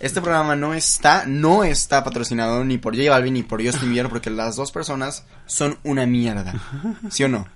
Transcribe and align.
Este 0.00 0.22
programa 0.22 0.56
no 0.56 0.72
está, 0.72 1.26
no 1.26 1.62
está 1.62 2.02
patrocinado 2.02 2.64
ni 2.64 2.78
por 2.78 2.96
J 2.96 3.10
Balvin 3.10 3.34
ni 3.34 3.42
por 3.42 3.62
Justin 3.64 3.92
Bieber 3.92 4.10
porque 4.10 4.30
las 4.30 4.56
dos 4.56 4.72
personas 4.72 5.26
son 5.44 5.78
una 5.84 6.06
mierda. 6.06 6.54
¿Sí 7.10 7.24
o 7.24 7.28
no? 7.28 7.46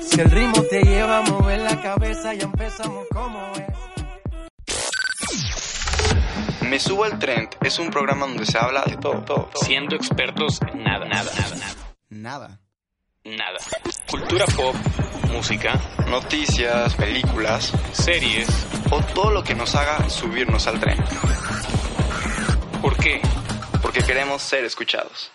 Si 0.00 0.20
el 0.20 0.30
ritmo 0.30 0.62
te 0.68 0.82
lleva 0.82 1.18
a 1.18 1.22
mover 1.22 1.60
la 1.60 1.80
cabeza, 1.80 2.34
ya 2.34 2.44
empezamos 2.44 3.06
como 3.12 3.40
es. 3.54 3.62
Me 6.68 6.80
subo 6.80 7.04
al 7.04 7.20
trend 7.20 7.50
es 7.62 7.78
un 7.78 7.90
programa 7.90 8.26
donde 8.26 8.44
se 8.44 8.58
habla 8.58 8.82
de 8.84 8.96
todo, 8.96 9.22
todo, 9.22 9.48
todo. 9.52 9.64
siendo 9.64 9.94
expertos 9.94 10.60
en 10.62 10.82
nada, 10.82 11.06
nada, 11.06 11.30
nada, 11.38 11.56
nada, 11.56 11.74
Nada. 12.08 12.60
Nada. 13.26 13.58
Cultura 14.08 14.44
pop, 14.56 14.74
música, 15.32 15.80
Noticias, 16.08 16.94
películas 16.94 17.72
series. 17.92 18.48
o 18.90 19.02
todo 19.14 19.32
lo 19.32 19.42
que 19.42 19.54
nos 19.54 19.74
haga 19.74 20.08
subirnos 20.08 20.66
al 20.68 20.78
tren. 20.78 20.98
¿Por 22.80 22.96
qué? 22.96 23.20
Porque 23.82 24.02
queremos 24.02 24.42
ser 24.42 24.64
escuchados. 24.64 25.32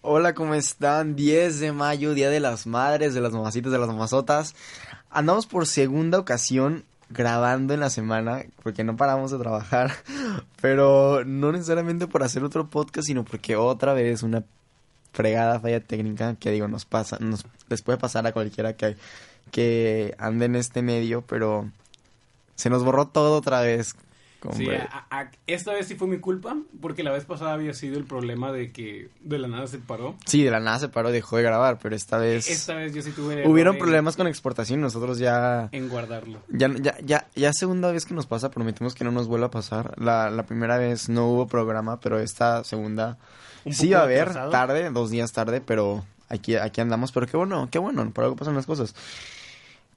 Hola, 0.00 0.34
¿cómo 0.34 0.54
están? 0.54 1.14
10 1.14 1.60
de 1.60 1.70
mayo, 1.70 2.12
Día 2.12 2.28
de 2.28 2.40
las 2.40 2.66
Madres, 2.66 3.14
de 3.14 3.20
las 3.20 3.32
mamacitas, 3.32 3.70
de 3.70 3.78
las 3.78 3.86
mamazotas. 3.86 4.56
Andamos 5.10 5.46
por 5.46 5.68
segunda 5.68 6.18
ocasión 6.18 6.84
grabando 7.08 7.74
en 7.74 7.80
la 7.80 7.90
semana, 7.90 8.42
porque 8.62 8.82
no 8.82 8.96
paramos 8.96 9.30
de 9.30 9.38
trabajar, 9.38 9.92
pero 10.62 11.24
no 11.24 11.50
necesariamente 11.50 12.06
por 12.06 12.22
hacer 12.22 12.44
otro 12.44 12.70
podcast, 12.70 13.08
sino 13.08 13.24
porque 13.24 13.56
otra 13.56 13.94
vez 13.94 14.22
una 14.22 14.44
fregada 15.12 15.58
falla 15.58 15.80
técnica 15.80 16.36
que 16.36 16.52
digo, 16.52 16.68
nos 16.68 16.84
pasa, 16.84 17.18
nos 17.18 17.44
les 17.68 17.82
puede 17.82 17.98
pasar 17.98 18.24
a 18.28 18.32
cualquiera 18.32 18.76
que, 18.76 18.96
que 19.50 20.14
ande 20.18 20.44
en 20.44 20.54
este 20.54 20.80
medio, 20.80 21.22
pero 21.22 21.68
se 22.54 22.70
nos 22.70 22.84
borró 22.84 23.08
todo 23.08 23.36
otra 23.36 23.60
vez. 23.60 23.96
Sí, 24.52 24.66
a- 24.70 25.06
a- 25.10 25.30
esta 25.46 25.72
vez 25.72 25.86
sí 25.86 25.94
fue 25.94 26.08
mi 26.08 26.18
culpa, 26.18 26.56
porque 26.80 27.02
la 27.02 27.12
vez 27.12 27.24
pasada 27.24 27.52
había 27.52 27.72
sido 27.74 27.96
el 27.98 28.04
problema 28.04 28.50
de 28.52 28.72
que 28.72 29.08
de 29.20 29.38
la 29.38 29.46
nada 29.48 29.66
se 29.68 29.78
paró. 29.78 30.16
Sí, 30.26 30.42
de 30.42 30.50
la 30.50 30.58
nada 30.60 30.78
se 30.80 30.88
paró, 30.88 31.12
dejó 31.12 31.36
de 31.36 31.42
grabar, 31.44 31.78
pero 31.80 31.94
esta 31.94 32.18
vez 32.18 32.48
Esta 32.48 32.74
vez 32.74 32.92
yo 32.94 33.02
sí 33.02 33.10
tuve 33.12 33.46
hubieron 33.46 33.74
en- 33.74 33.80
problemas 33.80 34.16
con 34.16 34.26
exportación, 34.26 34.80
nosotros 34.80 35.18
ya 35.18 35.68
en 35.72 35.88
guardarlo. 35.88 36.40
ya 36.48 36.68
ya 36.80 36.96
ya 37.04 37.26
ya 37.34 37.52
segunda 37.52 37.92
vez 37.92 38.04
que 38.04 38.14
nos 38.14 38.26
pasa, 38.26 38.50
prometemos 38.50 38.94
que 38.94 39.04
no 39.04 39.12
nos 39.12 39.28
vuelva 39.28 39.46
a 39.46 39.50
pasar. 39.50 39.94
La, 40.00 40.30
la 40.30 40.44
primera 40.44 40.76
vez 40.78 41.08
no 41.08 41.28
hubo 41.28 41.46
programa, 41.46 42.00
pero 42.00 42.18
esta 42.18 42.64
segunda 42.64 43.18
Un 43.64 43.72
sí 43.74 43.90
va 43.90 44.00
a 44.00 44.02
haber 44.02 44.32
tarde, 44.50 44.90
dos 44.90 45.10
días 45.10 45.32
tarde, 45.32 45.60
pero 45.60 46.04
aquí 46.28 46.56
aquí 46.56 46.80
andamos, 46.80 47.12
pero 47.12 47.26
qué 47.26 47.36
bueno, 47.36 47.68
qué 47.70 47.78
bueno, 47.78 48.10
por 48.10 48.24
algo 48.24 48.36
pasan 48.36 48.54
las 48.54 48.66
cosas. 48.66 48.94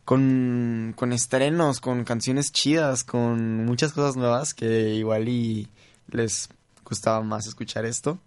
Con, 0.05 0.93
con 0.95 1.11
estrenos, 1.13 1.79
con 1.79 2.03
canciones 2.03 2.51
chidas, 2.51 3.03
con 3.03 3.65
muchas 3.65 3.91
cosas 3.91 4.15
nuevas 4.15 4.53
que 4.53 4.93
igual 4.93 5.27
y 5.27 5.67
les 6.11 6.49
gustaba 6.85 7.21
más 7.21 7.47
escuchar 7.47 7.85
esto. 7.85 8.19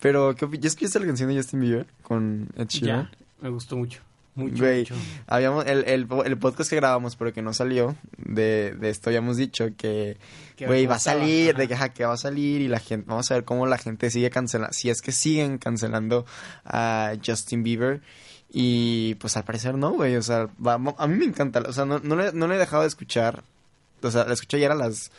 Pero, 0.00 0.34
¿qué 0.34 0.48
¿ya 0.58 0.68
escuchaste 0.68 0.98
la 0.98 1.06
canción 1.06 1.28
de 1.28 1.36
Justin 1.36 1.60
Bieber 1.60 1.86
con 2.02 2.48
Ed 2.56 2.66
Sheeran? 2.68 3.10
Ya, 3.10 3.18
me 3.40 3.50
gustó 3.50 3.76
mucho. 3.76 4.00
Mucho, 4.34 4.64
mucho. 4.64 4.94
habíamos, 5.26 5.66
el, 5.66 5.84
el, 5.86 6.06
el 6.24 6.38
podcast 6.38 6.70
que 6.70 6.76
grabamos, 6.76 7.16
pero 7.16 7.32
que 7.32 7.42
no 7.42 7.52
salió, 7.52 7.96
de, 8.16 8.74
de 8.78 8.88
esto 8.88 9.10
habíamos 9.10 9.36
dicho 9.36 9.66
que, 9.76 10.18
güey, 10.58 10.86
va 10.86 10.94
a 10.94 11.00
salir, 11.00 11.50
ajá. 11.50 11.58
de 11.58 11.68
que, 11.68 11.74
ajá, 11.74 11.88
que 11.90 12.04
va 12.04 12.14
a 12.14 12.16
salir 12.16 12.60
y 12.60 12.68
la 12.68 12.78
gente, 12.78 13.06
vamos 13.08 13.30
a 13.30 13.34
ver 13.34 13.44
cómo 13.44 13.66
la 13.66 13.76
gente 13.76 14.08
sigue 14.08 14.30
cancelando, 14.30 14.72
si 14.72 14.88
es 14.88 15.02
que 15.02 15.12
siguen 15.12 15.58
cancelando 15.58 16.24
a 16.64 17.12
Justin 17.24 17.62
Bieber. 17.62 18.00
Y 18.52 19.14
pues 19.16 19.36
al 19.36 19.44
parecer 19.44 19.76
no, 19.76 19.92
güey, 19.92 20.16
o 20.16 20.22
sea, 20.22 20.48
vamos, 20.58 20.94
a 20.98 21.06
mí 21.06 21.16
me 21.16 21.24
encanta, 21.24 21.60
o 21.60 21.72
sea, 21.72 21.84
no, 21.84 22.00
no, 22.00 22.16
le, 22.16 22.32
no 22.32 22.48
le 22.48 22.56
he 22.56 22.58
dejado 22.58 22.82
de 22.82 22.88
escuchar, 22.88 23.44
o 24.02 24.10
sea, 24.10 24.24
la 24.24 24.34
escuché 24.34 24.56
ayer 24.56 24.72
a 24.72 24.74
las 24.74 25.12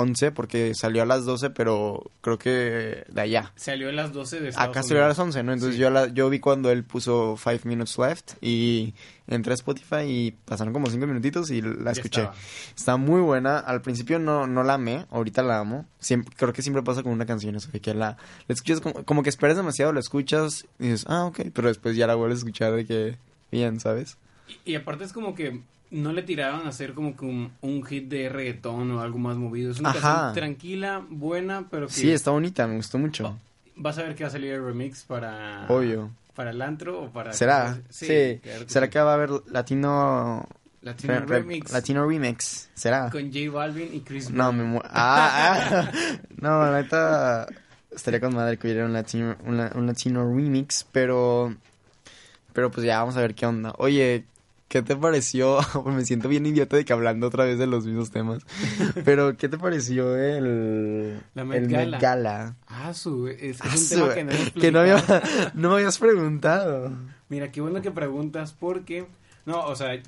11 0.00 0.30
porque 0.30 0.74
salió 0.76 1.02
a 1.02 1.06
las 1.06 1.24
12, 1.24 1.50
pero 1.50 2.10
creo 2.20 2.38
que 2.38 3.04
de 3.08 3.20
allá. 3.20 3.52
Salió 3.56 3.88
a 3.88 3.92
las 3.92 4.12
12 4.12 4.40
de 4.40 4.48
Estados 4.50 4.70
Acá 4.70 4.82
salió 4.84 5.04
a 5.04 5.08
las 5.08 5.18
Unidos. 5.18 5.36
11, 5.36 5.42
¿no? 5.42 5.52
Entonces 5.52 5.74
Sí. 5.74 5.80
yo, 5.82 5.90
la, 5.90 6.06
yo 6.06 6.30
vi 6.30 6.38
cuando 6.38 6.70
él 6.70 6.84
puso 6.84 7.36
Five 7.36 7.60
Minutes 7.64 7.98
Left 7.98 8.32
y 8.40 8.94
entré 9.26 9.52
a 9.52 9.54
Spotify 9.54 10.02
y 10.06 10.30
pasaron 10.44 10.72
como 10.72 10.88
5 10.88 11.04
minutitos 11.06 11.50
y 11.50 11.60
la 11.62 11.90
escuché. 11.90 12.28
Está 12.76 12.96
muy 12.96 13.20
buena. 13.20 13.58
Al 13.58 13.82
principio 13.82 14.20
no, 14.20 14.46
no 14.46 14.62
la 14.62 14.74
amé, 14.74 15.06
ahorita 15.10 15.42
la 15.42 15.58
amo. 15.58 15.84
Siempre, 15.98 16.32
creo 16.36 16.52
que 16.52 16.62
siempre 16.62 16.82
pasa 16.84 17.02
con 17.02 17.10
una 17.10 17.26
canción, 17.26 17.56
eso 17.56 17.70
de 17.72 17.80
que 17.80 17.92
la, 17.92 18.16
la 18.46 18.54
escuchas 18.54 18.80
como, 18.80 19.04
como 19.04 19.22
que 19.24 19.30
esperas 19.30 19.56
demasiado, 19.56 19.92
la 19.92 20.00
escuchas 20.00 20.64
y 20.78 20.84
dices, 20.84 21.06
ah, 21.08 21.24
ok, 21.24 21.40
pero 21.52 21.66
después 21.68 21.96
ya 21.96 22.06
la 22.06 22.14
vuelves 22.14 22.36
a 22.36 22.40
escuchar 22.40 22.72
de 22.74 22.86
que 22.86 23.18
bien, 23.50 23.80
¿sabes? 23.80 24.16
Y, 24.64 24.72
y 24.72 24.74
aparte 24.76 25.02
es 25.04 25.12
como 25.12 25.34
que 25.34 25.60
no 25.90 26.12
le 26.12 26.22
tiraban 26.22 26.66
a 26.66 26.70
hacer 26.70 26.92
como 26.94 27.16
que 27.16 27.24
un, 27.24 27.52
un 27.60 27.82
hit 27.84 28.08
de 28.08 28.28
reggaetón 28.28 28.90
o 28.92 29.00
algo 29.00 29.18
más 29.18 29.36
movido. 29.36 29.70
Es 29.72 29.80
una 29.80 29.90
Ajá. 29.90 30.00
canción 30.00 30.34
tranquila, 30.34 31.02
buena, 31.08 31.66
pero 31.70 31.86
que 31.86 31.92
Sí, 31.92 32.10
está 32.10 32.30
bonita, 32.30 32.66
me 32.66 32.76
gustó 32.76 32.98
mucho. 32.98 33.26
Oh, 33.28 33.38
vas 33.76 33.98
a 33.98 34.02
ver 34.02 34.14
que 34.14 34.24
va 34.24 34.28
a 34.28 34.32
salir 34.32 34.52
el 34.52 34.64
remix 34.64 35.04
para... 35.04 35.66
Obvio. 35.68 36.10
Para 36.34 36.50
el 36.50 36.60
antro 36.62 37.02
o 37.04 37.10
para... 37.10 37.32
¿Será? 37.32 37.78
Sí. 37.88 38.06
que 38.06 38.40
¿Será 38.66 38.86
sí. 38.86 38.90
que 38.92 39.00
va 39.00 39.12
a 39.12 39.14
haber 39.14 39.30
latino... 39.50 40.46
Latino 40.80 41.14
re- 41.14 41.20
re- 41.26 41.38
remix 41.40 41.72
latino 41.72 42.06
remix? 42.06 42.70
¿Será? 42.74 43.10
con 43.10 43.32
J 43.32 43.50
Balvin 43.50 43.92
y 43.92 44.00
Chris 44.00 44.30
No, 44.30 44.52
Brown. 44.52 44.72
me 44.74 44.80
ah, 44.84 45.58
ah. 45.72 45.92
No, 46.40 46.60
la 46.70 46.82
neta. 46.82 47.46
Estaría 47.90 48.20
con 48.20 48.32
madre 48.32 48.56
que 48.58 48.68
hubiera 48.68 48.84
un 48.86 48.92
latino, 48.92 49.36
un, 49.44 49.58
un 49.58 49.86
latino 49.88 50.24
remix, 50.32 50.86
pero. 50.92 51.52
Pero 52.52 52.70
pues 52.70 52.86
ya 52.86 53.00
vamos 53.00 53.16
a 53.16 53.20
ver 53.22 53.34
qué 53.34 53.44
onda. 53.46 53.74
Oye, 53.78 54.24
¿qué 54.68 54.82
te 54.82 54.94
pareció? 54.96 55.58
me 55.86 56.04
siento 56.04 56.28
bien 56.28 56.46
idiota 56.46 56.76
de 56.76 56.84
que 56.84 56.92
hablando 56.92 57.26
otra 57.26 57.44
vez 57.44 57.58
de 57.58 57.66
los 57.66 57.86
mismos 57.86 58.10
temas. 58.10 58.42
Pero, 59.04 59.36
¿qué 59.36 59.48
te 59.48 59.58
pareció 59.58 60.16
el. 60.16 61.20
La 61.34 61.44
Met 61.44 61.62
el 61.64 61.68
Gala. 61.68 61.90
Met 61.92 62.00
Gala? 62.00 62.56
Ah, 62.66 62.94
su, 62.94 63.26
es, 63.28 63.42
es 63.42 63.60
Ah, 63.62 63.68
un 63.72 63.78
su- 63.78 63.94
tema 63.94 64.14
que 64.14 64.24
no 64.24 64.30
hemos 64.32 64.50
que 64.52 64.72
no, 64.72 64.80
había- 64.80 64.96
platicado. 64.98 65.50
no 65.54 65.68
me 65.70 65.74
habías 65.76 65.98
preguntado. 65.98 66.92
Mira, 67.28 67.50
qué 67.52 67.60
bueno 67.60 67.82
que 67.82 67.90
preguntas 67.90 68.54
porque... 68.58 69.06
No, 69.46 69.64
o 69.64 69.74
sea, 69.76 69.98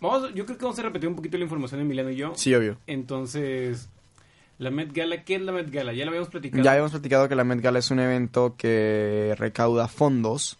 vamos, 0.00 0.34
yo 0.34 0.44
creo 0.44 0.58
que 0.58 0.64
vamos 0.64 0.78
a 0.78 0.82
repetir 0.82 1.08
un 1.08 1.14
poquito 1.16 1.36
la 1.38 1.44
información 1.44 1.78
de 1.80 1.84
Emiliano 1.84 2.10
y 2.10 2.16
yo. 2.16 2.32
Sí, 2.36 2.54
obvio. 2.54 2.76
Entonces, 2.88 3.88
la 4.58 4.70
Met 4.70 4.92
Gala, 4.92 5.24
¿qué 5.24 5.36
es 5.36 5.42
la 5.42 5.52
Met 5.52 5.70
Gala? 5.70 5.92
Ya 5.92 6.04
lo 6.04 6.10
habíamos 6.10 6.28
platicado. 6.30 6.62
Ya 6.62 6.70
habíamos 6.72 6.90
platicado 6.92 7.28
que 7.28 7.34
la 7.36 7.44
Met 7.44 7.60
Gala 7.60 7.78
es 7.80 7.90
un 7.90 8.00
evento 8.00 8.54
que 8.56 9.34
recauda 9.38 9.86
fondos 9.88 10.58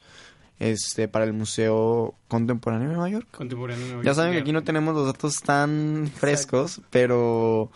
este, 0.58 1.08
para 1.08 1.24
el 1.24 1.32
Museo 1.32 2.14
Contemporáneo 2.28 2.88
de 2.88 2.94
Nueva 2.94 3.10
York. 3.10 3.28
Contemporáneo. 3.30 3.84
de 3.84 3.90
Nueva 3.92 4.02
Ya 4.04 4.06
York. 4.08 4.16
saben 4.16 4.32
que 4.32 4.38
aquí 4.38 4.52
no 4.52 4.62
tenemos 4.62 4.94
los 4.94 5.06
datos 5.06 5.36
tan 5.40 6.10
frescos, 6.14 6.80
pero 6.90 7.70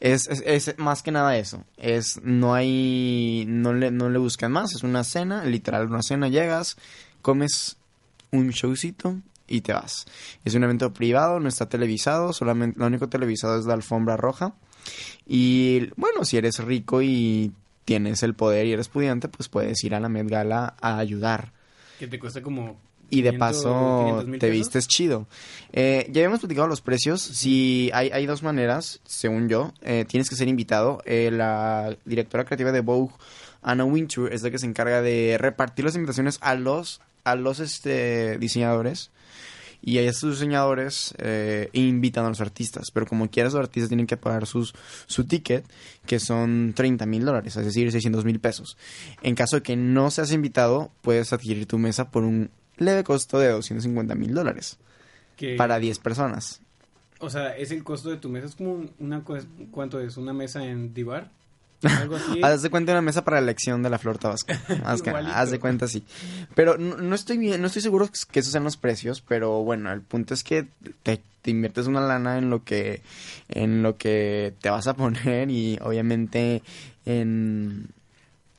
es, 0.00 0.28
es, 0.28 0.42
es 0.68 0.78
más 0.78 1.02
que 1.02 1.10
nada 1.12 1.36
eso. 1.36 1.64
Es 1.76 2.20
no 2.22 2.54
hay 2.54 3.44
no 3.48 3.72
le 3.72 3.90
no 3.90 4.10
le 4.10 4.18
buscan 4.18 4.52
más, 4.52 4.74
es 4.74 4.82
una 4.82 5.04
cena, 5.04 5.44
literal 5.44 5.86
una 5.86 6.02
cena, 6.02 6.28
llegas, 6.28 6.76
comes 7.22 7.76
un 8.30 8.50
showcito 8.50 9.16
y 9.46 9.62
te 9.62 9.72
vas. 9.72 10.06
Es 10.44 10.54
un 10.54 10.64
evento 10.64 10.92
privado, 10.92 11.40
no 11.40 11.48
está 11.48 11.68
televisado, 11.68 12.32
solamente 12.32 12.78
lo 12.78 12.86
único 12.86 13.08
televisado 13.08 13.58
es 13.58 13.64
la 13.66 13.74
alfombra 13.74 14.16
roja. 14.16 14.54
Y 15.26 15.90
bueno, 15.96 16.24
si 16.24 16.36
eres 16.36 16.58
rico 16.58 17.02
y 17.02 17.52
tienes 17.84 18.22
el 18.22 18.34
poder 18.34 18.66
y 18.66 18.72
eres 18.72 18.88
pudiente, 18.88 19.28
pues 19.28 19.48
puedes 19.48 19.82
ir 19.84 19.94
a 19.94 20.00
la 20.00 20.08
Met 20.08 20.28
Gala 20.28 20.74
a 20.80 20.98
ayudar. 20.98 21.52
Que 21.98 22.06
te 22.06 22.18
cuesta 22.18 22.42
como... 22.42 22.76
Y 23.10 23.22
de 23.22 23.30
500, 23.30 23.38
paso 23.38 24.00
500 24.00 24.26
mil 24.26 24.38
te 24.38 24.50
vistes 24.50 24.86
chido. 24.86 25.26
Eh, 25.72 26.06
ya 26.10 26.20
habíamos 26.20 26.40
platicado 26.40 26.68
los 26.68 26.82
precios. 26.82 27.22
Si 27.22 27.90
hay, 27.94 28.10
hay 28.10 28.26
dos 28.26 28.42
maneras, 28.42 29.00
según 29.06 29.48
yo. 29.48 29.72
Eh, 29.80 30.04
tienes 30.06 30.28
que 30.28 30.36
ser 30.36 30.46
invitado. 30.46 31.00
Eh, 31.06 31.30
la 31.32 31.96
directora 32.04 32.44
creativa 32.44 32.70
de 32.70 32.80
Vogue, 32.80 33.14
Anna 33.62 33.84
Wintour, 33.84 34.30
es 34.30 34.42
la 34.42 34.50
que 34.50 34.58
se 34.58 34.66
encarga 34.66 35.00
de 35.00 35.36
repartir 35.38 35.86
las 35.86 35.94
invitaciones 35.94 36.36
a 36.42 36.54
los, 36.54 37.00
a 37.24 37.34
los 37.34 37.60
este, 37.60 38.36
diseñadores. 38.36 39.10
Y 39.82 39.98
ahí 39.98 40.12
sus 40.12 40.32
diseñadores 40.40 41.14
eh, 41.18 41.68
invitan 41.72 42.24
a 42.24 42.28
los 42.28 42.40
artistas, 42.40 42.90
pero 42.92 43.06
como 43.06 43.30
quieras 43.30 43.52
los 43.52 43.60
artistas 43.60 43.88
tienen 43.88 44.06
que 44.06 44.16
pagar 44.16 44.46
sus, 44.46 44.74
su 45.06 45.24
ticket, 45.24 45.64
que 46.06 46.18
son 46.20 46.72
30 46.74 47.06
mil 47.06 47.24
dólares, 47.24 47.56
es 47.56 47.64
decir, 47.64 47.90
600 47.92 48.24
mil 48.24 48.40
pesos. 48.40 48.76
En 49.22 49.34
caso 49.34 49.56
de 49.56 49.62
que 49.62 49.76
no 49.76 50.10
seas 50.10 50.32
invitado, 50.32 50.90
puedes 51.02 51.32
adquirir 51.32 51.66
tu 51.66 51.78
mesa 51.78 52.10
por 52.10 52.24
un 52.24 52.50
leve 52.76 53.04
costo 53.04 53.38
de 53.38 53.48
250 53.48 54.14
mil 54.14 54.34
dólares 54.34 54.78
para 55.56 55.78
10 55.78 55.98
personas. 56.00 56.60
O 57.20 57.30
sea, 57.30 57.56
es 57.56 57.70
el 57.72 57.82
costo 57.82 58.10
de 58.10 58.16
tu 58.16 58.28
mesa. 58.28 58.46
Es 58.46 58.54
como 58.56 58.72
un- 58.72 58.92
una... 59.00 59.24
¿Cuánto 59.72 60.00
es? 60.00 60.16
¿Una 60.16 60.32
mesa 60.32 60.64
en 60.64 60.94
Divar? 60.94 61.30
Algo 61.82 62.16
así. 62.16 62.40
Haz 62.42 62.62
de 62.62 62.70
cuenta 62.70 62.92
una 62.92 63.02
mesa 63.02 63.24
para 63.24 63.36
la 63.36 63.44
elección 63.44 63.82
de 63.82 63.90
la 63.90 63.98
flor 63.98 64.18
tabasco. 64.18 64.52
Haz, 64.84 65.50
de 65.50 65.58
cuenta 65.58 65.86
sí. 65.88 66.04
Pero 66.54 66.76
no, 66.78 66.96
no 66.96 67.14
estoy 67.14 67.38
bien, 67.38 67.60
no 67.60 67.66
estoy 67.68 67.82
seguro 67.82 68.08
que 68.30 68.40
esos 68.40 68.52
sean 68.52 68.64
los 68.64 68.76
precios, 68.76 69.20
pero 69.20 69.62
bueno, 69.62 69.92
el 69.92 70.00
punto 70.02 70.34
es 70.34 70.42
que 70.44 70.66
te, 71.02 71.20
te 71.42 71.50
inviertes 71.50 71.86
una 71.86 72.00
lana 72.00 72.38
en 72.38 72.50
lo 72.50 72.64
que 72.64 73.02
en 73.48 73.82
lo 73.82 73.96
que 73.96 74.54
te 74.60 74.70
vas 74.70 74.86
a 74.86 74.94
poner 74.94 75.50
y 75.50 75.78
obviamente 75.82 76.62
en 77.06 77.88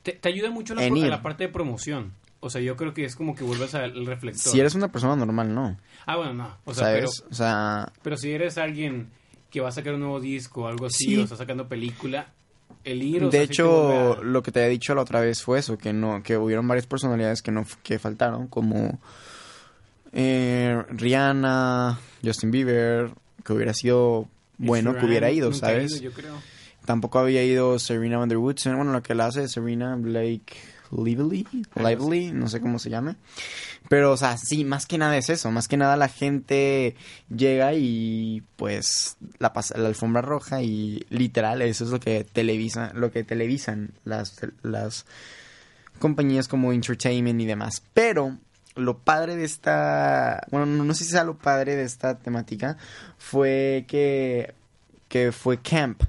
Te, 0.02 0.12
te 0.12 0.28
ayuda 0.28 0.50
mucho 0.50 0.74
la, 0.74 0.88
la 0.88 1.22
parte 1.22 1.44
de 1.44 1.48
promoción. 1.50 2.12
O 2.42 2.48
sea, 2.48 2.62
yo 2.62 2.74
creo 2.74 2.94
que 2.94 3.04
es 3.04 3.16
como 3.16 3.34
que 3.34 3.44
vuelves 3.44 3.74
al 3.74 4.06
reflector. 4.06 4.50
si 4.52 4.58
eres 4.58 4.74
una 4.74 4.88
persona 4.88 5.14
normal, 5.14 5.54
no. 5.54 5.76
Ah, 6.06 6.16
bueno, 6.16 6.32
no. 6.32 6.56
O 6.64 6.72
sea, 6.72 6.86
pero, 6.86 7.06
¿Sabes? 7.08 7.30
O 7.30 7.34
sea, 7.34 7.92
pero 8.02 8.16
si 8.16 8.30
eres 8.32 8.56
alguien 8.56 9.10
que 9.50 9.60
va 9.60 9.68
a 9.68 9.72
sacar 9.72 9.92
un 9.92 10.00
nuevo 10.00 10.20
disco 10.20 10.62
o 10.62 10.66
algo 10.68 10.86
así, 10.86 11.04
Sí. 11.04 11.16
o 11.18 11.24
está 11.24 11.36
sacando 11.36 11.68
película, 11.68 12.28
el 12.84 13.02
ir... 13.02 13.22
o 13.24 13.26
de 13.26 13.38
sea, 13.38 13.42
hecho, 13.42 14.12
a- 14.20 14.22
lo 14.22 14.42
que 14.42 14.52
te 14.52 14.60
había 14.60 14.70
dicho 14.70 14.94
la 14.94 15.02
otra 15.02 15.20
vez 15.20 15.42
fue 15.42 15.58
eso, 15.58 15.76
que 15.78 15.92
no, 15.92 16.22
que 16.22 16.36
hubieron 16.36 16.66
varias 16.68 16.86
personalidades 16.86 17.42
que 17.42 17.50
no, 17.52 17.66
que 17.82 17.98
faltaron, 17.98 18.46
como 18.48 18.98
eh, 20.12 20.82
Rihanna, 20.90 21.98
Justin 22.24 22.50
Bieber, 22.50 23.10
que 23.44 23.52
hubiera 23.52 23.74
sido 23.74 24.28
bueno 24.58 24.96
que 24.96 25.06
hubiera 25.06 25.30
ido, 25.30 25.52
¿sabes? 25.52 25.92
ido, 25.92 26.10
yo 26.10 26.12
creo. 26.12 26.34
Tampoco 26.84 27.18
había 27.18 27.44
ido 27.44 27.78
Serena 27.78 28.18
Van 28.18 28.28
der 28.28 28.38
Woodsen, 28.38 28.76
bueno, 28.76 28.92
lo 28.92 29.02
que 29.02 29.14
la 29.14 29.26
hace 29.26 29.48
Serena 29.48 29.96
Blake 29.96 30.56
Lively, 30.90 31.46
Lively, 31.76 32.32
no 32.32 32.48
sé 32.48 32.60
cómo 32.60 32.78
se 32.78 32.90
llame. 32.90 33.16
Pero, 33.88 34.12
o 34.12 34.16
sea, 34.16 34.36
sí, 34.36 34.64
más 34.64 34.86
que 34.86 34.98
nada 34.98 35.16
es 35.16 35.30
eso, 35.30 35.50
más 35.50 35.68
que 35.68 35.76
nada 35.76 35.96
la 35.96 36.08
gente 36.08 36.96
llega 37.34 37.74
y 37.74 38.42
pues 38.56 39.16
la 39.38 39.52
pasa 39.52 39.78
la 39.78 39.88
alfombra 39.88 40.22
roja 40.22 40.62
y 40.62 41.06
literal 41.10 41.62
eso 41.62 41.84
es 41.84 41.90
lo 41.90 42.00
que 42.00 42.24
televisa, 42.24 42.92
lo 42.94 43.10
que 43.10 43.24
televisan 43.24 43.92
las 44.04 44.40
las 44.62 45.06
compañías 45.98 46.48
como 46.48 46.72
Entertainment 46.72 47.40
y 47.40 47.46
demás. 47.46 47.82
Pero 47.94 48.36
lo 48.76 48.98
padre 48.98 49.36
de 49.36 49.44
esta, 49.44 50.46
bueno, 50.50 50.66
no, 50.66 50.84
no 50.84 50.94
sé 50.94 51.04
si 51.04 51.10
sea 51.10 51.24
lo 51.24 51.36
padre 51.38 51.76
de 51.76 51.84
esta 51.84 52.18
temática 52.18 52.76
fue 53.18 53.84
que 53.88 54.54
que 55.08 55.32
fue 55.32 55.60
camp 55.60 56.02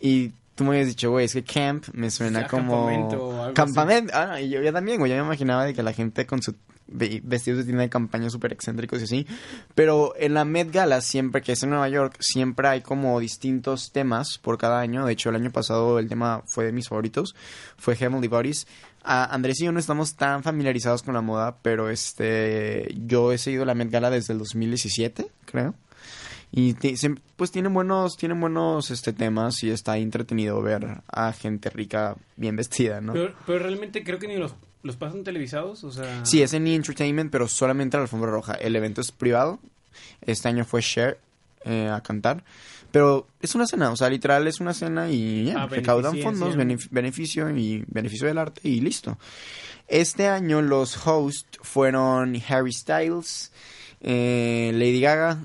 y 0.00 0.32
tú 0.54 0.64
me 0.64 0.70
habías 0.70 0.88
dicho, 0.88 1.10
güey, 1.10 1.24
es 1.26 1.32
que 1.32 1.44
camp 1.44 1.86
me 1.92 2.10
suena 2.10 2.40
sea, 2.40 2.48
como 2.48 2.86
campamento 2.86 3.24
o 3.28 3.42
algo 3.42 3.54
campamento. 3.54 4.12
Ah, 4.14 4.40
y 4.40 4.50
yo 4.50 4.60
ya 4.62 4.72
también, 4.72 4.98
güey, 4.98 5.10
ya 5.10 5.16
me 5.20 5.24
imaginaba 5.26 5.64
de 5.64 5.74
que 5.74 5.82
la 5.82 5.92
gente 5.92 6.26
con 6.26 6.42
su 6.42 6.54
ve- 6.88 7.20
vestidos 7.24 7.58
de 7.60 7.64
tienda 7.64 7.82
de 7.82 7.88
campaña 7.88 8.28
súper 8.30 8.52
excéntricos 8.52 9.00
y 9.00 9.04
así. 9.04 9.26
Pero 9.74 10.14
en 10.18 10.34
la 10.34 10.44
Met 10.44 10.70
Gala, 10.72 11.00
siempre 11.00 11.40
que 11.42 11.52
es 11.52 11.62
en 11.62 11.70
Nueva 11.70 11.88
York, 11.88 12.16
siempre 12.20 12.68
hay 12.68 12.80
como 12.82 13.18
distintos 13.18 13.92
temas 13.92 14.38
por 14.38 14.58
cada 14.58 14.80
año. 14.80 15.06
De 15.06 15.12
hecho, 15.14 15.30
el 15.30 15.36
año 15.36 15.50
pasado 15.50 15.98
el 15.98 16.08
tema 16.08 16.42
fue 16.46 16.64
de 16.66 16.72
mis 16.72 16.88
favoritos, 16.88 17.34
fue 17.78 17.96
Heavenly 17.96 18.28
Bodies. 18.28 18.66
Andrés 19.04 19.60
y 19.60 19.64
yo 19.64 19.72
no 19.72 19.80
estamos 19.80 20.14
tan 20.14 20.44
familiarizados 20.44 21.02
con 21.02 21.14
la 21.14 21.22
moda, 21.22 21.56
pero 21.60 21.90
este 21.90 22.94
yo 23.04 23.32
he 23.32 23.38
seguido 23.38 23.64
la 23.64 23.74
Met 23.74 23.90
Gala 23.90 24.10
desde 24.10 24.32
el 24.32 24.38
2017, 24.38 25.26
creo. 25.44 25.74
Y 26.54 26.74
pues 27.36 27.50
tienen 27.50 27.72
buenos, 27.72 28.16
tienen 28.18 28.38
buenos 28.38 28.90
este 28.90 29.14
temas 29.14 29.62
y 29.62 29.70
está 29.70 29.96
entretenido 29.96 30.60
ver 30.60 31.00
a 31.10 31.32
gente 31.32 31.70
rica 31.70 32.14
bien 32.36 32.56
vestida, 32.56 33.00
¿no? 33.00 33.14
Pero, 33.14 33.34
pero 33.46 33.58
realmente 33.60 34.04
creo 34.04 34.18
que 34.18 34.28
ni 34.28 34.36
los, 34.36 34.54
los 34.82 34.96
pasan 34.96 35.24
televisados, 35.24 35.82
o 35.82 35.90
sea... 35.90 36.26
Sí, 36.26 36.42
es 36.42 36.52
en 36.52 36.66
E! 36.66 36.74
Entertainment, 36.74 37.30
pero 37.30 37.48
solamente 37.48 37.96
la 37.96 38.02
alfombra 38.02 38.30
roja. 38.30 38.52
El 38.54 38.76
evento 38.76 39.00
es 39.00 39.12
privado. 39.12 39.60
Este 40.20 40.48
año 40.48 40.66
fue 40.66 40.82
Cher 40.82 41.18
eh, 41.64 41.88
a 41.88 42.02
cantar. 42.02 42.44
Pero 42.90 43.26
es 43.40 43.54
una 43.54 43.66
cena, 43.66 43.90
o 43.90 43.96
sea, 43.96 44.10
literal 44.10 44.46
es 44.46 44.60
una 44.60 44.74
cena 44.74 45.08
y 45.10 45.46
ya, 45.46 45.62
Ah, 45.62 45.66
recaudan 45.66 46.18
fondos, 46.18 46.54
benef- 46.54 46.88
beneficio 46.90 47.48
y 47.48 47.82
beneficio 47.88 48.26
del 48.26 48.36
arte 48.36 48.60
y 48.68 48.82
listo. 48.82 49.16
Este 49.88 50.28
año 50.28 50.60
los 50.60 51.06
hosts 51.06 51.58
fueron 51.62 52.36
Harry 52.46 52.74
Styles, 52.74 53.50
eh, 54.02 54.70
Lady 54.74 55.00
Gaga, 55.00 55.38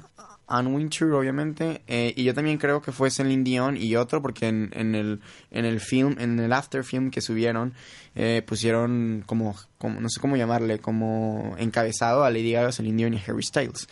Anne 0.48 0.70
Winter, 0.70 1.12
obviamente, 1.12 1.82
eh, 1.88 2.14
y 2.16 2.24
yo 2.24 2.34
también 2.34 2.58
creo 2.58 2.82
que 2.82 2.92
fue 2.92 3.12
Celine 3.12 3.44
Dion 3.44 3.76
y 3.78 3.96
otro 3.98 4.22
porque 4.22 4.48
en, 4.48 4.70
en 4.74 4.96
el 4.96 5.20
en 5.52 5.66
el 5.66 5.80
film, 5.82 6.16
en 6.20 6.40
el 6.40 6.54
after 6.54 6.84
film 6.86 7.12
que 7.12 7.20
subieron 7.22 7.74
eh, 8.16 8.42
pusieron 8.48 9.24
como, 9.26 9.56
como 9.78 10.00
no 10.00 10.08
sé 10.10 10.20
cómo 10.22 10.38
llamarle, 10.38 10.80
como 10.80 11.56
encabezado 11.60 12.24
a 12.24 12.30
Lady 12.32 12.54
Gaga, 12.54 12.72
Celine 12.72 12.98
Dion 12.98 13.14
y 13.14 13.22
Harry 13.28 13.44
Styles. 13.44 13.88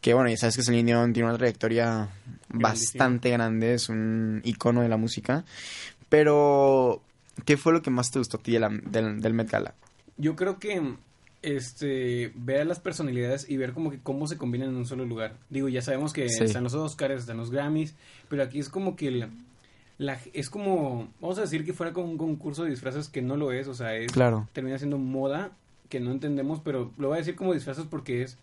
Que 0.00 0.12
bueno, 0.14 0.28
ya 0.28 0.36
sabes 0.36 0.56
que 0.56 0.62
Celine 0.62 0.84
Dion 0.92 1.12
tiene 1.14 1.28
una 1.28 1.38
trayectoria 1.38 2.08
bastante 2.50 3.30
grande, 3.30 3.74
es 3.74 3.88
un 3.88 4.42
icono 4.44 4.82
de 4.82 4.88
la 4.88 4.96
música. 4.98 5.44
Pero, 6.08 7.00
¿qué 7.44 7.56
fue 7.56 7.72
lo 7.72 7.82
que 7.82 7.90
más 7.90 8.10
te 8.10 8.18
gustó 8.18 8.36
a 8.36 8.40
ti 8.42 8.52
de 8.52 8.60
la- 8.60 8.68
del, 8.68 9.20
del 9.20 9.32
Met 9.32 9.50
Gala? 9.50 9.74
Yo 10.16 10.36
creo 10.36 10.58
que 10.58 10.80
este 11.44 12.32
ver 12.34 12.62
a 12.62 12.64
las 12.64 12.80
personalidades 12.80 13.48
y 13.48 13.56
ver 13.56 13.72
como 13.72 13.90
que 13.90 14.00
cómo 14.00 14.26
se 14.26 14.36
combinan 14.38 14.70
en 14.70 14.76
un 14.76 14.86
solo 14.86 15.04
lugar. 15.04 15.36
Digo, 15.50 15.68
ya 15.68 15.82
sabemos 15.82 16.12
que 16.12 16.28
Sí. 16.28 16.44
están 16.44 16.64
los 16.64 16.74
Oscars, 16.74 17.20
están 17.20 17.36
los 17.36 17.50
Grammys, 17.50 17.94
pero 18.28 18.42
aquí 18.42 18.58
es 18.58 18.68
como 18.68 18.96
que 18.96 19.10
la, 19.10 19.28
la- 19.98 20.18
es 20.32 20.50
como 20.50 21.08
vamos 21.20 21.38
a 21.38 21.42
decir 21.42 21.64
que 21.64 21.72
fuera 21.72 21.92
como 21.92 22.08
un 22.10 22.18
concurso 22.18 22.64
de 22.64 22.70
disfraces 22.70 23.08
que 23.08 23.22
no 23.22 23.36
lo 23.36 23.52
es, 23.52 23.68
o 23.68 23.74
sea, 23.74 23.94
es 23.96 24.10
Claro. 24.12 24.48
termina 24.52 24.78
siendo 24.78 24.98
moda 24.98 25.52
que 25.88 26.00
no 26.00 26.10
entendemos, 26.10 26.60
pero 26.60 26.92
lo 26.98 27.08
voy 27.08 27.16
a 27.16 27.18
decir 27.18 27.36
como 27.36 27.54
disfraces 27.54 27.84
porque 27.88 28.22
es 28.22 28.38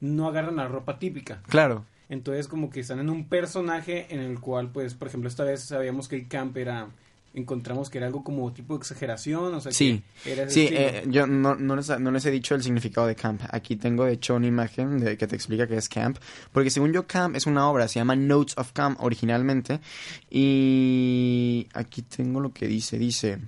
no 0.00 0.28
agarran 0.28 0.56
la 0.56 0.66
ropa 0.68 0.98
típica. 0.98 1.42
Claro. 1.48 1.84
Entonces 2.08 2.48
como 2.48 2.70
que 2.70 2.80
están 2.80 2.98
en 3.00 3.10
un 3.10 3.28
personaje 3.28 4.06
en 4.14 4.20
el 4.20 4.40
cual 4.40 4.70
pues 4.72 4.94
por 4.94 5.08
ejemplo 5.08 5.28
esta 5.28 5.44
vez 5.44 5.62
sabíamos 5.64 6.08
que 6.08 6.16
el 6.16 6.28
camp 6.28 6.56
era 6.56 6.88
encontramos 7.34 7.90
que 7.90 7.98
era 7.98 8.06
algo 8.06 8.24
como 8.24 8.52
tipo 8.52 8.74
de 8.74 8.78
exageración, 8.78 9.54
o 9.54 9.60
sea, 9.60 9.72
Sí, 9.72 10.02
que 10.24 10.32
era 10.32 10.50
sí, 10.50 10.68
eh, 10.70 11.04
yo 11.08 11.26
no, 11.26 11.54
no, 11.54 11.76
les, 11.76 11.88
no 12.00 12.10
les 12.10 12.24
he 12.26 12.30
dicho 12.30 12.54
el 12.54 12.62
significado 12.62 13.06
de 13.06 13.14
camp. 13.14 13.42
Aquí 13.50 13.76
tengo 13.76 14.04
de 14.04 14.12
hecho 14.14 14.34
una 14.34 14.46
imagen 14.46 14.98
de, 14.98 15.16
que 15.16 15.26
te 15.26 15.36
explica 15.36 15.66
qué 15.66 15.76
es 15.76 15.88
camp. 15.88 16.18
Porque 16.52 16.70
según 16.70 16.92
yo, 16.92 17.06
camp 17.06 17.36
es 17.36 17.46
una 17.46 17.68
obra, 17.68 17.88
se 17.88 18.00
llama 18.00 18.16
Notes 18.16 18.58
of 18.58 18.72
Camp 18.72 19.00
originalmente. 19.00 19.80
Y 20.28 21.68
aquí 21.74 22.02
tengo 22.02 22.40
lo 22.40 22.52
que 22.52 22.66
dice, 22.66 22.98
dice... 22.98 23.38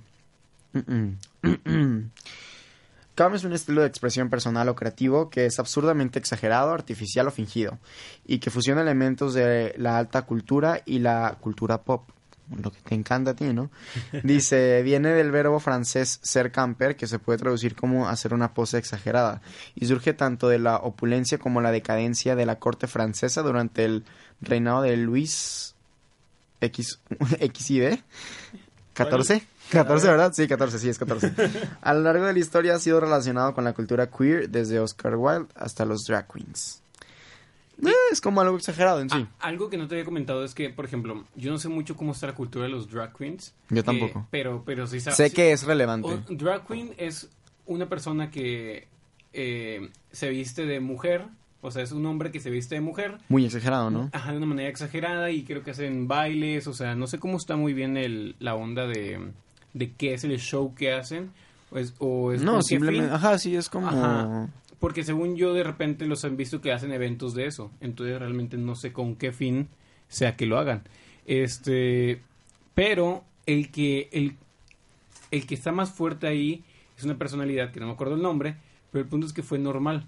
Camp 3.15 3.35
es 3.35 3.43
un 3.43 3.53
estilo 3.53 3.81
de 3.81 3.87
expresión 3.87 4.29
personal 4.29 4.67
o 4.69 4.75
creativo 4.75 5.29
que 5.29 5.45
es 5.45 5.59
absurdamente 5.59 6.17
exagerado, 6.17 6.71
artificial 6.71 7.27
o 7.27 7.31
fingido, 7.31 7.77
y 8.25 8.39
que 8.39 8.49
fusiona 8.49 8.81
elementos 8.81 9.35
de 9.35 9.75
la 9.77 9.99
alta 9.99 10.23
cultura 10.23 10.81
y 10.83 10.97
la 10.97 11.37
cultura 11.39 11.83
pop. 11.83 12.09
Lo 12.61 12.71
que 12.71 12.79
te 12.81 12.95
encanta 12.95 13.31
a 13.31 13.33
ti, 13.35 13.53
¿no? 13.53 13.71
Dice, 14.23 14.81
viene 14.83 15.09
del 15.09 15.31
verbo 15.31 15.59
francés 15.59 16.19
ser 16.21 16.51
camper, 16.51 16.95
que 16.95 17.07
se 17.07 17.19
puede 17.19 17.39
traducir 17.39 17.75
como 17.75 18.07
hacer 18.07 18.33
una 18.33 18.53
pose 18.53 18.77
exagerada, 18.77 19.41
y 19.75 19.85
surge 19.85 20.13
tanto 20.13 20.49
de 20.49 20.59
la 20.59 20.77
opulencia 20.77 21.37
como 21.37 21.61
la 21.61 21.71
decadencia 21.71 22.35
de 22.35 22.45
la 22.45 22.59
corte 22.59 22.87
francesa 22.87 23.41
durante 23.41 23.85
el 23.85 24.03
reinado 24.41 24.81
de 24.81 24.97
Luis 24.97 25.75
X, 26.61 26.99
XID. 27.39 27.99
14. 28.93 29.43
14, 29.71 30.07
¿verdad? 30.07 30.33
Sí, 30.33 30.47
14, 30.47 30.79
sí, 30.79 30.89
es 30.89 30.99
14. 30.99 31.33
A 31.81 31.93
lo 31.93 32.01
largo 32.01 32.25
de 32.25 32.33
la 32.33 32.39
historia 32.39 32.75
ha 32.75 32.79
sido 32.79 32.99
relacionado 32.99 33.53
con 33.53 33.63
la 33.63 33.73
cultura 33.73 34.07
queer, 34.07 34.49
desde 34.49 34.79
Oscar 34.79 35.15
Wilde 35.15 35.47
hasta 35.55 35.85
los 35.85 36.03
drag 36.03 36.27
queens. 36.27 36.82
Eh, 37.85 37.91
es 38.11 38.21
como 38.21 38.41
algo 38.41 38.55
exagerado 38.57 38.99
en 39.01 39.09
sí. 39.09 39.17
Ah, 39.39 39.47
algo 39.47 39.69
que 39.69 39.77
no 39.77 39.87
te 39.87 39.95
había 39.95 40.05
comentado 40.05 40.43
es 40.43 40.53
que, 40.53 40.69
por 40.69 40.85
ejemplo, 40.85 41.23
yo 41.35 41.51
no 41.51 41.57
sé 41.57 41.69
mucho 41.69 41.95
cómo 41.95 42.11
está 42.11 42.27
la 42.27 42.35
cultura 42.35 42.65
de 42.65 42.71
los 42.71 42.89
drag 42.89 43.15
queens. 43.17 43.53
Yo 43.69 43.83
tampoco. 43.83 44.27
pero, 44.31 44.63
pero 44.65 44.85
sí 44.87 44.99
sa- 44.99 45.11
sé 45.11 45.29
sí- 45.29 45.35
que 45.35 45.51
es 45.51 45.63
relevante. 45.63 46.07
o- 46.09 46.23
drag 46.29 46.65
queen 46.67 46.93
es 46.97 47.29
una 47.65 47.87
persona 47.89 48.29
que 48.29 48.87
eh, 49.33 49.89
se 50.11 50.29
viste 50.29 50.65
de 50.65 50.79
mujer, 50.79 51.25
o 51.61 51.71
sea, 51.71 51.81
es 51.81 51.91
un 51.91 52.05
hombre 52.05 52.31
que 52.31 52.39
se 52.39 52.49
viste 52.51 52.75
de 52.75 52.81
mujer. 52.81 53.17
Muy 53.29 53.45
exagerado, 53.45 53.89
¿no? 53.89 54.09
Ajá, 54.13 54.31
de 54.31 54.37
una 54.37 54.45
manera 54.45 54.69
exagerada 54.69 55.31
y 55.31 55.43
creo 55.43 55.63
que 55.63 55.71
hacen 55.71 56.07
bailes, 56.07 56.67
o 56.67 56.73
sea, 56.73 56.93
no 56.95 57.07
sé 57.07 57.17
cómo 57.19 57.37
está 57.37 57.55
muy 57.55 57.73
bien 57.73 57.97
el, 57.97 58.35
la 58.39 58.53
onda 58.53 58.85
de, 58.85 59.31
de 59.73 59.91
qué 59.93 60.13
es 60.13 60.23
el 60.23 60.37
show 60.39 60.75
que 60.75 60.93
hacen. 60.93 61.31
O 61.71 61.79
es, 61.79 61.95
o 61.97 62.31
es 62.31 62.43
No, 62.43 62.61
simplemente, 62.61 63.11
ajá, 63.11 63.39
sí, 63.39 63.55
es 63.55 63.67
como... 63.67 63.87
Ajá. 63.87 64.47
Porque 64.83 65.05
según 65.05 65.37
yo, 65.37 65.53
de 65.53 65.63
repente 65.63 66.05
los 66.05 66.25
han 66.25 66.35
visto 66.35 66.59
que 66.59 66.73
hacen 66.73 66.91
eventos 66.91 67.33
de 67.33 67.45
eso. 67.45 67.71
Entonces 67.79 68.19
realmente 68.19 68.57
no 68.57 68.75
sé 68.75 68.91
con 68.91 69.15
qué 69.15 69.31
fin 69.31 69.69
sea 70.09 70.35
que 70.35 70.45
lo 70.45 70.57
hagan. 70.57 70.83
Este, 71.25 72.21
pero 72.73 73.23
el 73.45 73.71
que, 73.71 74.09
el, 74.11 74.35
el 75.31 75.45
que 75.47 75.55
está 75.55 75.71
más 75.71 75.93
fuerte 75.93 76.27
ahí 76.27 76.65
es 76.97 77.05
una 77.05 77.17
personalidad 77.17 77.71
que 77.71 77.79
no 77.79 77.85
me 77.87 77.93
acuerdo 77.93 78.15
el 78.15 78.21
nombre, 78.21 78.57
pero 78.91 79.05
el 79.05 79.09
punto 79.09 79.25
es 79.25 79.31
que 79.31 79.41
fue 79.41 79.57
normal. 79.57 80.05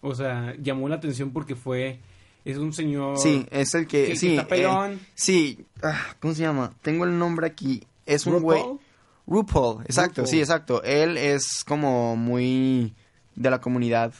O 0.00 0.14
sea, 0.14 0.54
llamó 0.62 0.88
la 0.88 0.94
atención 0.96 1.30
porque 1.30 1.54
fue... 1.54 1.98
Es 2.46 2.56
un 2.56 2.72
señor... 2.72 3.18
Sí, 3.18 3.44
es 3.50 3.74
el 3.74 3.86
que... 3.86 4.04
que- 4.04 4.08
que 4.12 4.16
sí, 4.16 4.30
está 4.30 4.48
pelón. 4.48 4.92
eh, 4.92 4.98
sí, 5.14 5.66
ah, 5.82 6.16
¿cómo 6.20 6.32
se 6.32 6.40
llama? 6.40 6.72
Tengo 6.80 7.04
el 7.04 7.18
nombre 7.18 7.46
aquí. 7.48 7.82
Es 8.06 8.26
un 8.26 8.40
güey... 8.40 8.60
RuPaul. 8.62 8.80
RuPaul, 9.26 9.82
exacto, 9.84 10.22
RuPaul. 10.22 10.26
sí, 10.28 10.38
exacto. 10.40 10.82
Él 10.84 11.18
es 11.18 11.64
como 11.64 12.16
muy 12.16 12.94
de 13.36 13.50
la 13.50 13.60
comunidad 13.60 14.12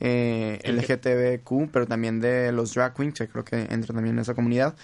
eh, 0.00 0.60
LGTBQ, 0.64 1.70
pero 1.72 1.86
también 1.86 2.20
de 2.20 2.52
los 2.52 2.74
drag 2.74 2.94
queens, 2.94 3.18
que 3.18 3.28
creo 3.28 3.44
que 3.44 3.56
entra 3.70 3.94
también 3.94 4.16
en 4.16 4.20
esa 4.20 4.34
comunidad. 4.34 4.74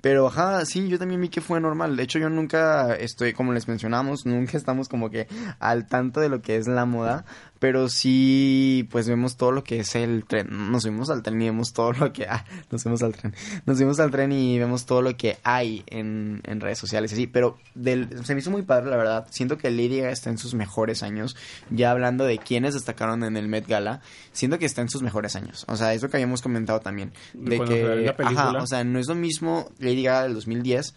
Pero, 0.00 0.28
ajá, 0.28 0.64
sí, 0.64 0.88
yo 0.88 0.98
también 0.98 1.20
vi 1.20 1.28
que 1.28 1.40
fue 1.40 1.60
normal. 1.60 1.96
De 1.96 2.02
hecho, 2.02 2.18
yo 2.18 2.30
nunca 2.30 2.94
estoy, 2.94 3.32
como 3.32 3.52
les 3.52 3.68
mencionamos, 3.68 4.24
nunca 4.24 4.56
estamos 4.56 4.88
como 4.88 5.10
que 5.10 5.26
al 5.58 5.86
tanto 5.86 6.20
de 6.20 6.28
lo 6.28 6.40
que 6.40 6.56
es 6.56 6.66
la 6.66 6.86
moda. 6.86 7.24
Pero 7.60 7.90
sí, 7.90 8.88
pues 8.90 9.06
vemos 9.06 9.36
todo 9.36 9.52
lo 9.52 9.62
que 9.62 9.80
es 9.80 9.94
el 9.94 10.24
tren. 10.24 10.48
Nos 10.72 10.82
subimos 10.82 11.10
al 11.10 11.22
tren 11.22 11.40
y 11.42 11.44
vemos 11.44 11.74
todo 11.74 11.92
lo 11.92 12.12
que... 12.12 12.26
Ah, 12.30 12.44
nos 12.70 12.82
subimos 12.82 13.02
al 13.02 13.12
tren. 13.14 13.34
Nos 13.66 13.76
subimos 13.76 14.00
al 14.00 14.10
tren 14.10 14.32
y 14.32 14.58
vemos 14.58 14.86
todo 14.86 15.02
lo 15.02 15.16
que 15.16 15.38
hay 15.42 15.82
en, 15.88 16.40
en 16.44 16.60
redes 16.60 16.78
sociales 16.78 17.12
así. 17.12 17.26
Pero 17.26 17.58
del, 17.74 18.24
se 18.24 18.34
me 18.34 18.40
hizo 18.40 18.50
muy 18.50 18.62
padre, 18.62 18.88
la 18.88 18.96
verdad. 18.96 19.26
Siento 19.30 19.58
que 19.58 19.70
Lady 19.70 19.98
Gaga 19.98 20.12
está 20.12 20.30
en 20.30 20.38
sus 20.38 20.54
mejores 20.54 21.02
años. 21.02 21.36
Ya 21.68 21.90
hablando 21.90 22.24
de 22.24 22.38
quienes 22.38 22.72
destacaron 22.74 23.24
en 23.24 23.36
el 23.36 23.48
Met 23.48 23.66
Gala, 23.66 24.00
siento 24.32 24.58
que 24.58 24.64
está 24.64 24.80
en 24.80 24.88
sus 24.88 25.02
mejores 25.02 25.36
años. 25.36 25.66
O 25.68 25.76
sea, 25.76 25.92
es 25.92 26.02
lo 26.02 26.08
que 26.08 26.16
habíamos 26.16 26.40
comentado 26.40 26.80
también. 26.80 27.12
De 27.34 27.58
Cuando 27.58 27.74
que... 27.74 28.14
Ajá, 28.24 28.52
o 28.52 28.66
sea, 28.66 28.84
no 28.84 28.98
es 28.98 29.06
lo 29.06 29.14
mismo 29.14 29.70
Lady 29.78 30.04
Gaga 30.04 30.22
del 30.22 30.34
2010 30.34 30.94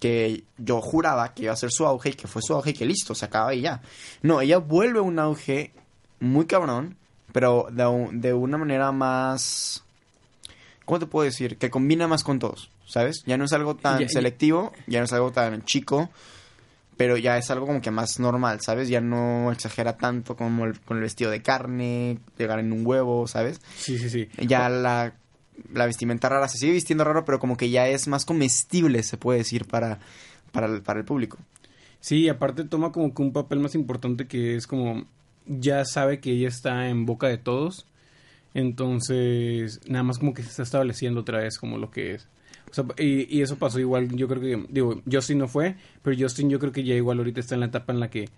que 0.00 0.44
yo 0.58 0.80
juraba 0.80 1.34
que 1.34 1.44
iba 1.44 1.52
a 1.52 1.56
ser 1.56 1.70
su 1.70 1.84
auge 1.86 2.10
y 2.10 2.12
que 2.14 2.28
fue 2.28 2.42
su 2.42 2.54
auge 2.54 2.70
y 2.70 2.74
que 2.74 2.86
listo, 2.86 3.14
se 3.14 3.24
acaba 3.24 3.54
y 3.54 3.60
ya. 3.62 3.80
No, 4.22 4.40
ella 4.40 4.58
vuelve 4.58 4.98
a 5.00 5.02
un 5.02 5.18
auge 5.18 5.72
muy 6.20 6.46
cabrón, 6.46 6.96
pero 7.32 7.66
de, 7.70 7.86
un- 7.86 8.20
de 8.20 8.32
una 8.34 8.58
manera 8.58 8.92
más... 8.92 9.82
¿Cómo 10.84 10.98
te 10.98 11.06
puedo 11.06 11.24
decir? 11.24 11.58
Que 11.58 11.68
combina 11.70 12.08
más 12.08 12.24
con 12.24 12.38
todos, 12.38 12.70
¿sabes? 12.86 13.22
Ya 13.26 13.36
no 13.36 13.44
es 13.44 13.52
algo 13.52 13.76
tan 13.76 13.98
Ya- 14.00 14.08
selectivo, 14.08 14.72
ya 14.86 15.00
no 15.00 15.04
es 15.04 15.12
algo 15.12 15.32
tan 15.32 15.62
chico, 15.64 16.08
pero 16.96 17.16
ya 17.18 17.36
es 17.36 17.50
algo 17.50 17.66
como 17.66 17.80
que 17.82 17.90
más 17.90 18.18
normal, 18.18 18.60
¿sabes? 18.62 18.88
Ya 18.88 19.00
no 19.02 19.52
exagera 19.52 19.96
tanto 19.98 20.34
como 20.36 20.64
el, 20.64 20.80
con 20.80 20.96
el 20.96 21.02
vestido 21.02 21.30
de 21.30 21.42
carne, 21.42 22.18
llegar 22.38 22.58
en 22.58 22.72
un 22.72 22.86
huevo, 22.86 23.26
¿sabes? 23.28 23.60
Sí, 23.76 23.98
sí, 23.98 24.08
sí. 24.08 24.28
ya 24.46 24.68
la, 24.70 25.12
la 25.72 25.86
vestimenta 25.86 26.28
rara 26.28 26.48
se 26.48 26.58
sigue 26.58 26.72
vistiendo 26.72 27.04
raro, 27.04 27.24
pero 27.24 27.38
como 27.38 27.56
que 27.56 27.70
ya 27.70 27.88
es 27.88 28.08
más 28.08 28.24
comestible, 28.24 29.02
se 29.02 29.16
puede 29.16 29.38
decir, 29.38 29.66
para, 29.66 29.98
para, 30.52 30.66
el, 30.66 30.82
para 30.82 31.00
el 31.00 31.04
público. 31.04 31.38
Sí, 32.00 32.28
aparte 32.28 32.64
toma 32.64 32.92
como 32.92 33.14
que 33.14 33.22
un 33.22 33.32
papel 33.32 33.58
más 33.60 33.74
importante 33.74 34.26
que 34.26 34.54
es 34.54 34.66
como 34.66 35.04
ya 35.46 35.84
sabe 35.84 36.20
que 36.20 36.32
ella 36.32 36.48
está 36.48 36.88
en 36.88 37.06
boca 37.06 37.28
de 37.28 37.38
todos. 37.38 37.86
Entonces, 38.54 39.80
nada 39.88 40.02
más 40.02 40.18
como 40.18 40.34
que 40.34 40.42
se 40.42 40.48
está 40.48 40.62
estableciendo 40.62 41.20
otra 41.20 41.38
vez 41.38 41.58
como 41.58 41.78
lo 41.78 41.90
que 41.90 42.14
es. 42.14 42.28
Y, 42.98 43.36
y 43.36 43.42
eso 43.42 43.56
pasó 43.56 43.80
igual, 43.80 44.14
yo 44.14 44.28
creo 44.28 44.40
que, 44.42 44.66
digo, 44.68 45.00
Justin 45.10 45.38
no 45.38 45.48
fue, 45.48 45.76
pero 46.02 46.16
Justin 46.18 46.50
yo 46.50 46.58
creo 46.58 46.72
que 46.72 46.84
ya 46.84 46.94
igual 46.94 47.18
ahorita 47.18 47.40
está 47.40 47.54
en 47.54 47.60
la 47.60 47.66
etapa 47.66 47.92
en 47.92 48.00
la 48.00 48.10
que 48.10 48.28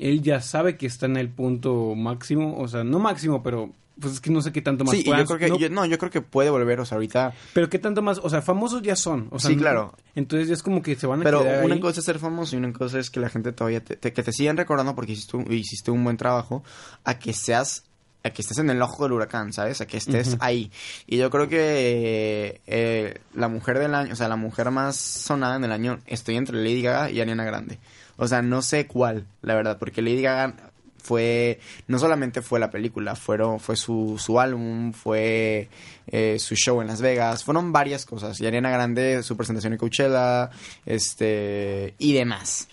él 0.00 0.22
ya 0.22 0.40
sabe 0.40 0.76
que 0.76 0.86
está 0.86 1.06
en 1.06 1.16
el 1.16 1.28
punto 1.28 1.94
máximo, 1.94 2.58
o 2.58 2.68
sea, 2.68 2.84
no 2.84 2.98
máximo, 2.98 3.42
pero 3.42 3.72
pues 4.00 4.12
es 4.14 4.20
que 4.20 4.30
no 4.30 4.40
sé 4.42 4.52
qué 4.52 4.62
tanto 4.62 4.84
más 4.84 4.94
Sí, 4.94 5.02
yo 5.02 5.12
creo 5.26 5.38
que, 5.38 5.48
no- 5.48 5.58
yo, 5.58 5.68
no, 5.70 5.84
yo 5.84 5.98
creo 5.98 6.10
que 6.12 6.20
puede 6.20 6.50
volver, 6.50 6.78
o 6.78 6.84
sea, 6.84 6.94
ahorita... 6.96 7.32
pero 7.52 7.68
qué 7.68 7.80
tanto 7.80 8.00
más, 8.00 8.20
o 8.22 8.30
sea, 8.30 8.42
famosos 8.42 8.80
ya 8.82 8.94
son, 8.94 9.26
o 9.32 9.40
sea, 9.40 9.50
Sí, 9.50 9.56
no- 9.56 9.62
claro. 9.62 9.94
Entonces 10.14 10.46
ya 10.46 10.54
es 10.54 10.62
como 10.62 10.82
que 10.82 10.94
se 10.94 11.08
van 11.08 11.20
a 11.20 11.24
Pero 11.24 11.42
quedar 11.42 11.64
una 11.64 11.74
ahí. 11.74 11.80
cosa 11.80 11.98
es 11.98 12.06
ser 12.06 12.20
famoso 12.20 12.54
y 12.54 12.58
una 12.60 12.72
cosa 12.72 13.00
es 13.00 13.10
que 13.10 13.18
la 13.18 13.28
gente 13.28 13.50
todavía 13.52 13.82
te, 13.82 13.96
te- 13.96 14.12
que 14.12 14.22
te 14.22 14.32
sigan 14.32 14.56
recordando 14.56 14.94
porque 14.94 15.12
hiciste 15.12 15.36
un, 15.36 15.52
hiciste 15.52 15.90
un 15.90 16.04
buen 16.04 16.16
trabajo 16.16 16.62
a 17.04 17.18
que 17.18 17.32
seas 17.32 17.84
a 18.24 18.30
que 18.30 18.42
estés 18.42 18.58
en 18.58 18.68
el 18.68 18.82
ojo 18.82 19.04
del 19.04 19.12
huracán, 19.12 19.52
¿sabes? 19.52 19.80
A 19.80 19.86
que 19.86 19.96
estés 19.96 20.36
ahí. 20.40 20.70
Y 21.06 21.16
yo 21.18 21.30
creo 21.30 21.48
que 21.48 22.60
eh, 22.66 23.20
la 23.34 23.48
mujer 23.48 23.78
del 23.78 23.94
año, 23.94 24.12
o 24.12 24.16
sea, 24.16 24.28
la 24.28 24.34
mujer 24.36 24.70
más 24.72 24.96
sonada 24.96 25.56
en 25.56 25.64
el 25.64 25.72
año, 25.72 26.00
estoy 26.06 26.36
entre 26.36 26.56
Lady 26.56 26.82
Gaga 26.82 27.10
y 27.10 27.20
Ariana 27.20 27.44
Grande. 27.44 27.78
O 28.18 28.28
sea, 28.28 28.42
no 28.42 28.60
sé 28.60 28.86
cuál, 28.86 29.24
la 29.40 29.54
verdad, 29.54 29.78
porque 29.78 30.02
Lady 30.02 30.20
Gaga 30.22 30.54
fue, 31.00 31.60
no 31.86 31.98
solamente 31.98 32.42
fue 32.42 32.60
la 32.60 32.70
película, 32.70 33.14
fueron, 33.16 33.60
fue 33.60 33.76
su, 33.76 34.16
su 34.18 34.38
álbum, 34.40 34.92
fue 34.92 35.68
eh, 36.08 36.36
su 36.38 36.54
show 36.56 36.80
en 36.82 36.88
Las 36.88 37.00
Vegas, 37.00 37.44
fueron 37.44 37.72
varias 37.72 38.04
cosas. 38.04 38.38
Y 38.40 38.46
Ariana 38.46 38.70
Grande, 38.70 39.22
su 39.22 39.36
presentación 39.36 39.72
en 39.72 39.78
Coachella, 39.78 40.50
este, 40.84 41.94
y 41.98 42.12
demás. 42.12 42.68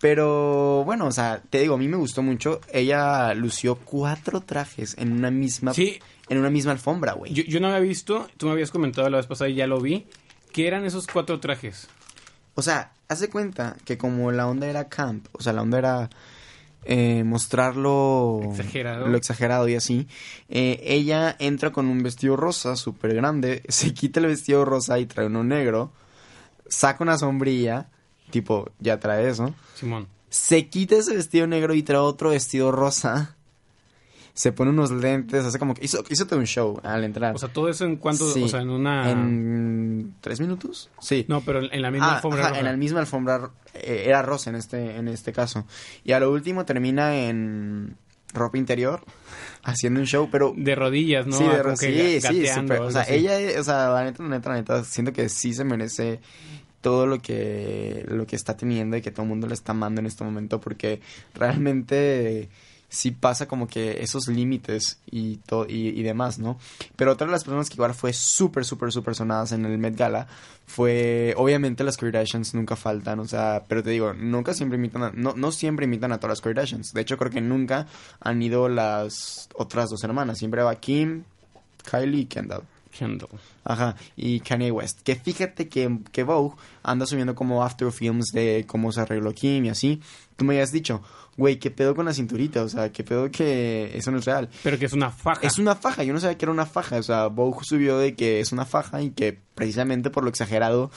Pero 0.00 0.84
bueno, 0.84 1.06
o 1.06 1.12
sea, 1.12 1.42
te 1.50 1.60
digo, 1.60 1.74
a 1.74 1.78
mí 1.78 1.88
me 1.88 1.96
gustó 1.96 2.22
mucho. 2.22 2.60
Ella 2.72 3.32
lució 3.34 3.76
cuatro 3.76 4.40
trajes 4.42 4.94
en 4.98 5.12
una 5.12 5.30
misma, 5.30 5.72
Sí. 5.74 5.98
en 6.28 6.38
una 6.38 6.50
misma 6.50 6.72
alfombra, 6.72 7.14
güey. 7.14 7.32
Yo, 7.32 7.42
yo 7.44 7.58
no 7.60 7.68
había 7.68 7.80
visto, 7.80 8.28
tú 8.36 8.46
me 8.46 8.52
habías 8.52 8.70
comentado 8.70 9.08
la 9.10 9.16
vez 9.16 9.26
pasada 9.26 9.48
y 9.50 9.54
ya 9.54 9.66
lo 9.66 9.80
vi, 9.80 10.06
que 10.52 10.66
eran 10.66 10.84
esos 10.84 11.06
cuatro 11.06 11.40
trajes. 11.40 11.88
O 12.54 12.62
sea, 12.62 12.92
hace 13.08 13.28
cuenta 13.30 13.76
que 13.84 13.98
como 13.98 14.30
la 14.32 14.46
onda 14.46 14.66
era 14.66 14.88
camp, 14.88 15.26
o 15.32 15.42
sea, 15.42 15.52
la 15.52 15.62
onda 15.62 15.78
era 15.78 16.10
eh, 16.84 17.24
mostrarlo 17.24 18.40
Exagerado. 18.50 19.08
lo 19.08 19.16
exagerado 19.16 19.68
y 19.68 19.74
así, 19.74 20.06
eh, 20.48 20.80
ella 20.84 21.34
entra 21.38 21.72
con 21.72 21.86
un 21.86 22.02
vestido 22.02 22.36
rosa 22.36 22.76
súper 22.76 23.14
grande, 23.14 23.62
se 23.68 23.92
quita 23.94 24.20
el 24.20 24.26
vestido 24.26 24.64
rosa 24.64 24.98
y 24.98 25.06
trae 25.06 25.26
uno 25.26 25.42
negro, 25.44 25.92
saca 26.68 27.02
una 27.02 27.18
sombrilla, 27.18 27.88
tipo, 28.30 28.70
ya 28.78 29.00
trae 29.00 29.28
eso, 29.28 29.54
Simón. 29.74 30.06
se 30.28 30.68
quita 30.68 30.96
ese 30.96 31.14
vestido 31.16 31.46
negro 31.46 31.74
y 31.74 31.82
trae 31.82 31.98
otro 31.98 32.30
vestido 32.30 32.70
rosa, 32.72 33.36
se 34.38 34.52
pone 34.52 34.70
unos 34.70 34.92
lentes, 34.92 35.44
hace 35.44 35.58
como 35.58 35.74
que 35.74 35.84
hizo, 35.84 36.04
hizo 36.10 36.24
todo 36.28 36.38
un 36.38 36.46
show 36.46 36.78
al 36.84 37.02
entrar. 37.02 37.34
O 37.34 37.38
sea, 37.38 37.48
todo 37.48 37.68
eso 37.68 37.84
en 37.84 37.96
cuanto, 37.96 38.30
Sí. 38.32 38.44
o 38.44 38.46
sea, 38.48 38.60
en 38.60 38.70
una... 38.70 39.10
¿En 39.10 40.14
tres 40.20 40.38
minutos? 40.38 40.90
Sí. 41.00 41.24
No, 41.26 41.40
pero 41.40 41.60
en 41.72 41.82
la 41.82 41.90
misma 41.90 42.12
Ah, 42.12 42.16
alfombra 42.18 42.40
ajá, 42.42 42.48
roja. 42.50 42.60
en 42.60 42.66
la 42.66 42.76
misma 42.76 43.00
alfombra 43.00 43.50
eh, 43.74 44.04
era 44.06 44.22
rosa 44.22 44.50
en 44.50 44.54
este 44.56 44.94
en 44.96 45.08
este 45.08 45.32
caso 45.32 45.66
y 46.04 46.12
a 46.12 46.20
lo 46.20 46.30
último 46.30 46.64
termina 46.64 47.16
en 47.16 47.96
ropa 48.32 48.58
interior 48.58 49.02
haciendo 49.64 49.98
un 49.98 50.06
show 50.06 50.28
pero 50.30 50.54
De 50.56 50.76
rodillas, 50.76 51.26
¿no? 51.26 51.36
sí 51.36 51.42
Ah, 51.44 51.56
de 51.56 51.58
como 51.62 51.70
ro- 51.74 51.78
que 51.80 52.20
sí 52.20 52.46
o 52.46 52.90
sea 52.92 53.00
así. 53.02 53.14
ella 53.14 53.40
eh, 53.40 53.58
o 53.58 53.64
sea 53.64 53.88
la 53.90 54.04
neta 54.04 54.22
la 54.22 54.28
neta 54.28 54.50
la 54.50 54.56
neta 54.56 54.84
siento 54.84 55.12
que 55.12 55.28
sí 55.28 55.52
se 55.52 55.64
merece 55.64 56.20
todo 56.80 57.06
lo 57.06 57.20
que 57.20 58.04
lo 58.08 58.24
que 58.24 58.36
está 58.36 58.56
teniendo 58.56 58.96
y 58.96 59.02
que 59.02 59.10
todo 59.10 59.22
el 59.24 59.28
mundo 59.30 59.48
le 59.48 59.54
está 59.54 59.72
amando 59.72 60.00
en 60.00 60.06
este 60.06 60.22
momento 60.22 60.60
porque 60.60 61.00
realmente 61.34 62.48
sí 62.88 63.10
pasa 63.10 63.46
como 63.46 63.66
que 63.68 64.02
esos 64.02 64.28
límites 64.28 64.98
y, 65.10 65.40
y, 65.68 65.88
y 65.88 66.02
demás, 66.02 66.38
¿no? 66.38 66.58
Pero 66.96 67.12
otra 67.12 67.26
de 67.26 67.32
las 67.32 67.44
personas 67.44 67.68
que 67.68 67.74
igual 67.74 67.92
fue 67.94 68.12
súper, 68.12 68.64
súper, 68.64 68.92
súper 68.92 69.14
sonadas 69.14 69.52
en 69.52 69.64
el 69.66 69.76
Met 69.78 69.96
Gala 69.96 70.26
fue, 70.66 71.34
obviamente 71.36 71.84
las 71.84 71.96
Kardashians 71.96 72.54
nunca 72.54 72.76
faltan, 72.76 73.20
o 73.20 73.26
sea, 73.26 73.64
pero 73.68 73.82
te 73.82 73.90
digo, 73.90 74.12
nunca 74.14 74.54
siempre 74.54 74.78
imitan, 74.78 75.02
a- 75.02 75.12
no, 75.14 75.34
no 75.36 75.52
siempre 75.52 75.84
imitan 75.86 76.12
a 76.12 76.18
todas 76.18 76.38
las 76.38 76.40
Kardashians. 76.40 76.92
De 76.92 77.00
hecho, 77.02 77.16
creo 77.18 77.30
que 77.30 77.40
nunca 77.40 77.86
han 78.20 78.42
ido 78.42 78.68
las 78.68 79.48
otras 79.54 79.88
dos 79.90 80.02
hermanas, 80.04 80.38
siempre 80.38 80.62
va 80.62 80.74
Kim, 80.76 81.24
Kylie 81.90 82.20
y 82.22 82.24
Kendall. 82.26 82.62
Kendall. 82.90 83.30
Ajá, 83.64 83.96
y 84.16 84.40
Kanye 84.40 84.70
West. 84.70 85.00
Que 85.02 85.14
fíjate 85.14 85.68
que, 85.68 85.98
que 86.12 86.22
Vogue 86.22 86.56
anda 86.82 87.06
subiendo 87.06 87.34
como 87.34 87.62
after 87.62 87.92
films 87.92 88.26
de 88.32 88.64
cómo 88.66 88.92
se 88.92 89.00
arregló 89.00 89.32
Kim 89.32 89.64
y 89.64 89.68
así. 89.70 90.00
Tú 90.36 90.44
me 90.44 90.54
habías 90.54 90.72
dicho, 90.72 91.02
güey, 91.36 91.58
¿qué 91.58 91.70
pedo 91.70 91.94
con 91.94 92.06
la 92.06 92.12
cinturita? 92.12 92.62
O 92.62 92.68
sea, 92.68 92.90
¿qué 92.92 93.04
pedo 93.04 93.30
que 93.30 93.90
eso 93.96 94.10
no 94.10 94.18
es 94.18 94.24
real? 94.24 94.48
Pero 94.62 94.78
que 94.78 94.86
es 94.86 94.92
una 94.92 95.10
faja. 95.10 95.46
Es 95.46 95.58
una 95.58 95.74
faja, 95.74 96.02
yo 96.04 96.12
no 96.12 96.20
sabía 96.20 96.36
que 96.36 96.44
era 96.44 96.52
una 96.52 96.66
faja. 96.66 96.96
O 96.98 97.02
sea, 97.02 97.28
Vogue 97.28 97.60
subió 97.62 97.98
de 97.98 98.14
que 98.14 98.40
es 98.40 98.52
una 98.52 98.64
faja 98.64 99.00
y 99.02 99.10
que 99.10 99.38
precisamente 99.54 100.10
por 100.10 100.24
lo 100.24 100.30
exagerado 100.30 100.90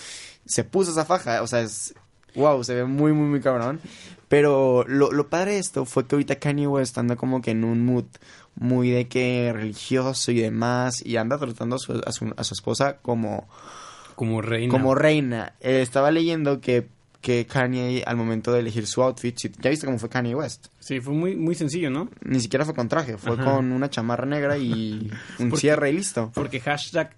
se 0.46 0.64
puso 0.64 0.92
esa 0.92 1.06
faja. 1.06 1.42
O 1.42 1.48
sea, 1.48 1.62
es. 1.62 1.94
Wow, 2.36 2.64
se 2.64 2.76
ve 2.76 2.86
muy, 2.86 3.14
muy, 3.14 3.28
muy 3.28 3.42
cabrón. 3.42 3.82
Pero 4.30 4.86
lo, 4.88 5.12
lo 5.12 5.30
padre 5.30 5.54
de 5.54 5.60
esto 5.60 5.84
fue 5.84 6.08
que 6.08 6.16
ahorita 6.16 6.38
Kanye 6.38 6.66
West 6.66 6.98
anda 6.98 7.18
como 7.18 7.42
que 7.42 7.52
en 7.52 7.66
un 7.66 7.86
mood 7.86 8.06
muy 8.56 8.90
de 8.92 9.08
que 9.08 9.52
religioso 9.54 10.32
y 10.32 10.40
demás. 10.42 11.06
Y 11.06 11.18
anda 11.18 11.38
tratando 11.38 11.76
a 11.76 11.80
su, 11.80 12.02
a 12.06 12.12
su, 12.12 12.34
a 12.38 12.44
su 12.44 12.54
esposa 12.54 12.98
como 13.02 13.48
Como 14.16 14.42
reina. 14.42 14.72
como 14.72 14.94
reina. 14.96 15.54
Eh, 15.62 15.82
estaba 15.82 16.12
leyendo 16.12 16.62
que, 16.62 16.88
que 17.22 17.46
Kanye, 17.46 18.04
al 18.06 18.18
momento 18.18 18.52
de 18.52 18.60
elegir 18.60 18.86
su 18.88 19.02
outfit, 19.04 19.38
ya 19.62 19.70
viste 19.70 19.86
cómo 19.86 19.98
fue 20.00 20.10
Kanye 20.10 20.36
West. 20.36 20.68
Sí, 20.80 21.00
fue 21.00 21.14
muy, 21.14 21.36
muy 21.36 21.56
sencillo, 21.56 21.90
¿no? 21.90 22.10
Ni 22.24 22.40
siquiera 22.40 22.66
fue 22.66 22.74
con 22.76 22.88
traje, 22.88 23.18
fue 23.18 23.34
Ajá. 23.34 23.44
con 23.46 23.72
una 23.72 23.90
chamarra 23.90 24.26
negra 24.26 24.58
y 24.58 25.10
un 25.40 25.50
Porque- 25.50 25.62
cierre 25.62 25.90
y 25.90 25.94
listo. 25.94 26.32
Porque 26.34 26.60
hashtag 26.60 27.12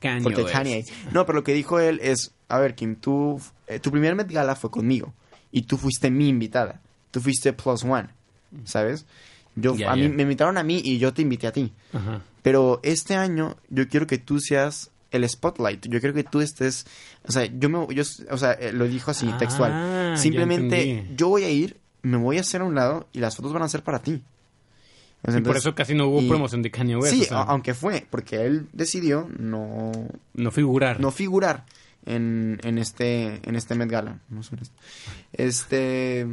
Kanye 0.00 0.22
Porque 0.22 0.42
West. 0.42 0.52
Kanye. 0.54 0.84
No, 1.12 1.24
pero 1.26 1.36
lo 1.38 1.44
que 1.44 1.54
dijo 1.54 1.80
él 1.80 2.00
es, 2.02 2.32
a 2.48 2.58
ver, 2.58 2.74
Kim, 2.74 2.96
tú, 2.96 3.40
eh, 3.66 3.80
tu 3.80 3.90
primer 3.90 4.14
Met 4.14 4.30
Gala 4.30 4.54
fue 4.54 4.70
conmigo 4.70 5.12
y 5.50 5.62
tú 5.62 5.78
fuiste 5.78 6.10
mi 6.10 6.28
invitada. 6.28 6.80
Tú 7.10 7.20
fuiste 7.20 7.52
plus 7.54 7.82
one, 7.82 8.08
¿sabes? 8.64 9.06
Yo, 9.56 9.74
a 9.88 9.96
mí 9.96 10.08
me 10.08 10.22
invitaron 10.22 10.58
a 10.58 10.62
mí 10.62 10.80
y 10.84 10.98
yo 10.98 11.12
te 11.12 11.22
invité 11.22 11.46
a 11.48 11.52
ti. 11.52 11.72
Ajá. 11.92 12.20
Pero 12.42 12.78
este 12.82 13.14
año 13.16 13.56
yo 13.70 13.88
quiero 13.88 14.06
que 14.06 14.18
tú 14.18 14.38
seas 14.38 14.90
el 15.10 15.28
spotlight. 15.28 15.86
Yo 15.88 15.98
quiero 16.00 16.14
que 16.14 16.24
tú 16.24 16.40
estés, 16.40 16.86
o 17.26 17.32
sea, 17.32 17.46
yo 17.46 17.68
me, 17.70 17.86
yo, 17.94 18.02
o 18.30 18.36
sea, 18.38 18.52
eh, 18.52 18.72
lo 18.72 18.86
dijo 18.86 19.10
así 19.10 19.28
Ah, 19.32 19.38
textual. 19.38 20.18
Simplemente 20.18 21.08
yo 21.16 21.28
voy 21.28 21.44
a 21.44 21.50
ir, 21.50 21.78
me 22.02 22.16
voy 22.18 22.36
a 22.38 22.42
hacer 22.42 22.60
a 22.60 22.64
un 22.64 22.74
lado 22.74 23.08
y 23.12 23.20
las 23.20 23.34
fotos 23.34 23.52
van 23.52 23.62
a 23.62 23.68
ser 23.68 23.82
para 23.82 24.00
ti. 24.00 24.22
O 25.22 25.30
sea, 25.30 25.40
y 25.40 25.42
por 25.42 25.56
eso 25.56 25.74
casi 25.74 25.94
no 25.94 26.06
hubo 26.06 26.20
y- 26.22 26.28
promoción 26.28 26.62
de 26.62 26.70
Kanye 26.70 26.96
West. 26.96 27.14
Sí, 27.14 27.22
o 27.22 27.24
sea, 27.24 27.38
a- 27.38 27.42
aunque 27.44 27.72
fue, 27.74 28.06
porque 28.10 28.44
él 28.44 28.68
decidió 28.72 29.28
no, 29.38 29.90
no 30.34 30.50
figurar. 30.52 31.00
no 31.00 31.10
figurar 31.10 31.64
en, 32.04 32.60
en 32.62 32.78
este 32.78 33.40
en 33.48 33.56
este 33.56 33.74
Met 33.74 33.90
Gala. 33.90 34.20
Este 35.32 36.26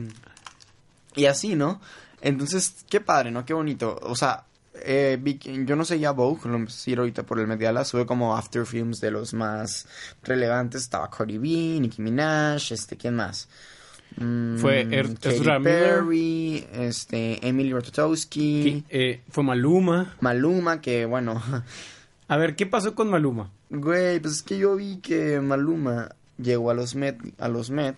y 1.16 1.26
así, 1.26 1.56
¿no? 1.56 1.80
Entonces, 2.24 2.86
qué 2.90 3.02
padre, 3.02 3.30
¿no? 3.32 3.46
Qué 3.46 3.54
bonito. 3.54 4.00
O 4.04 4.16
sea, 4.16 4.46
eh, 4.86 5.20
yo 5.66 5.76
no 5.76 5.86
seguía 5.86 6.12
Vogue, 6.12 6.50
lo 6.50 6.56
empecé 6.56 6.96
ahorita 6.96 7.24
por 7.24 7.40
el 7.40 7.48
Met 7.48 7.60
Gala, 7.60 7.84
sube 7.86 8.06
como 8.06 8.36
after 8.36 8.66
films 8.66 9.00
de 9.02 9.12
los 9.12 9.34
más 9.34 9.86
relevantes. 10.24 10.82
Estaba 10.84 11.10
Cardi 11.10 11.38
B, 11.38 11.48
Nicki 11.80 12.02
Minaj, 12.02 12.72
este, 12.72 12.96
¿quién 12.98 13.16
más? 13.16 13.50
Mm, 14.16 14.58
Fue 14.58 14.82
Er- 14.90 15.14
Katy 15.16 15.30
Ezra 15.36 15.60
Miller. 15.60 15.84
Perry, 15.96 16.68
este, 16.74 17.46
Emily 17.48 17.74
Ratajkowski, 17.74 18.86
eh, 18.90 19.22
fue 19.30 19.44
Maluma. 19.44 20.16
Maluma, 20.22 20.82
que 20.82 21.06
bueno, 21.06 21.42
A 22.30 22.38
ver, 22.38 22.56
¿qué 22.56 22.66
pasó 22.66 22.96
con 22.96 23.10
Maluma? 23.10 23.52
Güey, 23.70 24.20
pues 24.22 24.36
es 24.36 24.44
que 24.44 24.58
yo 24.58 24.76
vi 24.78 24.98
que 24.98 25.42
Maluma 25.42 26.16
llegó 26.38 26.72
a 26.72 26.74
los 26.74 26.96
Met, 26.96 27.18
a 27.38 27.48
los 27.50 27.70
Met, 27.70 27.96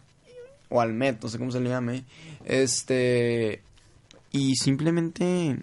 o 0.70 0.82
al 0.82 0.94
Met, 0.94 1.22
no 1.22 1.29
sé 1.29 1.38
cómo 1.38 1.51
se 1.51 1.60
le 1.60 1.70
llame, 1.70 2.05
este, 2.46 3.62
y 4.38 4.56
simplemente, 4.56 5.60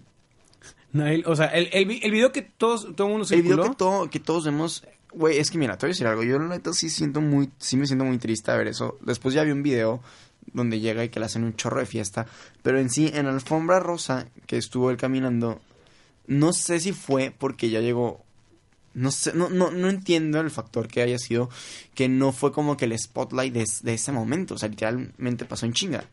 No, 0.91 1.07
él- 1.07 1.23
o 1.27 1.35
sea, 1.35 1.47
el, 1.47 1.69
el, 1.73 1.85
vi- 1.85 1.99
el 2.03 2.11
video 2.11 2.31
que 2.31 2.41
todos, 2.41 2.95
todo 2.95 3.07
el 3.07 3.13
mundo 3.13 3.27
el 3.31 3.41
video 3.41 3.57
que, 3.71 3.75
todo, 3.75 4.09
que 4.09 4.19
todos 4.19 4.45
vemos, 4.45 4.85
güey, 5.11 5.37
es 5.37 5.49
que 5.51 5.57
mira, 5.57 5.77
te 5.77 5.85
voy 5.85 5.91
a 5.91 5.93
decir 5.93 6.07
algo, 6.07 6.23
yo 6.23 6.37
la 6.39 6.47
neta 6.47 6.73
sí 6.73 6.89
siento 6.89 7.21
muy, 7.21 7.49
sí 7.57 7.77
me 7.77 7.87
siento 7.87 8.05
muy 8.05 8.17
triste 8.17 8.51
a 8.51 8.55
ver 8.57 8.67
eso, 8.67 8.97
después 9.01 9.33
ya 9.35 9.43
vi 9.43 9.51
un 9.51 9.63
video 9.63 10.01
donde 10.53 10.79
llega 10.79 11.03
y 11.03 11.09
que 11.09 11.19
le 11.19 11.25
hacen 11.25 11.43
un 11.43 11.55
chorro 11.55 11.79
de 11.79 11.85
fiesta, 11.85 12.25
pero 12.61 12.79
en 12.79 12.89
sí, 12.89 13.09
en 13.13 13.25
alfombra 13.27 13.79
rosa 13.79 14.27
que 14.45 14.57
estuvo 14.57 14.91
él 14.91 14.97
caminando, 14.97 15.59
no 16.27 16.53
sé 16.53 16.79
si 16.79 16.91
fue 16.93 17.33
porque 17.37 17.69
ya 17.69 17.79
llegó 17.79 18.21
no 18.93 19.09
sé, 19.09 19.33
no, 19.33 19.49
no, 19.49 19.71
no 19.71 19.89
entiendo 19.89 20.39
el 20.39 20.51
factor 20.51 20.87
que 20.87 21.01
haya 21.01 21.17
sido 21.17 21.49
que 21.95 22.07
no 22.07 22.31
fue 22.31 22.51
como 22.51 22.77
que 22.77 22.85
el 22.85 22.97
spotlight 22.99 23.51
de, 23.51 23.65
de 23.81 23.93
ese 23.95 24.11
momento. 24.11 24.53
O 24.53 24.57
sea, 24.59 24.69
literalmente 24.69 25.45
pasó 25.45 25.65
en 25.65 25.73
chinga. 25.73 26.05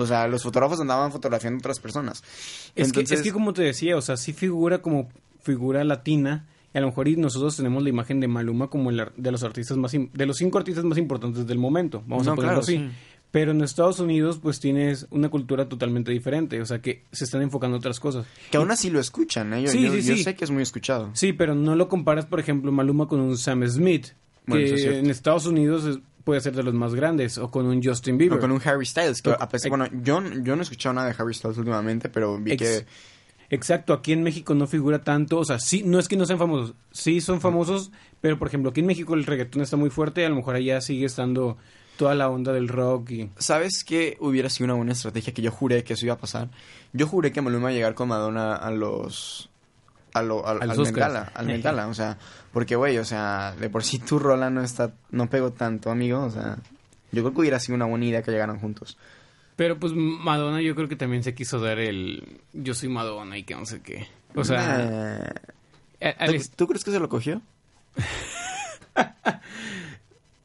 O 0.00 0.06
sea, 0.06 0.26
los 0.28 0.42
fotógrafos 0.42 0.80
andaban 0.80 1.12
fotografiando 1.12 1.56
a 1.56 1.60
otras 1.60 1.80
personas. 1.80 2.22
Es, 2.22 2.74
que, 2.74 2.80
es 2.82 2.86
Entonces- 2.88 3.22
que 3.22 3.32
como 3.32 3.52
te 3.52 3.62
decía, 3.62 3.96
o 3.96 4.02
sea, 4.02 4.16
sí 4.16 4.32
figura 4.32 4.82
como 4.82 5.08
figura 5.42 5.84
latina. 5.84 6.46
Y 6.72 6.78
a 6.78 6.82
lo 6.82 6.86
mejor 6.88 7.08
nosotros 7.18 7.56
tenemos 7.56 7.82
la 7.82 7.88
imagen 7.88 8.20
de 8.20 8.28
Maluma 8.28 8.68
como 8.68 8.90
el 8.90 9.02
de 9.16 9.32
los 9.32 9.42
artistas 9.42 9.76
más 9.76 9.90
de 9.92 10.26
los 10.26 10.36
cinco 10.36 10.58
artistas 10.58 10.84
más 10.84 10.98
importantes 10.98 11.44
del 11.46 11.58
momento. 11.58 12.02
Vamos 12.06 12.26
No, 12.26 12.32
a 12.32 12.36
ponerlo 12.36 12.60
claro, 12.60 12.62
así. 12.62 12.76
sí. 12.76 12.90
Pero 13.32 13.52
en 13.52 13.60
Estados 13.62 13.98
Unidos, 14.00 14.38
pues 14.42 14.58
tienes 14.60 15.06
una 15.10 15.28
cultura 15.30 15.68
totalmente 15.68 16.10
diferente. 16.12 16.60
O 16.60 16.66
sea, 16.66 16.80
que 16.80 17.04
se 17.12 17.24
están 17.24 17.42
enfocando 17.42 17.76
en 17.76 17.80
otras 17.80 17.98
cosas. 18.00 18.26
Que 18.50 18.56
aún 18.56 18.70
así 18.72 18.90
lo 18.90 18.98
escuchan, 19.00 19.52
¿eh? 19.54 19.62
Yo, 19.62 19.68
Sí, 19.70 19.82
yo- 19.82 19.92
sí, 19.92 20.02
yo 20.02 20.16
sí. 20.16 20.22
sé 20.24 20.34
que 20.36 20.44
es 20.44 20.50
muy 20.50 20.62
escuchado. 20.62 21.10
Sí, 21.14 21.32
pero 21.32 21.54
no 21.54 21.74
lo 21.76 21.88
comparas, 21.88 22.26
por 22.26 22.38
ejemplo, 22.40 22.70
Maluma 22.72 23.06
con 23.08 23.20
un 23.20 23.36
Sam 23.38 23.66
Smith. 23.68 24.08
Bueno, 24.46 24.64
que 24.66 24.74
es 24.74 24.80
cierto. 24.82 24.98
en 24.98 25.10
Estados 25.10 25.46
Unidos 25.46 25.84
es- 25.86 25.98
puede 26.24 26.40
ser 26.40 26.54
de 26.54 26.62
los 26.62 26.74
más 26.74 26.94
grandes. 26.94 27.38
O 27.38 27.50
con 27.50 27.66
un 27.66 27.82
Justin 27.82 28.18
Bieber. 28.18 28.38
O 28.38 28.40
con 28.40 28.50
un 28.52 28.60
Harry 28.64 28.86
Styles. 28.86 29.22
Que 29.22 29.30
O- 29.30 29.36
a 29.42 29.48
pesar- 29.48 29.68
bueno, 29.70 29.86
yo, 30.02 30.22
yo 30.42 30.56
no 30.56 30.62
he 30.62 30.64
escuchado 30.64 30.92
nada 30.94 31.08
de 31.08 31.14
Harry 31.18 31.34
Styles 31.34 31.58
últimamente, 31.58 32.08
pero 32.08 32.38
vi 32.38 32.52
Ex- 32.52 32.62
que... 32.62 32.86
Exacto, 33.52 33.92
aquí 33.92 34.12
en 34.12 34.22
México 34.22 34.54
no 34.54 34.68
figura 34.68 35.02
tanto, 35.02 35.38
o 35.38 35.44
sea, 35.44 35.58
sí, 35.58 35.82
no 35.84 35.98
es 35.98 36.06
que 36.06 36.16
no 36.16 36.24
sean 36.24 36.38
famosos, 36.38 36.74
sí 36.92 37.20
son 37.20 37.40
famosos, 37.40 37.90
pero 38.20 38.38
por 38.38 38.46
ejemplo, 38.46 38.70
aquí 38.70 38.78
en 38.78 38.86
México 38.86 39.14
el 39.14 39.26
reggaetón 39.26 39.60
está 39.62 39.76
muy 39.76 39.90
fuerte, 39.90 40.24
a 40.24 40.28
lo 40.28 40.36
mejor 40.36 40.54
allá 40.54 40.80
sigue 40.80 41.04
estando 41.06 41.56
toda 41.96 42.14
la 42.14 42.30
onda 42.30 42.52
del 42.52 42.68
rock 42.68 43.10
y... 43.10 43.30
¿Sabes 43.38 43.82
qué 43.82 44.16
hubiera 44.20 44.48
sido 44.50 44.66
una 44.66 44.74
buena 44.74 44.92
estrategia 44.92 45.34
que 45.34 45.42
yo 45.42 45.50
juré 45.50 45.82
que 45.82 45.94
eso 45.94 46.06
iba 46.06 46.14
a 46.14 46.18
pasar? 46.18 46.48
Yo 46.92 47.08
juré 47.08 47.32
que 47.32 47.42
Maluma 47.42 47.62
iba 47.62 47.70
a 47.70 47.72
llegar 47.72 47.94
con 47.94 48.06
Madonna 48.10 48.54
a 48.54 48.70
los... 48.70 49.50
A 50.12 50.22
lo, 50.22 50.46
al, 50.46 50.58
A 50.60 50.72
al 50.72 51.50
al 51.50 51.62
Gala, 51.62 51.86
o 51.88 51.94
sea, 51.94 52.18
porque 52.52 52.76
güey, 52.76 52.98
o 52.98 53.04
sea, 53.04 53.54
de 53.58 53.70
por 53.70 53.84
sí 53.84 53.98
tu 54.00 54.18
rola 54.18 54.50
no 54.50 54.62
está, 54.62 54.92
no 55.10 55.30
pegó 55.30 55.52
tanto, 55.52 55.90
amigo, 55.90 56.22
o 56.24 56.30
sea, 56.30 56.58
yo 57.12 57.22
creo 57.22 57.32
que 57.34 57.40
hubiera 57.40 57.60
sido 57.60 57.76
una 57.76 57.84
buena 57.86 58.04
idea 58.06 58.22
que 58.22 58.30
llegaran 58.30 58.58
juntos. 58.58 58.96
Pero 59.56 59.78
pues 59.78 59.92
Madonna 59.94 60.62
yo 60.62 60.74
creo 60.74 60.88
que 60.88 60.96
también 60.96 61.22
se 61.22 61.34
quiso 61.34 61.60
dar 61.60 61.78
el... 61.78 62.40
Yo 62.54 62.74
soy 62.74 62.88
Madonna 62.88 63.36
y 63.36 63.42
que 63.44 63.54
no 63.54 63.66
sé 63.66 63.82
qué. 63.82 64.08
O 64.34 64.42
sea... 64.42 65.32
A- 66.00 66.08
al 66.24 66.32
¿tú, 66.34 66.42
tú 66.56 66.66
crees 66.68 66.82
que 66.82 66.90
se 66.92 66.98
lo 66.98 67.08
cogió? 67.10 67.42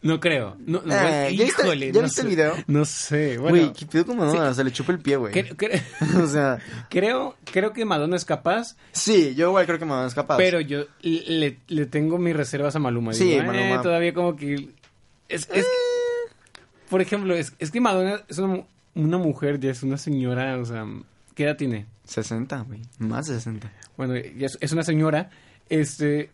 no 0.06 0.20
creo. 0.20 0.56
No, 0.60 0.82
no, 0.86 0.94
Eh, 0.94 1.36
¿ya 1.36 1.44
viste- 1.46 1.62
híjole, 1.64 1.88
ya 1.92 2.00
no 2.02 2.04
viste 2.08 2.22
el 2.22 2.28
sé. 2.28 2.36
video? 2.36 2.54
No 2.68 2.86
sé, 2.86 3.38
bueno... 3.38 3.58
Güey, 3.58 3.74
¿qué 3.74 3.86
pido 3.86 4.06
con 4.06 4.18
Madonna? 4.18 4.54
Se 4.54 4.64
le 4.64 4.72
chupa 4.72 4.92
el 4.94 5.00
pie, 5.00 5.18
güey. 5.18 5.34
cre- 5.34 5.56
cre- 5.56 5.82
o 6.24 6.28
sea, 6.28 6.60
creo, 6.90 7.36
creo 7.52 7.74
que 7.74 7.84
Madonna 7.86 8.16
es 8.16 8.24
capaz, 8.24 8.78
sí, 8.92 9.34
yo 9.36 9.48
igual 9.50 9.66
creo 9.66 9.80
que 9.80 9.86
Madonna 9.86 10.08
es 10.08 10.14
capaz. 10.14 10.38
pero 10.38 10.62
yo 10.62 10.86
le, 11.02 11.58
le 11.68 11.86
tengo 11.88 12.18
mis 12.18 12.36
reservas 12.36 12.76
a 12.76 12.80
Maluma. 12.80 13.14
Sí, 13.14 13.26
Digo, 13.26 13.42
eh, 13.42 13.46
Maluma. 13.48 13.82
todavía 13.82 14.14
como 14.14 14.36
que... 14.36 14.70
Es, 15.28 15.50
es- 15.54 15.66
por 16.90 17.02
ejemplo, 17.02 17.34
es, 17.36 17.54
es 17.60 17.72
que 17.72 17.82
Madonna 17.82 18.22
es 18.28 18.38
una, 18.38 18.64
una 18.94 19.18
mujer, 19.18 19.60
ya 19.60 19.72
es 19.72 19.82
una 19.84 19.98
señora, 19.98 20.58
o 20.60 20.66
sea, 20.66 20.86
¿qué 21.34 21.46
edad 21.46 21.58
tiene? 21.58 21.88
60, 22.04 22.60
güey, 22.62 22.82
más 23.00 23.26
de 23.26 23.34
60. 23.34 23.72
Bueno, 23.98 24.16
ya 24.16 24.46
es, 24.46 24.58
es 24.62 24.72
una 24.72 24.84
señora, 24.84 25.32
este, 25.68 26.30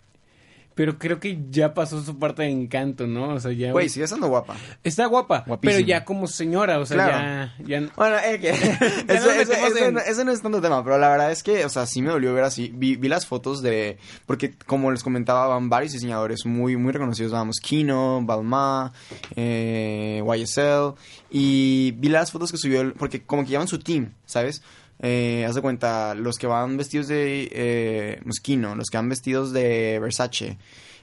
pero 0.76 0.98
creo 0.98 1.20
que 1.20 1.40
ya 1.50 1.74
pasó 1.74 2.02
su 2.02 2.18
parte 2.18 2.44
de 2.44 2.50
encanto, 2.50 3.06
¿no? 3.08 3.34
O 3.36 3.40
sea, 3.40 3.52
ya... 3.52 3.72
Güey, 3.72 3.90
sigue 3.90 4.08
siendo 4.08 4.28
guapa. 4.28 4.56
Está 4.84 5.06
guapa, 5.08 5.44
Guapísima. 5.46 5.78
pero 5.78 5.86
ya 5.88 6.06
como 6.06 6.28
señora, 6.28 6.80
o 6.80 6.86
sea, 6.86 6.96
Claro. 6.96 7.52
ya, 7.60 7.80
ya... 7.82 7.90
Bueno, 7.96 8.18
eh, 8.26 8.40
que- 8.40 8.50
eso, 9.14 9.32
eso- 9.32 9.54
eso 9.54 9.92
no, 9.92 10.00
eso 10.00 10.24
no 10.26 10.32
es 10.32 10.42
tanto 10.42 10.62
tema, 10.62 10.84
pero 10.84 10.98
la 10.98 11.10
verdad 11.10 11.32
es 11.32 11.44
que, 11.44 11.66
o 11.66 11.70
sea, 11.70 11.86
sí 11.86 12.02
me 12.02 12.10
dolió 12.12 12.34
ver 12.34 12.44
así. 12.46 12.72
Vi, 12.74 12.96
vi 12.96 13.08
las 13.10 13.26
fotos 13.26 13.62
de, 13.62 13.98
porque 14.26 14.54
como 14.66 14.92
les 14.92 15.04
comentaba, 15.04 15.48
van 15.48 15.70
varios 15.70 15.94
diseñadores 15.94 16.46
muy, 16.46 16.78
muy 16.78 16.92
reconocidos, 16.94 17.32
vamos, 17.32 17.58
Kino, 17.62 18.22
Balmain, 18.24 18.92
eh, 19.36 20.24
YSL, 20.26 20.94
y 21.30 21.92
vi 21.98 22.10
las 22.10 22.32
fotos 22.32 22.52
que 22.52 22.58
subió, 22.58 22.94
porque 22.96 23.24
como 23.24 23.44
que 23.44 23.50
llevan 23.50 23.68
su 23.68 23.80
team, 23.80 24.14
¿sabes? 24.26 24.62
Eh, 25.04 25.46
haz 25.48 25.56
de 25.56 25.62
cuenta, 25.62 26.14
los 26.14 26.38
que 26.38 26.46
van 26.46 26.78
vestidos 26.78 27.08
de 27.08 27.50
eh, 27.52 28.22
Moschino, 28.24 28.76
los 28.76 28.90
que 28.90 28.98
van 28.98 29.10
vestidos 29.10 29.52
de 29.52 30.00
Versace, 30.00 30.60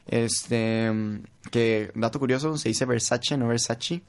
este, 0.06 0.92
que, 1.50 1.90
dato 1.94 2.20
curioso, 2.20 2.56
se 2.56 2.68
dice 2.68 2.84
Versace, 2.84 3.36
no 3.36 3.48
Versace. 3.48 4.00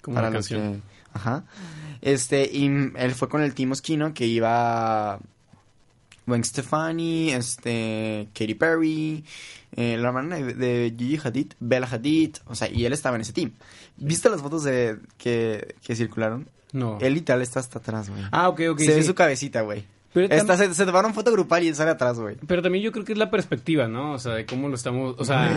Como 0.00 0.14
para 0.14 0.30
la 0.30 0.36
los 0.38 0.48
canción. 0.48 0.80
que 0.80 0.96
ajá. 1.12 1.44
Este 2.00 2.48
y 2.50 2.66
él 2.66 3.14
fue 3.14 3.28
con 3.28 3.42
el 3.42 3.54
Team 3.54 3.70
Moschino 3.70 4.14
que 4.14 4.26
iba 4.26 5.18
Gwen 6.26 6.44
Stefani 6.44 7.32
este 7.32 8.28
Katy 8.34 8.54
Perry 8.54 9.24
eh, 9.72 9.96
la 9.96 10.08
hermana 10.08 10.36
de, 10.36 10.54
de 10.54 10.94
Gigi 10.96 11.18
Hadid 11.22 11.52
Bella 11.58 11.88
Hadid 11.90 12.36
o 12.46 12.54
sea 12.54 12.68
y 12.68 12.84
él 12.84 12.92
estaba 12.92 13.16
en 13.16 13.22
ese 13.22 13.32
team. 13.32 13.52
Viste 13.96 14.28
las 14.28 14.42
fotos 14.42 14.64
de 14.64 14.98
que, 15.18 15.74
que 15.82 15.96
circularon 15.96 16.48
No. 16.72 16.98
él 17.00 17.14
literal 17.14 17.42
está 17.42 17.60
hasta 17.60 17.78
atrás 17.78 18.10
güey 18.10 18.22
Ah, 18.32 18.48
ok, 18.48 18.60
ok, 18.72 18.78
se 18.80 18.94
ve 18.94 19.02
su 19.02 19.14
cabecita 19.14 19.62
güey 19.62 19.84
Pero 20.12 20.56
se, 20.56 20.74
se 20.74 20.84
tomaron 20.86 21.14
foto 21.14 21.30
grupal 21.30 21.62
y 21.62 21.68
él 21.68 21.74
sale 21.74 21.90
atrás 21.92 22.18
güey 22.18 22.36
Pero 22.46 22.62
también 22.62 22.82
yo 22.84 22.90
creo 22.92 23.04
que 23.04 23.12
es 23.12 23.18
la 23.18 23.30
perspectiva, 23.30 23.86
¿no? 23.86 24.12
O 24.14 24.18
sea, 24.18 24.32
de 24.34 24.46
cómo 24.46 24.68
lo 24.68 24.74
estamos... 24.74 25.14
O 25.18 25.24
sea... 25.24 25.54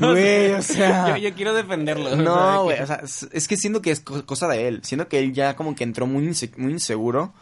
Güey, 0.00 0.52
o 0.54 0.62
sea... 0.62 1.08
yo, 1.18 1.28
yo 1.28 1.34
quiero 1.34 1.54
defenderlo. 1.54 2.16
No, 2.16 2.64
güey, 2.64 2.80
o 2.80 2.86
sea, 2.86 3.02
es 3.32 3.46
que 3.48 3.56
siento 3.56 3.82
que 3.82 3.90
es 3.90 4.00
co- 4.00 4.24
cosa 4.26 4.48
de 4.48 4.68
él. 4.68 4.80
Siento 4.82 5.08
que 5.08 5.18
él 5.18 5.32
ya 5.32 5.56
como 5.56 5.74
que 5.74 5.84
entró 5.84 6.06
muy, 6.06 6.24
inse- 6.26 6.56
muy 6.56 6.72
inseguro. 6.72 7.32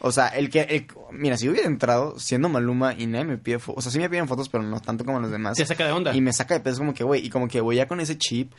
O 0.00 0.12
sea, 0.12 0.28
el 0.28 0.50
que... 0.50 0.60
el- 0.62 0.86
mira, 1.12 1.36
si 1.36 1.46
yo 1.46 1.52
hubiera 1.52 1.66
entrado 1.68 2.18
siendo 2.18 2.48
Maluma 2.48 2.94
y 2.96 3.06
nadie 3.06 3.24
me 3.24 3.38
pide 3.38 3.58
fotos... 3.58 3.78
O 3.78 3.82
sea, 3.82 3.92
sí 3.92 3.98
me 3.98 4.10
piden 4.10 4.28
fotos, 4.28 4.48
pero 4.48 4.62
no 4.64 4.80
tanto 4.80 5.04
como 5.04 5.20
los 5.20 5.30
demás. 5.30 5.56
Te 5.56 5.64
saca 5.66 5.86
de 5.86 5.92
onda. 5.92 6.14
Y 6.14 6.20
me 6.20 6.32
saca 6.32 6.54
de 6.54 6.60
peso 6.60 6.78
como 6.78 6.92
que, 6.94 7.04
güey, 7.04 7.24
y 7.24 7.30
como 7.30 7.48
que 7.48 7.60
voy 7.60 7.76
ya 7.76 7.86
con 7.88 7.98
ese 8.00 8.16
chip, 8.18 8.52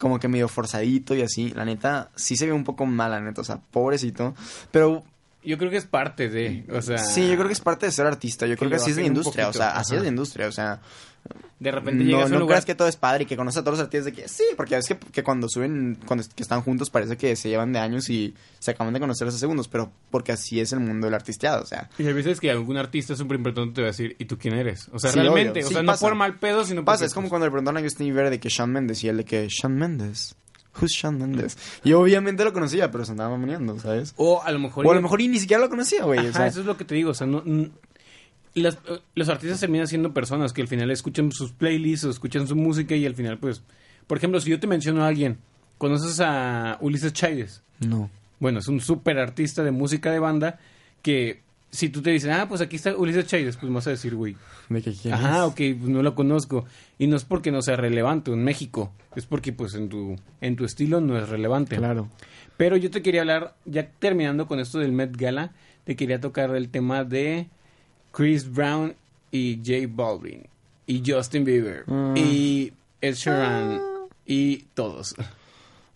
como 0.00 0.18
que 0.18 0.28
medio 0.28 0.48
forzadito 0.48 1.14
y 1.14 1.22
así. 1.22 1.50
La 1.50 1.64
neta, 1.64 2.10
sí 2.16 2.34
se 2.36 2.46
ve 2.46 2.52
un 2.52 2.64
poco 2.64 2.86
mal, 2.86 3.10
la 3.10 3.20
neta, 3.20 3.42
o 3.42 3.44
sea, 3.44 3.60
pobrecito. 3.70 4.34
Pero 4.72 5.04
Yo 5.42 5.56
creo 5.58 5.70
que 5.70 5.76
es 5.78 5.86
parte 5.86 6.28
de... 6.28 6.64
O 6.72 6.82
sea... 6.82 6.98
sí, 6.98 7.26
yo 7.28 7.34
creo 7.36 7.46
que 7.46 7.54
es 7.54 7.60
parte 7.60 7.86
de 7.86 7.92
ser 7.92 8.06
artista. 8.06 8.46
Yo 8.46 8.54
que 8.54 8.58
creo 8.58 8.70
que 8.70 8.76
así 8.76 8.90
es 8.90 8.96
la 8.96 9.04
industria, 9.04 9.48
o 9.48 9.52
sea, 9.52 9.70
así 9.70 9.94
es 9.96 10.02
la 10.02 10.08
industria, 10.08 10.46
o 10.48 10.52
sea... 10.52 10.80
De 11.58 11.70
repente 11.70 12.02
no, 12.02 12.08
llegas 12.10 12.22
a 12.22 12.26
un 12.26 12.32
no 12.32 12.38
lugar... 12.40 12.54
creas 12.56 12.64
que 12.64 12.74
todo 12.74 12.88
es 12.88 12.96
padre 12.96 13.24
y 13.24 13.26
que 13.26 13.36
conoces 13.36 13.58
a 13.58 13.62
todos 13.62 13.76
los 13.76 13.84
artistas 13.84 14.06
de 14.06 14.12
que 14.12 14.28
sí, 14.28 14.44
porque 14.56 14.76
es 14.78 14.88
que, 14.88 14.96
que 14.96 15.22
cuando 15.22 15.46
suben, 15.50 15.98
cuando 16.06 16.24
que 16.34 16.42
están 16.42 16.62
juntos 16.62 16.88
parece 16.88 17.18
que 17.18 17.36
se 17.36 17.50
llevan 17.50 17.74
de 17.74 17.78
años 17.78 18.08
y 18.08 18.34
se 18.58 18.70
acaban 18.70 18.94
de 18.94 19.00
conocer 19.00 19.28
hace 19.28 19.36
segundos, 19.36 19.68
pero 19.68 19.92
porque 20.10 20.32
así 20.32 20.58
es 20.60 20.72
el 20.72 20.80
mundo 20.80 21.06
del 21.06 21.12
artisteado, 21.14 21.62
o 21.62 21.66
sea, 21.66 21.90
Y 21.98 22.08
a 22.08 22.12
veces 22.14 22.40
que 22.40 22.50
algún 22.50 22.78
artista 22.78 23.14
súper 23.14 23.36
importante 23.36 23.74
te 23.74 23.80
va 23.82 23.88
a 23.88 23.90
decir, 23.90 24.16
¿y 24.18 24.24
tú 24.24 24.38
quién 24.38 24.54
eres? 24.54 24.88
O 24.92 24.98
sea, 24.98 25.12
Sí, 25.12 25.18
realmente, 25.18 25.50
obvio. 25.60 25.64
o 25.66 25.68
Sí, 25.68 25.74
sea, 25.74 25.82
pasa. 25.84 26.06
no 26.06 26.08
por 26.10 26.16
mal 26.16 26.38
pedo, 26.38 26.64
sino 26.64 26.82
pasa, 26.86 27.04
es 27.04 27.12
como 27.12 27.28
cuando 27.28 27.46
le 27.46 27.50
preguntaron 27.50 27.76
a 27.78 27.82
Justin 27.82 28.06
Bieber 28.06 28.30
de 28.30 28.40
que 28.40 28.48
Shawn 28.48 28.72
Mendes 28.72 29.04
y 29.04 29.08
él 29.08 29.18
de 29.18 29.24
que 29.26 29.46
Shawn 29.48 29.76
Mendes, 29.76 30.36
who's 30.78 30.92
Shawn 30.92 31.18
Mendes? 31.18 31.56
Y 31.84 31.92
obviamente 31.92 32.44
lo 32.44 32.52
conocía, 32.52 32.90
pero 32.90 33.04
se 33.04 33.12
andaba 33.12 33.30
mamoneando, 33.30 33.78
¿sabes? 33.78 34.14
O 34.16 34.42
a 34.42 34.50
lo 34.52 34.58
mejor... 34.58 34.86
O 34.86 34.90
a 34.90 34.94
lo 34.94 35.02
mejor 35.02 35.20
y 35.20 35.28
ni 35.28 35.38
siquiera 35.38 35.62
lo 35.62 35.68
conocía, 35.70 36.04
güey, 36.04 36.26
o 36.26 36.32
sea, 36.32 36.46
eso 36.46 36.60
es 36.60 36.66
lo 36.66 36.76
que 36.76 36.84
te 36.84 36.94
digo, 36.94 37.10
o 37.10 37.14
sea, 37.14 37.26
no... 37.26 37.42
las- 38.54 38.78
eh, 38.88 39.00
los 39.14 39.28
artistas 39.28 39.60
terminan 39.60 39.86
siendo 39.86 40.12
personas 40.12 40.52
que 40.52 40.62
al 40.62 40.68
final 40.68 40.90
escuchan 40.90 41.30
sus 41.32 41.52
playlists 41.52 42.04
o 42.06 42.10
escuchan 42.10 42.46
su 42.46 42.56
música 42.56 42.94
y 42.94 43.06
al 43.06 43.14
final, 43.14 43.38
pues... 43.38 43.62
Por 44.06 44.18
ejemplo, 44.18 44.40
si 44.40 44.50
yo 44.50 44.58
te 44.58 44.66
menciono 44.66 45.04
a 45.04 45.06
alguien, 45.08 45.38
¿conoces 45.78 46.18
a 46.20 46.78
Ulises 46.80 47.12
Chávez? 47.12 47.62
no. 47.80 48.10
Bueno, 48.40 48.58
es 48.60 48.68
un 48.68 48.80
súper 48.80 49.18
artista 49.18 49.62
de 49.62 49.70
música 49.70 50.10
de 50.10 50.18
banda 50.18 50.58
que 51.02 51.42
si 51.70 51.88
tú 51.88 52.02
te 52.02 52.10
dicen, 52.10 52.32
ah, 52.32 52.48
pues 52.48 52.60
aquí 52.60 52.76
está 52.76 52.96
Ulises 52.96 53.26
Chávez, 53.26 53.56
pues 53.56 53.72
vas 53.72 53.86
a 53.86 53.90
decir, 53.90 54.14
güey, 54.14 54.36
¿De 54.68 54.82
qué 54.82 54.92
quieres? 54.92 55.20
Ajá, 55.20 55.46
ok, 55.46 55.54
pues 55.56 55.88
no 55.88 56.02
lo 56.02 56.14
conozco. 56.14 56.64
Y 56.98 57.06
no 57.06 57.16
es 57.16 57.24
porque 57.24 57.50
no 57.52 57.62
sea 57.62 57.76
relevante 57.76 58.32
en 58.32 58.42
México, 58.44 58.92
es 59.16 59.26
porque 59.26 59.52
pues 59.52 59.74
en 59.74 59.88
tu, 59.88 60.16
en 60.40 60.56
tu 60.56 60.64
estilo 60.64 61.00
no 61.00 61.16
es 61.18 61.28
relevante. 61.28 61.76
Claro. 61.76 62.08
Pero 62.56 62.76
yo 62.76 62.90
te 62.90 63.02
quería 63.02 63.20
hablar, 63.22 63.54
ya 63.64 63.88
terminando 63.98 64.46
con 64.46 64.58
esto 64.60 64.78
del 64.80 64.92
Met 64.92 65.16
Gala, 65.16 65.52
te 65.84 65.96
quería 65.96 66.20
tocar 66.20 66.54
el 66.54 66.68
tema 66.68 67.04
de 67.04 67.46
Chris 68.12 68.50
Brown 68.52 68.94
y 69.30 69.56
J 69.64 69.86
Balvin 69.88 70.42
y 70.86 71.02
Justin 71.06 71.44
Bieber 71.44 71.84
Mm. 71.86 72.16
y 72.16 72.72
Ed 73.00 73.14
Sheeran 73.14 73.80
y 74.26 74.64
todos. 74.74 75.14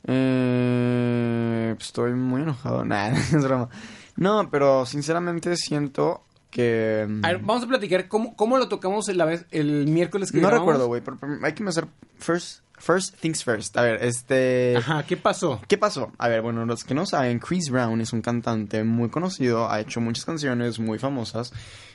Eh, 0.06 1.74
estoy 1.78 2.12
muy 2.14 2.42
enojado. 2.42 2.84
Nah, 2.84 3.08
es 3.08 3.32
broma. 3.42 3.68
No, 4.16 4.48
pero 4.50 4.86
sinceramente 4.86 5.56
siento 5.56 6.22
que... 6.50 7.04
mm, 7.08 7.24
A 7.24 7.28
ver, 7.28 7.38
vamos 7.40 7.64
a 7.64 7.66
platicar 7.66 8.06
cómo, 8.08 8.36
cómo 8.36 8.58
lo 8.58 8.68
tocamos 8.68 9.08
la 9.08 9.24
vez, 9.24 9.46
el 9.50 9.86
miércoles 9.88 10.30
que 10.30 10.38
no 10.38 10.48
grabamos. 10.48 10.66
recuerdo, 10.68 10.86
güey, 10.86 11.00
pero, 11.02 11.16
pero 11.18 11.38
hay 11.42 11.52
que 11.52 11.62
empezar 11.62 11.88
first, 12.18 12.60
first 12.78 13.16
things 13.18 13.42
first. 13.42 13.76
A 13.76 13.82
ver, 13.82 14.04
este... 14.04 14.76
Ajá, 14.76 15.02
¿qué 15.04 15.16
pasó? 15.16 15.60
¿Qué 15.66 15.76
pasó? 15.78 16.12
A 16.18 16.28
ver, 16.28 16.42
bueno, 16.42 16.64
los 16.64 16.84
que 16.84 16.94
no 16.94 17.06
saben, 17.06 17.40
Chris 17.40 17.70
Brown 17.70 18.00
es 18.00 18.12
un 18.12 18.22
cantante 18.22 18.84
muy 18.84 19.08
conocido, 19.08 19.68
ha 19.68 19.80
hecho 19.80 20.00
muchas 20.00 20.24
canciones 20.24 20.78
muy 20.78 20.98
famosas. 21.00 21.52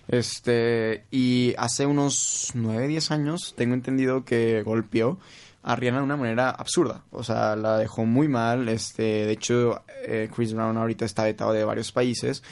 Este, 0.10 1.06
y 1.12 1.54
hace 1.58 1.86
unos 1.86 2.52
9, 2.56 2.88
10 2.88 3.12
años 3.12 3.54
tengo 3.56 3.76
entendido 3.76 4.26
que 4.26 4.64
golpeó 4.64 5.20
a 5.64 5.76
Rihanna 5.76 6.00
de 6.00 6.04
una 6.04 6.18
manera 6.18 6.50
absurda. 6.50 7.04
O 7.12 7.24
sea, 7.24 7.56
la 7.56 7.78
dejó 7.78 8.06
muy 8.06 8.28
mal. 8.28 8.70
Este, 8.70 9.04
de 9.04 9.32
hecho, 9.32 9.84
eh, 10.06 10.30
Chris 10.34 10.54
Brown 10.54 10.78
ahorita 10.78 11.06
está 11.06 11.24
vetado 11.24 11.54
de 11.54 11.64
varios 11.64 11.92
países. 11.92 12.44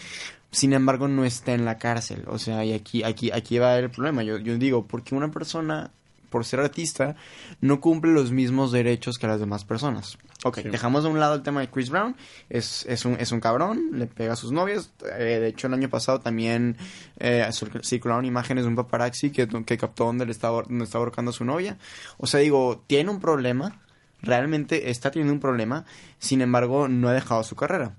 Sin 0.52 0.74
embargo, 0.74 1.08
no 1.08 1.26
está 1.26 1.54
en 1.54 1.66
la 1.66 1.78
cárcel. 1.78 2.24
O 2.28 2.40
sea, 2.40 2.64
y 2.64 2.74
aquí, 2.74 3.04
aquí, 3.04 3.32
aquí 3.32 3.60
va 3.60 3.78
el 3.78 3.90
problema. 3.90 4.24
Yo, 4.24 4.38
yo 4.38 4.58
digo, 4.58 4.88
porque 4.88 5.16
una 5.16 5.30
persona, 5.32 5.92
por 6.30 6.46
ser 6.46 6.60
artista, 6.60 7.16
no 7.62 7.80
cumple 7.82 8.12
los 8.12 8.32
mismos 8.32 8.72
derechos 8.72 9.18
que 9.18 9.28
las 9.28 9.40
demás 9.40 9.66
personas. 9.66 10.18
Ok, 10.44 10.60
Sí. 10.62 10.70
dejamos 10.70 11.04
de 11.04 11.10
un 11.10 11.20
lado 11.20 11.34
el 11.36 11.42
tema 11.42 11.62
de 11.62 11.70
Chris 11.70 11.90
Brown. 11.90 12.16
Es, 12.50 12.86
es, 12.88 13.06
un, 13.06 13.14
es 13.20 13.32
un 13.32 13.40
cabrón, 13.40 13.90
le 13.94 14.06
pega 14.08 14.34
a 14.34 14.36
sus 14.36 14.52
novias. 14.52 14.92
Eh, 15.18 15.24
de 15.40 15.48
hecho, 15.48 15.68
el 15.68 15.74
año 15.74 15.90
pasado 15.90 16.20
también 16.20 16.78
eh, 17.20 17.46
cir- 17.50 17.84
circularon 17.84 18.24
imágenes 18.26 18.64
de 18.64 18.70
un 18.70 18.76
paparazzi 18.76 19.32
que, 19.32 19.48
que 19.48 19.78
captó 19.78 20.06
donde 20.06 20.26
le 20.26 20.32
estaba, 20.32 20.62
donde 20.64 20.84
estaba 20.86 21.04
ahorcando 21.04 21.32
a 21.32 21.34
su 21.34 21.44
novia. 21.44 21.78
O 22.18 22.28
sea, 22.28 22.40
digo, 22.40 22.84
tiene 22.88 23.10
un 23.10 23.20
problema. 23.20 23.82
Realmente 24.22 24.90
está 24.90 25.12
teniendo 25.12 25.34
un 25.34 25.40
problema. 25.40 25.86
Sin 26.20 26.42
embargo, 26.42 26.88
no 26.88 27.08
ha 27.10 27.14
dejado 27.14 27.44
su 27.44 27.56
carrera. 27.56 27.96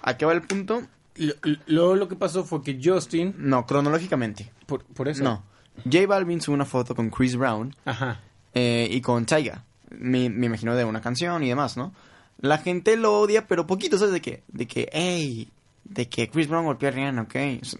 ¿A 0.00 0.16
qué 0.16 0.24
va 0.26 0.32
el 0.32 0.42
punto? 0.42 0.82
Lo- 1.16 1.34
Luego 1.66 1.94
lo 1.96 2.08
que 2.08 2.16
pasó 2.16 2.44
fue 2.44 2.62
que 2.62 2.80
Justin, 2.82 3.34
No, 3.38 3.66
cronológicamente. 3.66 4.50
por, 4.66 4.84
por 4.84 5.08
eso. 5.08 5.22
No. 5.22 5.44
J 5.84 6.06
Balvin 6.06 6.40
sube 6.40 6.54
una 6.54 6.64
foto 6.64 6.94
con 6.94 7.10
Chris 7.10 7.36
Brown 7.36 7.74
Ajá. 7.84 8.20
eh, 8.54 8.88
y 8.90 9.00
con 9.00 9.26
Taiga. 9.26 9.64
Me, 9.90 10.28
me 10.30 10.46
imagino 10.46 10.74
de 10.74 10.84
una 10.84 11.00
canción 11.00 11.42
y 11.42 11.48
demás, 11.48 11.76
¿no? 11.76 11.92
La 12.40 12.58
gente 12.58 12.96
lo 12.96 13.20
odia, 13.20 13.46
pero 13.46 13.66
poquito, 13.66 13.96
¿sabes 13.98 14.12
de 14.12 14.20
qué? 14.20 14.42
De 14.48 14.66
que, 14.66 14.88
hey, 14.92 15.48
de 15.84 16.08
que 16.08 16.28
Chris 16.28 16.48
Brown 16.48 16.64
golpeó 16.64 16.88
a 16.88 16.92
Rihanna, 16.92 17.22
ok. 17.22 17.36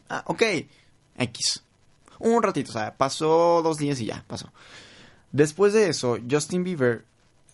Ah, 0.08 0.22
ok. 0.26 0.42
X. 1.18 1.62
Un 2.20 2.42
ratito, 2.42 2.70
o 2.70 2.72
sea, 2.72 2.94
pasó 2.96 3.60
dos 3.62 3.78
días 3.78 4.00
y 4.00 4.06
ya, 4.06 4.24
pasó. 4.26 4.52
Después 5.32 5.72
de 5.72 5.88
eso, 5.88 6.18
Justin 6.30 6.62
Bieber, 6.62 7.04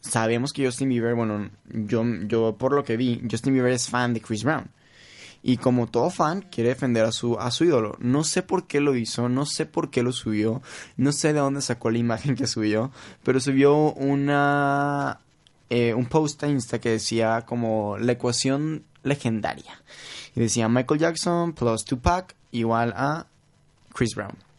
sabemos 0.02 0.52
que 0.52 0.64
Justin 0.66 0.90
Bieber, 0.90 1.14
bueno, 1.14 1.50
yo, 1.64 2.04
yo 2.26 2.56
por 2.56 2.72
lo 2.74 2.84
que 2.84 2.96
vi, 2.98 3.22
Justin 3.30 3.54
Bieber 3.54 3.72
es 3.72 3.88
fan 3.88 4.12
de 4.12 4.20
Chris 4.20 4.44
Brown. 4.44 4.70
Y 5.42 5.56
como 5.56 5.86
todo 5.86 6.10
fan, 6.10 6.42
quiere 6.42 6.70
defender 6.70 7.04
a 7.04 7.12
su, 7.12 7.38
a 7.38 7.50
su 7.50 7.64
ídolo. 7.64 7.96
No 7.98 8.24
sé 8.24 8.42
por 8.42 8.66
qué 8.66 8.80
lo 8.80 8.94
hizo, 8.94 9.28
no 9.28 9.46
sé 9.46 9.64
por 9.64 9.90
qué 9.90 10.02
lo 10.02 10.12
subió, 10.12 10.60
no 10.96 11.12
sé 11.12 11.32
de 11.32 11.40
dónde 11.40 11.62
sacó 11.62 11.90
la 11.90 11.98
imagen 11.98 12.36
que 12.36 12.46
subió, 12.46 12.90
pero 13.22 13.40
subió 13.40 13.92
una 13.92 15.20
eh, 15.70 15.94
un 15.94 16.06
post 16.06 16.42
a 16.42 16.48
Insta 16.48 16.78
que 16.78 16.90
decía 16.90 17.44
como 17.46 17.96
la 17.98 18.12
ecuación 18.12 18.84
legendaria. 19.02 19.82
Y 20.34 20.40
decía 20.40 20.68
Michael 20.68 21.00
Jackson 21.00 21.52
plus 21.54 21.84
Tupac 21.84 22.34
igual 22.50 22.92
a 22.96 23.26
Chris 23.94 24.14
Brown 24.14 24.49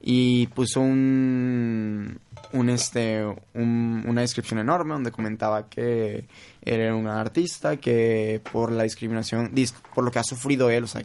Y 0.00 0.46
puso 0.48 0.80
un, 0.80 2.18
un 2.52 2.68
este 2.70 3.24
un- 3.54 4.04
una 4.06 4.20
descripción 4.22 4.58
enorme 4.60 4.94
donde 4.94 5.10
comentaba 5.10 5.68
que 5.68 6.26
era 6.62 6.94
un 6.94 7.06
artista 7.06 7.76
que 7.76 8.40
por 8.52 8.72
la 8.72 8.82
discriminación 8.84 9.54
dis- 9.54 9.74
por 9.94 10.04
lo 10.04 10.10
que 10.10 10.18
ha 10.18 10.24
sufrido 10.24 10.70
él 10.70 10.84
o 10.84 10.86
sea 10.86 11.02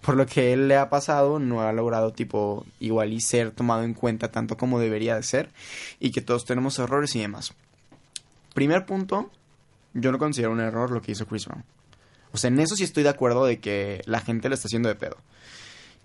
por 0.00 0.16
lo 0.16 0.26
que 0.26 0.52
él 0.52 0.68
le 0.68 0.76
ha 0.76 0.88
pasado 0.90 1.38
no 1.38 1.62
ha 1.62 1.72
logrado 1.72 2.12
tipo 2.12 2.64
igual 2.80 3.12
y 3.12 3.20
ser 3.20 3.50
tomado 3.50 3.82
en 3.84 3.94
cuenta 3.94 4.30
tanto 4.30 4.56
como 4.56 4.78
debería 4.80 5.14
de 5.16 5.22
ser 5.22 5.50
y 6.00 6.10
que 6.10 6.20
todos 6.22 6.44
tenemos 6.44 6.78
errores 6.78 7.14
y 7.16 7.20
demás. 7.20 7.54
Primer 8.54 8.86
punto 8.86 9.30
yo 9.94 10.12
no 10.12 10.18
considero 10.18 10.52
un 10.52 10.60
error 10.60 10.90
lo 10.90 11.00
que 11.02 11.12
hizo 11.12 11.26
Chris 11.26 11.46
Brown. 11.46 11.64
O 12.32 12.38
sea 12.38 12.48
en 12.48 12.58
eso 12.60 12.76
sí 12.76 12.84
estoy 12.84 13.02
de 13.02 13.08
acuerdo 13.10 13.44
de 13.46 13.60
que 13.60 14.02
la 14.06 14.20
gente 14.20 14.48
le 14.48 14.54
está 14.56 14.68
haciendo 14.68 14.88
de 14.88 14.94
pedo 14.94 15.16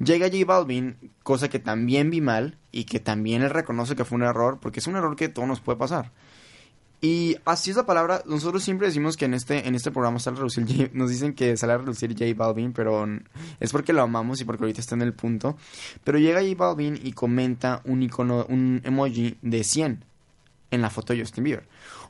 Llega 0.04 0.28
J 0.30 0.46
Balvin, 0.46 0.98
cosa 1.24 1.50
que 1.50 1.60
también 1.60 2.10
vi 2.10 2.22
mal 2.22 2.58
y 2.72 2.86
que 2.86 3.00
también 3.00 3.42
él 3.44 3.50
reconoce 3.50 3.96
que 3.96 4.06
fue 4.06 4.16
un 4.18 4.24
error, 4.24 4.60
porque 4.62 4.80
es 4.80 4.88
un 4.88 4.96
error 4.96 5.16
que 5.16 5.30
todo 5.30 5.46
nos 5.46 5.60
puede 5.62 5.78
pasar. 5.78 6.12
Y 7.04 7.38
así 7.46 7.72
es 7.72 7.78
la 7.78 7.86
palabra, 7.88 8.22
nosotros 8.28 8.64
siempre 8.64 8.86
decimos 8.88 9.18
que 9.18 9.26
en 9.26 9.34
este, 9.34 9.68
en 9.68 9.74
este 9.74 9.90
programa 9.90 10.20
sale 10.20 10.36
a 10.36 10.40
relucir, 10.40 10.66
J- 10.68 10.92
nos 10.94 11.10
dicen 11.10 11.34
que 11.34 11.56
a 11.60 11.78
relucir 11.78 12.12
J 12.14 12.26
Balvin, 12.36 12.74
pero 12.74 13.08
es 13.60 13.72
porque 13.72 13.92
lo 13.92 14.04
amamos 14.04 14.40
y 14.40 14.46
porque 14.46 14.64
ahorita 14.64 14.82
está 14.82 14.94
en 14.96 15.02
el 15.02 15.14
punto. 15.14 15.58
Pero 16.04 16.20
llega 16.20 16.42
J 16.42 16.54
Balvin 16.56 17.00
y 17.02 17.14
comenta 17.14 17.82
un 17.86 18.04
icono, 18.04 18.46
un 18.50 18.82
emoji 18.84 19.38
de 19.42 19.64
100 19.64 20.06
en 20.70 20.82
la 20.82 20.90
foto 20.92 21.14
de 21.14 21.22
Justin 21.22 21.44
Bieber. 21.44 21.68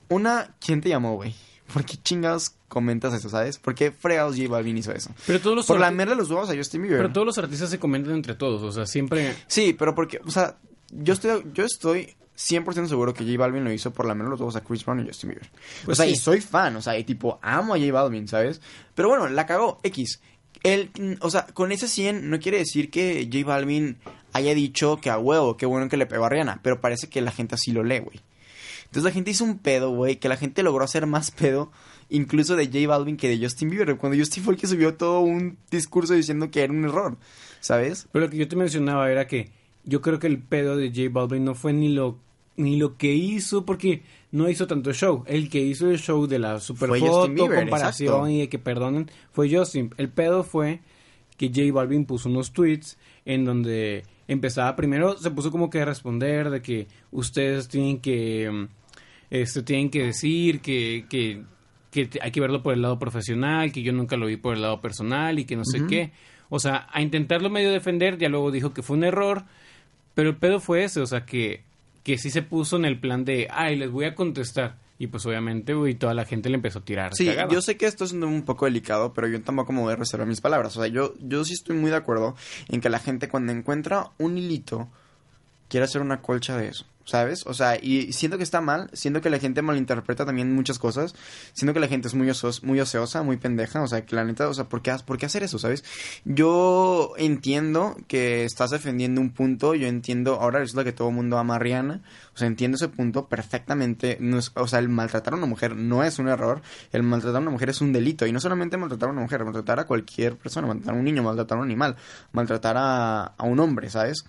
Una, 0.10 0.56
¿quién 0.60 0.82
te 0.82 0.90
llamó, 0.90 1.16
güey? 1.16 1.34
¿Por 1.74 1.86
qué 1.86 1.98
chingados 1.98 2.54
comentas 2.68 3.14
eso, 3.14 3.30
sabes? 3.30 3.58
¿Por 3.58 3.76
qué 3.76 3.92
fregados 3.92 4.36
J 4.38 4.50
Balvin 4.50 4.78
hizo 4.78 4.92
eso? 4.92 5.12
Pero 5.28 5.40
todos 5.40 5.56
los 5.58 5.66
Por 5.66 5.78
arti- 5.78 5.82
lamerle 5.82 6.16
los 6.16 6.30
huevos 6.30 6.50
a 6.50 6.56
Justin 6.56 6.82
Bieber. 6.84 7.00
Pero 7.00 7.14
todos 7.14 7.28
los 7.28 7.38
artistas 7.38 7.70
se 7.70 7.80
comentan 7.80 8.14
entre 8.14 8.36
todos, 8.36 8.62
o 8.64 8.72
sea, 8.72 8.86
siempre... 8.86 9.36
Sí, 9.48 9.74
pero 9.78 9.94
porque, 9.96 10.20
o 10.26 10.32
sea, 10.32 10.58
yo 10.92 11.14
estoy, 11.14 11.44
yo 11.54 11.64
estoy 11.66 12.16
100% 12.38 12.88
seguro 12.88 13.14
que 13.14 13.24
J 13.24 13.38
Balvin 13.38 13.64
lo 13.64 13.72
hizo 13.72 13.92
por 13.92 14.06
la 14.06 14.14
menos 14.16 14.32
los 14.32 14.40
dos 14.40 14.56
a 14.56 14.62
Chris 14.64 14.84
Brown 14.86 15.02
y 15.02 15.08
Justin 15.08 15.30
Bieber. 15.32 15.50
Pues 15.86 16.00
o 16.00 16.02
sea, 16.02 16.06
sí. 16.06 16.14
y 16.14 16.16
soy 16.16 16.42
fan, 16.42 16.76
o 16.76 16.82
sea, 16.82 16.98
y 16.98 17.04
tipo, 17.04 17.40
amo 17.42 17.74
a 17.76 17.78
J 17.80 17.92
Balvin, 17.92 18.28
¿sabes? 18.28 18.62
Pero 18.96 19.10
bueno, 19.10 19.28
la 19.30 19.46
cagó, 19.46 19.80
X. 19.84 20.20
Él, 20.64 20.92
o 21.22 21.30
sea, 21.32 21.48
con 21.48 21.72
ese 21.72 21.88
100 21.88 22.30
no 22.30 22.40
quiere 22.40 22.60
decir 22.60 22.92
que 22.92 23.28
J 23.32 23.46
Balvin 23.48 23.98
haya 24.34 24.54
dicho 24.54 24.98
que 25.02 25.10
a 25.10 25.18
huevo, 25.18 25.58
qué 25.58 25.66
bueno 25.66 25.90
que 25.90 25.98
le 25.98 26.06
pegó 26.06 26.26
a 26.26 26.30
Rihanna, 26.30 26.60
pero 26.62 26.80
parece 26.82 27.10
que 27.10 27.20
la 27.22 27.32
gente 27.32 27.56
así 27.56 27.72
lo 27.72 27.84
lee, 27.84 28.00
güey. 28.00 28.22
Entonces 28.92 29.06
la 29.06 29.12
gente 29.12 29.32
hizo 29.32 29.46
un 29.46 29.58
pedo, 29.60 29.92
güey, 29.92 30.18
que 30.18 30.28
la 30.28 30.36
gente 30.36 30.64
logró 30.64 30.84
hacer 30.84 31.08
más 31.08 31.32
pedo 31.32 31.72
incluso 32.10 32.58
de 32.58 32.66
J 32.66 32.86
Balvin 32.90 33.16
que 33.16 33.30
de 33.30 33.42
Justin 33.42 33.70
Bieber. 33.70 33.96
Cuando 33.96 34.20
Justin 34.20 34.44
fue 34.44 34.56
el 34.56 34.60
que 34.60 34.68
subió 34.68 34.96
todo 34.96 35.22
un 35.22 35.58
discurso 35.72 36.14
diciendo 36.14 36.52
que 36.52 36.62
era 36.62 36.74
un 36.74 36.84
error, 36.84 37.16
¿sabes? 37.62 38.10
Pero 38.12 38.26
lo 38.26 38.30
que 38.30 38.36
yo 38.36 38.50
te 38.50 38.58
mencionaba 38.58 39.10
era 39.10 39.28
que 39.28 39.50
yo 39.86 40.02
creo 40.02 40.20
que 40.20 40.28
el 40.28 40.40
pedo 40.40 40.76
de 40.76 40.90
J 40.90 41.04
Balvin 41.10 41.46
no 41.46 41.56
fue 41.56 41.72
ni 41.72 41.88
lo 41.88 42.18
ni 42.58 42.76
lo 42.76 42.98
que 42.98 43.14
hizo 43.14 43.66
porque 43.66 44.04
no 44.34 44.50
hizo 44.50 44.68
tanto 44.68 44.92
show. 44.92 45.24
El 45.26 45.50
que 45.50 45.62
hizo 45.62 45.90
el 45.90 45.98
show 45.98 46.28
de 46.28 46.40
la 46.40 46.60
super 46.60 46.90
Fue 46.90 47.00
foto, 47.00 47.30
Bieber, 47.30 47.62
comparación 47.62 48.10
exacto. 48.10 48.30
y 48.30 48.40
de 48.40 48.50
que 48.50 48.60
perdonen 48.60 49.10
fue 49.32 49.50
Justin. 49.50 49.94
El 49.96 50.10
pedo 50.10 50.44
fue 50.44 50.82
que 51.38 51.48
J 51.48 51.72
Balvin 51.72 52.04
puso 52.04 52.28
unos 52.28 52.52
tweets 52.52 52.98
en 53.24 53.46
donde 53.46 54.04
empezaba 54.28 54.76
primero 54.76 55.18
se 55.18 55.32
puso 55.32 55.50
como 55.50 55.70
que 55.70 55.80
a 55.80 55.86
responder 55.86 56.50
de 56.50 56.62
que 56.62 56.88
ustedes 57.12 57.70
tienen 57.70 58.02
que 58.02 58.68
este 59.32 59.63
tienen 59.63 59.89
que 59.89 60.04
decir 60.04 60.62
que 60.62 61.06
que 61.10 61.41
que 61.91 62.10
hay 62.22 62.32
que 62.32 62.39
verlo 62.39 62.63
por 62.63 62.74
el 62.74 62.82
lado 62.82 62.98
profesional, 63.00 63.72
que 63.72 63.84
yo 63.84 63.91
nunca 63.91 64.15
lo 64.17 64.28
vi 64.28 64.38
por 64.38 64.56
el 64.56 64.62
lado 64.62 64.80
personal 64.82 65.39
y 65.39 65.46
que 65.46 65.56
no 65.56 65.63
sé 65.65 65.86
qué. 65.88 66.12
O 66.50 66.60
sea, 66.60 66.88
a 66.91 67.02
intentarlo 67.02 67.50
medio 67.50 67.72
defender, 67.72 68.17
ya 68.17 68.30
luego 68.30 68.52
dijo 68.52 68.74
que 68.74 68.82
fue 68.82 68.98
un 68.98 69.04
error, 69.04 69.44
pero 70.13 70.30
el 70.30 70.36
pedo 70.38 70.60
fue 70.60 70.84
ese, 70.84 71.02
o 71.02 71.06
sea, 71.06 71.26
que, 71.26 71.63
que 72.04 72.17
sí 72.17 72.30
se 72.30 72.41
puso 72.41 72.78
en 72.78 72.86
el 72.86 73.00
plan 73.00 73.26
de, 73.26 73.48
ay, 73.52 73.76
les 73.76 73.91
voy 73.91 74.06
a 74.06 74.15
contestar. 74.15 74.78
Y 75.00 75.08
pues 75.08 75.26
obviamente, 75.26 75.74
güey, 75.74 75.96
toda 75.96 76.13
la 76.13 76.26
gente 76.26 76.50
le 76.50 76.56
empezó 76.56 76.80
a 76.80 76.86
tirar. 76.86 77.15
Sí, 77.15 77.28
yo 77.50 77.62
sé 77.62 77.76
que 77.76 77.88
esto 77.88 78.04
es 78.04 78.12
un 78.12 78.44
poco 78.44 78.65
delicado, 78.65 79.13
pero 79.13 79.28
yo 79.28 79.41
tampoco 79.41 79.74
me 79.74 79.82
voy 79.82 79.94
a 79.94 79.96
reservar 79.96 80.28
mis 80.28 80.41
palabras. 80.41 80.78
O 80.78 80.82
sea, 80.82 80.91
yo, 80.91 81.15
yo 81.20 81.44
sí 81.44 81.54
estoy 81.54 81.76
muy 81.76 81.89
de 81.89 81.98
acuerdo 81.98 82.36
en 82.70 82.82
que 82.82 82.89
la 82.89 83.00
gente 83.00 83.28
cuando 83.28 83.52
encuentra 83.52 84.12
un 84.20 84.38
hilito 84.38 84.89
quiere 85.70 85.86
hacer 85.86 86.02
una 86.02 86.22
colcha 86.22 86.56
de 86.56 86.67
eso. 86.67 86.86
¿Sabes? 87.06 87.46
O 87.46 87.54
sea, 87.54 87.78
y 87.82 88.14
siento 88.14 88.38
que 88.38 88.44
está 88.44 88.62
mal, 88.62 88.90
siento 88.94 89.22
que 89.22 89.30
la 89.30 89.40
gente 89.40 89.62
malinterpreta 89.62 90.26
también 90.26 90.54
muchas 90.54 90.80
cosas, 90.80 91.16
siento 91.54 91.74
que 91.74 91.80
la 91.80 91.88
gente 91.88 92.08
es 92.08 92.14
muy, 92.14 92.28
osos- 92.30 92.64
muy 92.64 92.80
oseosa, 92.80 93.24
muy 93.24 93.38
pendeja, 93.38 93.82
o 93.82 93.88
sea, 93.88 94.06
que 94.06 94.16
la 94.16 94.24
neta, 94.24 94.48
o 94.48 94.54
sea, 94.54 94.66
¿por 94.66 94.82
qué, 94.82 94.96
¿por 95.06 95.18
qué 95.18 95.26
hacer 95.26 95.44
eso, 95.44 95.60
sabes? 95.60 95.84
Yo 96.26 97.14
entiendo 97.18 97.98
que 98.08 98.46
estás 98.46 98.72
defendiendo 98.72 99.22
un 99.22 99.32
punto, 99.32 99.76
yo 99.76 99.88
entiendo, 99.88 100.36
ahora 100.40 100.60
resulta 100.60 100.84
que 100.84 100.92
todo 100.92 101.10
el 101.10 101.16
mundo 101.16 101.38
ama 101.38 101.56
a 101.56 101.60
Rihanna, 101.60 102.02
o 102.34 102.38
sea, 102.38 102.48
entiendo 102.48 102.76
ese 102.76 102.88
punto 102.88 103.28
perfectamente, 103.28 104.18
no 104.20 104.38
es- 104.38 104.52
o 104.56 104.68
sea, 104.68 104.80
el 104.80 104.90
maltratar 104.90 105.34
a 105.34 105.38
una 105.38 105.46
mujer 105.48 105.76
no 105.76 106.04
es 106.04 106.20
un 106.20 106.28
error, 106.28 106.62
el 106.92 107.04
maltratar 107.04 107.38
a 107.38 107.42
una 107.42 107.52
mujer 107.52 107.70
es 107.70 107.82
un 107.82 107.92
delito, 107.94 108.26
y 108.26 108.32
no 108.32 108.40
solamente 108.40 108.78
maltratar 108.78 109.10
a 109.10 109.12
una 109.12 109.22
mujer, 109.22 109.44
maltratar 109.44 109.80
a 109.80 109.86
cualquier 109.86 110.38
persona, 110.38 110.68
maltratar 110.68 110.96
a 110.96 110.98
un 110.98 111.04
niño, 111.04 111.24
maltratar 111.24 111.58
a 111.58 111.62
un 111.62 111.66
animal, 111.68 111.96
maltratar 112.32 112.76
a, 112.78 113.24
a 113.38 113.44
un 113.44 113.60
hombre, 113.60 113.90
¿sabes? 113.90 114.24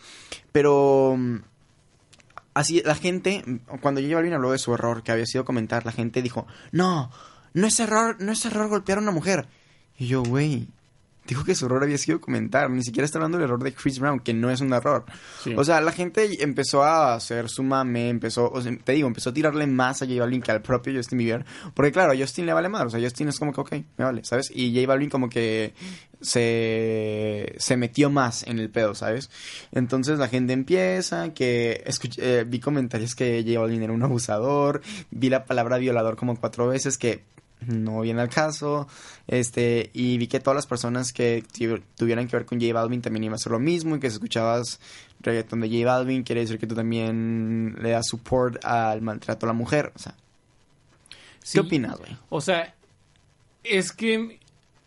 Pero... 0.53 1.19
Así, 2.55 2.83
la 2.85 2.95
gente, 2.95 3.43
cuando 3.81 4.01
J 4.01 4.15
Balvin 4.15 4.35
habló 4.35 4.53
de 4.53 4.59
su 4.59 4.75
error, 4.75 5.03
que 5.03 5.13
había 5.13 5.27
sido 5.27 5.45
comentar, 5.45 5.87
la 5.87 5.93
gente 5.93 6.21
dijo, 6.21 6.47
no, 6.71 7.11
no 7.55 7.67
es 7.67 7.81
error, 7.81 8.17
no 8.21 8.33
es 8.33 8.45
error 8.45 8.69
golpear 8.69 8.99
a 8.99 9.03
una 9.03 9.11
mujer. 9.11 9.49
Y 9.99 10.07
yo, 10.07 10.23
güey, 10.23 10.69
dijo 11.27 11.45
que 11.45 11.55
su 11.55 11.67
error 11.67 11.83
había 11.83 11.99
sido 11.99 12.21
comentar, 12.21 12.71
ni 12.71 12.83
siquiera 12.83 13.05
está 13.05 13.19
hablando 13.19 13.39
del 13.39 13.47
error 13.47 13.63
de 13.63 13.73
Chris 13.73 13.99
Brown, 13.99 14.21
que 14.21 14.35
no 14.35 14.51
es 14.51 14.61
un 14.61 14.73
error. 14.73 15.05
Sí. 15.43 15.55
O 15.57 15.65
sea, 15.65 15.81
la 15.81 15.93
gente 15.93 16.43
empezó 16.43 16.83
a 16.83 17.15
hacer 17.15 17.49
su 17.49 17.63
mame, 17.63 18.09
empezó, 18.09 18.51
o 18.51 18.61
sea, 18.61 18.77
te 18.83 18.93
digo, 18.93 19.09
empezó 19.09 19.31
a 19.31 19.33
tirarle 19.33 19.67
más 19.67 20.03
a 20.03 20.07
J 20.07 20.19
Balvin 20.19 20.43
que 20.43 20.51
al 20.51 20.63
propio 20.63 20.93
Justin 20.95 21.19
Bieber, 21.19 21.45
porque 21.75 21.93
claro, 21.93 22.13
a 22.13 22.17
Justin 22.17 22.47
le 22.47 22.53
vale 22.53 22.69
madre, 22.69 22.87
o 22.89 22.91
sea, 22.91 23.01
Justin 23.01 23.29
es 23.29 23.39
como 23.39 23.53
que, 23.53 23.61
ok, 23.61 23.73
me 23.97 24.05
vale, 24.05 24.25
¿sabes? 24.25 24.51
Y 24.55 24.75
J 24.75 24.87
Balvin 24.87 25.11
como 25.11 25.29
que 25.29 25.75
se, 26.21 27.55
se 27.59 27.77
metió 27.77 28.11
más 28.11 28.47
en 28.47 28.59
el 28.59 28.71
pedo, 28.71 28.95
¿sabes? 28.95 29.31
Entonces 29.73 30.19
la 30.19 30.29
gente 30.29 30.53
empieza, 30.53 31.33
que 31.35 31.85
eh, 32.19 32.45
vi 32.47 32.61
comentarios 32.61 33.15
que 33.15 33.43
J 33.47 33.61
Balvin 33.61 33.83
era 33.83 33.93
un 33.93 34.03
abusador, 34.03 34.83
vi 35.11 35.29
la 35.29 35.45
palabra 35.45 35.79
violador 35.79 36.17
como 36.17 36.37
cuatro 36.37 36.69
veces, 36.69 36.99
que 36.99 37.25
no 37.69 38.01
viene 38.01 38.21
al 38.21 38.29
caso, 38.29 38.87
este, 39.27 39.91
y 39.93 40.19
vi 40.19 40.27
que 40.27 40.41
todas 40.41 40.55
las 40.57 40.67
personas 40.67 41.13
que 41.13 41.45
tu- 41.57 41.81
tuvieran 41.97 42.27
que 42.29 42.37
ver 42.37 42.47
con 42.47 42.61
J 42.61 42.73
Balvin 42.73 43.01
también 43.03 43.25
iba 43.25 43.35
a 43.35 43.37
hacer 43.37 43.53
lo 43.53 43.59
mismo, 43.59 43.97
y 43.97 44.01
que 44.01 44.09
si 44.11 44.15
escuchabas 44.15 44.81
reggaetón 45.21 45.61
de 45.61 45.69
J 45.69 45.85
Balvin, 45.87 46.23
quiere 46.23 46.41
decir 46.43 46.59
que 46.59 46.67
tú 46.67 46.75
también 46.75 47.77
le 47.81 47.91
das 47.91 48.07
support 48.09 48.65
al 48.65 49.03
maltrato 49.03 49.47
a 49.47 49.49
la 49.49 49.53
mujer, 49.53 49.93
o 49.95 49.99
sea, 49.99 50.15
Sí. 51.43 51.55
¿qué 51.59 51.61
opinas, 51.67 51.99
güey? 51.99 52.17
O 52.29 52.41
sea, 52.41 52.75
es 53.65 53.93
que 53.93 54.39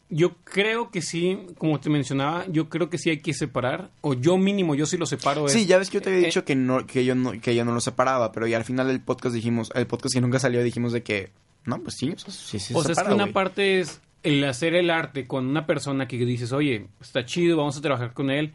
yo 0.10 0.36
creo 0.44 0.92
que 0.92 1.02
sí, 1.02 1.48
como 1.58 1.80
te 1.80 1.90
mencionaba, 1.90 2.46
yo 2.48 2.70
creo 2.70 2.90
que 2.90 2.98
sí 2.98 3.10
hay 3.10 3.20
que 3.20 3.34
separar, 3.34 3.90
o 4.02 4.14
yo 4.14 4.38
mínimo, 4.38 4.76
yo 4.76 4.86
sí 4.86 4.98
lo 4.98 5.06
separo. 5.06 5.48
es- 5.48 5.52
Sí, 5.54 5.66
ya 5.66 5.78
ves 5.80 5.90
que 5.90 5.96
yo 5.96 6.02
te 6.02 6.10
había 6.10 6.22
eh, 6.22 6.26
dicho 6.28 6.46
que 6.46 6.56
no, 6.56 6.86
que 6.86 7.04
yo 7.04 7.16
no, 7.16 7.32
que 7.42 7.56
yo 7.56 7.66
no 7.66 7.74
lo 7.74 7.82
separaba, 7.82 8.32
pero 8.32 8.46
ya 8.48 8.58
al 8.58 8.64
final 8.66 8.88
del 8.88 9.02
podcast 9.02 9.34
dijimos, 9.36 9.72
el 9.76 9.88
podcast 9.88 10.14
que 10.14 10.22
nunca 10.22 10.40
salió 10.40 10.64
dijimos 10.64 10.94
de 10.94 11.04
que, 11.04 11.32
no, 11.66 11.80
pues 11.82 11.96
sí, 11.98 12.10
o 12.12 12.18
sea, 12.18 12.32
sí, 12.32 12.60
sí 12.60 12.74
O 12.76 12.82
sea, 12.84 12.94
es 12.94 13.00
que 13.04 13.14
una 13.14 13.28
parte 13.34 13.80
es 13.80 14.02
el 14.24 14.44
hacer 14.44 14.74
el 14.76 14.90
arte 14.90 15.28
con 15.28 15.46
una 15.48 15.66
persona 15.66 16.08
que 16.08 16.18
dices, 16.18 16.52
oye, 16.52 16.88
está 17.02 17.26
chido, 17.26 17.58
vamos 17.58 17.78
a 17.78 17.82
trabajar 17.82 18.14
con 18.14 18.30
él. 18.32 18.54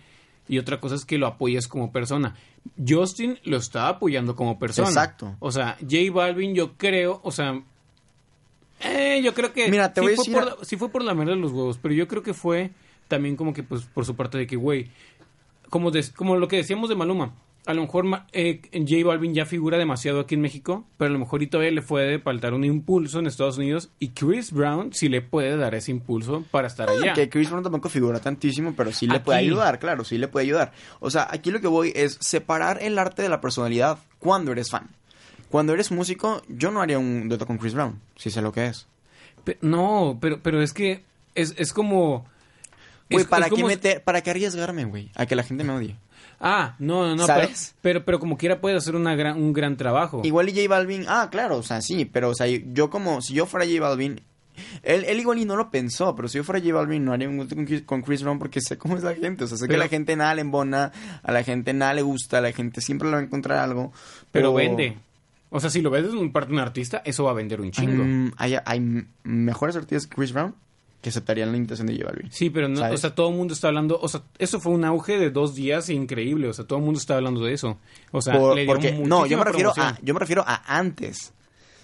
Y 0.49 0.59
otra 0.59 0.81
cosa 0.81 0.97
es 0.97 1.05
que 1.05 1.17
lo 1.17 1.29
apoyes 1.29 1.69
como 1.69 1.93
persona. 1.93 2.35
Justin 2.87 3.39
lo 3.45 3.57
está 3.57 3.87
apoyando 3.89 4.35
como 4.35 4.59
persona. 4.59 4.89
Exacto. 4.89 5.37
O 5.39 5.53
sea, 5.53 5.77
J 5.81 6.11
Balvin, 6.13 6.55
yo 6.57 6.73
creo, 6.77 7.21
o 7.23 7.31
sea, 7.31 7.63
eh, 8.81 9.21
yo 9.23 9.35
creo 9.35 9.53
que 9.53 9.69
Mira, 9.71 9.93
te 9.93 10.01
sí, 10.01 10.07
voy 10.07 10.15
a 10.15 10.17
decir 10.17 10.35
por, 10.35 10.43
a- 10.49 10.65
sí 10.65 10.77
fue 10.77 10.89
por 10.89 11.05
la 11.05 11.15
mierda 11.15 11.33
de 11.35 11.39
los 11.41 11.53
huevos, 11.53 11.79
pero 11.81 11.95
yo 11.95 12.09
creo 12.09 12.23
que 12.23 12.35
fue 12.35 12.71
también 13.09 13.37
como 13.37 13.53
que 13.53 13.63
pues 13.63 13.83
por 13.83 14.05
su 14.05 14.17
parte 14.17 14.39
de 14.39 14.47
que, 14.47 14.57
güey, 14.57 14.89
como, 15.69 15.91
des- 15.91 16.11
como 16.11 16.37
lo 16.37 16.49
que 16.49 16.57
decíamos 16.57 16.89
de 16.89 16.97
Maluma, 16.97 17.33
a 17.67 17.75
lo 17.75 17.83
mejor 17.83 18.05
eh, 18.33 18.63
J 18.73 19.07
Balvin 19.07 19.35
ya 19.35 19.45
figura 19.47 19.77
demasiado 19.79 20.21
aquí 20.21 20.35
en 20.35 20.41
México, 20.41 20.85
pero 20.97 21.11
a 21.11 21.13
lo 21.13 21.19
mejor 21.19 21.43
y 21.43 21.47
todavía 21.47 21.71
le 21.73 21.83
puede 21.83 22.19
faltar 22.19 22.55
un 22.55 22.65
impulso 22.65 23.19
en 23.19 23.27
Estados 23.27 23.59
Unidos 23.59 23.91
y 23.99 24.09
Chris 24.09 24.51
Brown 24.53 24.93
sí 24.93 25.09
le 25.09 25.21
puede 25.21 25.57
dar 25.57 25.75
ese 25.75 25.91
impulso 25.91 26.45
para 26.51 26.67
estar 26.67 26.89
allá. 26.91 27.13
Ah, 27.13 27.15
Que 27.15 27.29
Chris 27.29 27.49
Brown 27.51 27.63
tampoco 27.63 27.89
figura 27.89 28.19
tantísimo, 28.21 28.75
pero 28.77 28.93
sí 28.93 29.07
le 29.07 29.17
Aquí. 29.17 29.25
puede 29.27 29.39
ayudar, 29.41 29.79
claro, 29.79 30.05
sí 30.05 30.19
le 30.19 30.27
puede 30.29 30.47
ayudar. 30.47 30.73
O 31.01 31.11
sea, 31.11 31.29
aquí 31.31 31.51
lo 31.51 31.61
que 31.61 31.69
voy 31.69 31.93
es 31.95 32.17
separar 32.21 32.83
el 32.83 32.99
arte 32.99 33.23
de 33.23 33.29
la 33.29 33.41
personalidad 33.41 33.99
cuando 34.19 34.53
eres 34.53 34.71
fan. 34.71 34.89
Cuando 35.51 35.73
eres 35.75 35.91
músico, 35.91 36.43
yo 36.49 36.71
no 36.71 36.81
haría 36.81 36.99
un 36.99 37.29
dueto 37.29 37.47
con 37.47 37.59
Chris 37.59 37.75
Brown, 37.75 38.01
si 38.17 38.31
sé 38.31 38.41
lo 38.41 38.53
que 38.53 38.67
es. 38.67 38.87
Pe- 39.45 39.59
no, 39.63 40.19
pero, 40.21 40.41
pero 40.43 40.63
es 40.63 40.73
que 40.73 41.03
es, 41.35 41.55
es 41.59 41.73
como... 41.73 42.27
Güey, 43.11 43.25
¿para, 43.25 43.47
es 43.47 43.51
qué 43.51 43.57
como- 43.57 43.67
meter, 43.69 44.03
¿para 44.03 44.21
qué 44.23 44.31
arriesgarme, 44.31 44.85
güey? 44.85 45.11
A 45.15 45.27
que 45.27 45.35
la 45.37 45.43
gente 45.43 45.65
me 45.65 45.73
odie. 45.73 45.97
Ah, 46.41 46.75
no, 46.79 47.07
no, 47.07 47.17
no. 47.17 47.27
¿Sabes? 47.27 47.75
Pero, 47.83 48.01
pero, 48.01 48.05
pero 48.07 48.19
como 48.21 48.39
quiera 48.39 48.61
puede 48.61 48.77
hacer 48.77 48.97
una 48.97 49.15
gran, 49.15 49.37
un 49.37 49.53
gran 49.53 49.77
trabajo. 49.77 50.23
Igual 50.25 50.49
y 50.49 50.53
J 50.55 50.69
Balvin, 50.69 51.05
ah, 51.09 51.29
claro, 51.31 51.59
o 51.59 51.63
sea, 51.63 51.83
sí, 51.83 52.07
pero, 52.07 52.31
o 52.31 52.35
sea, 52.35 52.47
yo 52.47 52.89
como, 52.89 53.21
si 53.21 53.35
yo 53.35 53.45
fuera 53.45 53.67
J 53.67 53.81
Balvin, 53.81 54.21
él, 54.83 55.05
él 55.07 55.21
igual 55.21 55.39
y 55.39 55.45
no 55.45 55.57
lo 55.57 55.71
pensó, 55.71 56.15
pero 56.17 56.29
si 56.29 56.39
yo 56.39 56.45
fuera 56.45 56.61
J 56.61 56.73
Balvin 56.75 57.05
no 57.05 57.13
haría 57.13 57.29
un 57.29 57.37
gusto 57.37 57.57
con 57.85 58.03
Chris, 58.03 58.23
Brown 58.23 58.39
porque 58.39 58.61
sé 58.61 58.79
cómo 58.79 58.97
es 58.97 59.03
la 59.03 59.15
gente, 59.15 59.45
o 59.45 59.47
sea, 59.47 59.59
sé 59.59 59.69
que 59.69 59.75
a 59.75 59.79
la 59.79 59.89
gente 59.89 60.17
nada 60.17 60.35
le 60.35 60.41
embona, 60.41 60.93
a 61.23 61.33
la 61.33 61.43
gente 61.43 61.75
nada 61.75 61.93
le 61.95 62.03
gusta, 62.03 62.39
a 62.39 62.41
la 62.41 62.53
gente 62.53 62.81
siempre 62.81 63.09
le 63.09 63.15
va 63.17 63.21
a 63.21 63.25
encontrar 63.25 63.59
algo. 63.59 63.93
pero 64.33 64.55
vende. 64.55 64.97
O 65.51 65.59
sea, 65.61 65.69
si 65.69 65.83
lo 65.83 65.91
ves 65.91 66.05
desde 66.05 66.17
un 66.17 66.33
parte 66.33 66.49
de 66.49 66.55
un 66.55 66.61
artista, 66.61 67.03
eso 67.05 67.25
va 67.25 67.33
a 67.33 67.35
vender 67.35 67.61
un 67.61 67.73
chingo. 67.73 68.05
Mm, 68.05 68.33
hay, 68.37 68.57
hay 68.65 69.05
mejores 69.25 69.75
artistas 69.77 70.07
que 70.07 70.15
Chris 70.15 70.33
Brown 70.33 70.55
que 71.01 71.09
aceptarían 71.09 71.51
la 71.51 71.57
invitación 71.57 71.87
de 71.87 71.95
J 71.97 72.07
Balvin. 72.07 72.31
Sí, 72.31 72.51
pero 72.51 72.69
no, 72.69 72.77
¿Sabes? 72.77 72.95
o 72.95 72.99
sea, 72.99 73.15
todo 73.15 73.31
el 73.31 73.37
mundo 73.37 73.55
está 73.55 73.69
hablando, 73.69 73.99
o 74.01 74.09
sea, 74.09 74.23
eso 74.39 74.61
fue 74.61 74.73
un 74.73 74.85
auge 74.85 75.19
de 75.19 75.31
dos 75.31 75.55
días 75.55 75.89
increíble, 75.89 76.49
o 76.49 76.53
sea, 76.53 76.67
todo 76.67 76.79
el 76.79 76.85
mundo 76.85 76.99
está 77.01 77.17
hablando 77.17 77.43
de 77.45 77.55
eso. 77.55 77.79
O 78.13 78.21
sea, 78.21 78.39
Por- 78.39 78.55
le 78.55 78.63
dio 78.65 78.73
porque, 78.73 78.93
no, 78.93 79.27
yo 79.27 79.39
me 79.39 79.45
refiero 79.45 79.73
a, 79.77 79.99
yo 80.03 80.13
me 80.15 80.21
refiero 80.21 80.45
a 80.47 80.79
antes. 80.79 81.33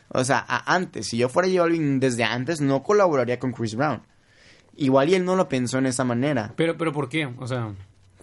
O 0.09 0.22
sea, 0.22 0.44
a 0.46 0.74
antes. 0.74 1.09
Si 1.09 1.16
yo 1.16 1.29
fuera 1.29 1.48
J 1.48 1.61
Balvin 1.62 1.98
desde 1.98 2.24
antes, 2.24 2.61
no 2.61 2.83
colaboraría 2.83 3.38
con 3.38 3.52
Chris 3.52 3.74
Brown. 3.74 4.02
Igual 4.76 5.09
y 5.09 5.14
él 5.14 5.24
no 5.24 5.35
lo 5.37 5.48
pensó 5.48 5.79
en 5.79 5.87
esa 5.87 6.05
manera. 6.05 6.52
Pero, 6.57 6.76
pero 6.76 6.92
¿por 6.92 7.09
qué? 7.09 7.26
O 7.38 7.46
sea, 7.46 7.72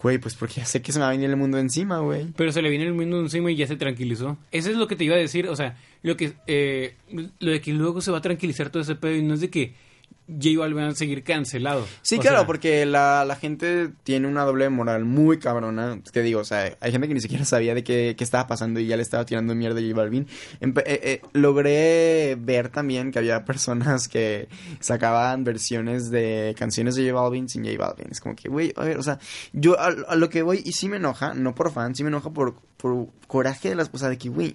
Güey, 0.02 0.18
pues 0.18 0.34
porque 0.34 0.56
ya 0.56 0.66
sé 0.66 0.82
que 0.82 0.92
se 0.92 0.98
me 0.98 1.04
va 1.04 1.08
a 1.08 1.12
venir 1.12 1.30
el 1.30 1.36
mundo 1.36 1.56
encima, 1.58 1.98
güey. 1.98 2.26
pero 2.36 2.52
se 2.52 2.60
le 2.60 2.68
viene 2.68 2.84
el 2.84 2.92
mundo 2.92 3.18
encima 3.20 3.50
y 3.50 3.56
ya 3.56 3.66
se 3.66 3.76
tranquilizó. 3.76 4.36
Eso 4.52 4.68
es 4.70 4.76
lo 4.76 4.86
que 4.86 4.96
te 4.96 5.04
iba 5.04 5.14
a 5.14 5.18
decir, 5.18 5.48
o 5.48 5.56
sea, 5.56 5.78
lo 6.02 6.14
que, 6.14 6.34
eh, 6.46 6.94
lo 7.38 7.50
de 7.50 7.60
que 7.62 7.72
luego 7.72 8.02
se 8.02 8.10
va 8.10 8.18
a 8.18 8.20
tranquilizar 8.20 8.68
todo 8.68 8.82
ese 8.82 8.96
pedo 8.96 9.14
y 9.16 9.22
no 9.22 9.32
es 9.32 9.40
de 9.40 9.48
que 9.48 9.74
J 10.26 10.58
Balvin 10.58 10.84
va 10.84 10.88
a 10.88 10.94
seguir 10.94 11.22
cancelado. 11.22 11.86
Sí, 12.02 12.16
O 12.16 12.20
claro, 12.20 12.38
sea, 12.38 12.46
porque 12.46 12.86
la, 12.86 13.24
la 13.26 13.36
gente 13.36 13.90
tiene 14.04 14.26
una 14.26 14.44
doble 14.44 14.68
moral 14.70 15.04
muy 15.04 15.38
cabrona. 15.38 16.00
Te 16.12 16.22
digo, 16.22 16.40
o 16.40 16.44
sea, 16.44 16.76
hay 16.80 16.92
gente 16.92 17.08
que 17.08 17.14
ni 17.14 17.20
siquiera 17.20 17.44
sabía 17.44 17.74
de 17.74 17.84
qué, 17.84 18.14
qué 18.16 18.24
estaba 18.24 18.46
pasando 18.46 18.80
y 18.80 18.86
ya 18.86 18.96
le 18.96 19.02
estaba 19.02 19.26
tirando 19.26 19.54
mierda 19.54 19.80
a 19.80 19.82
J 19.82 19.94
Balvin. 19.94 20.26
Empe- 20.60 20.82
eh, 20.86 21.00
eh, 21.02 21.20
logré 21.34 22.36
ver 22.40 22.68
también 22.70 23.10
que 23.12 23.18
había 23.18 23.44
personas 23.44 24.08
que 24.08 24.48
sacaban 24.80 25.44
versiones 25.44 26.10
de 26.10 26.54
canciones 26.58 26.94
de 26.94 27.08
J 27.10 27.20
Balvin 27.20 27.48
sin 27.48 27.64
J 27.64 27.76
Balvin. 27.78 28.06
Es 28.10 28.20
como 28.20 28.34
que, 28.34 28.48
güey, 28.48 28.72
a 28.76 28.84
ver, 28.84 28.98
o 28.98 29.02
sea, 29.02 29.18
yo 29.52 29.78
a, 29.78 29.86
a 29.86 30.16
lo 30.16 30.28
que 30.30 30.42
voy 30.42 30.62
y 30.64 30.72
sí 30.72 30.88
me 30.88 30.96
enoja, 30.96 31.34
no 31.34 31.54
por 31.54 31.70
fan, 31.72 31.94
sí 31.94 32.02
me 32.02 32.08
enoja 32.08 32.30
por, 32.30 32.54
por 32.76 33.08
coraje 33.26 33.68
de 33.70 33.74
las 33.74 33.88
cosas 33.88 34.10
de 34.10 34.18
que, 34.18 34.28
güey, 34.28 34.54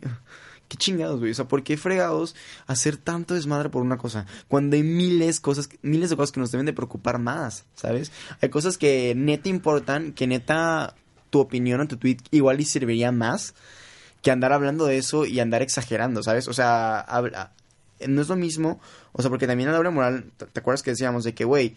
qué 0.69 0.77
chingados, 0.77 1.19
güey. 1.19 1.31
O 1.31 1.35
sea, 1.35 1.47
¿por 1.49 1.63
qué 1.63 1.75
fregados 1.75 2.35
hacer 2.67 2.95
tanto 2.95 3.33
desmadre 3.33 3.67
por 3.69 3.81
una 3.81 3.97
cosa? 3.97 4.25
Cuando 4.47 4.77
hay 4.77 4.83
miles, 4.83 5.41
cosas, 5.41 5.67
miles 5.81 6.09
de 6.09 6.15
cosas 6.15 6.31
que 6.31 6.39
nos 6.39 6.51
deben 6.51 6.65
de 6.65 6.73
preocupar 6.73 7.19
más, 7.19 7.65
¿sabes? 7.75 8.11
Hay 8.41 8.47
cosas 8.49 8.77
que 8.77 9.13
neta 9.15 9.49
importan, 9.49 10.13
que 10.13 10.27
neta 10.27 10.95
tu 11.29 11.39
opinión 11.39 11.81
o 11.81 11.87
tu 11.87 11.97
tweet 11.97 12.17
igual 12.31 12.61
y 12.61 12.65
serviría 12.65 13.11
más 13.11 13.53
que 14.21 14.31
andar 14.31 14.53
hablando 14.53 14.85
de 14.85 14.97
eso 14.97 15.25
y 15.25 15.39
andar 15.39 15.61
exagerando, 15.61 16.23
¿sabes? 16.23 16.47
O 16.47 16.53
sea, 16.53 16.99
habla- 16.99 17.51
no 18.07 18.21
es 18.21 18.29
lo 18.29 18.35
mismo, 18.37 18.79
o 19.11 19.21
sea, 19.21 19.29
porque 19.29 19.47
también 19.47 19.69
la 19.69 19.75
doble 19.75 19.89
moral, 19.89 20.31
¿te 20.37 20.45
te 20.45 20.59
acuerdas 20.61 20.83
que 20.83 20.91
decíamos 20.91 21.23
de 21.25 21.33
que, 21.33 21.43
güey, 21.45 21.75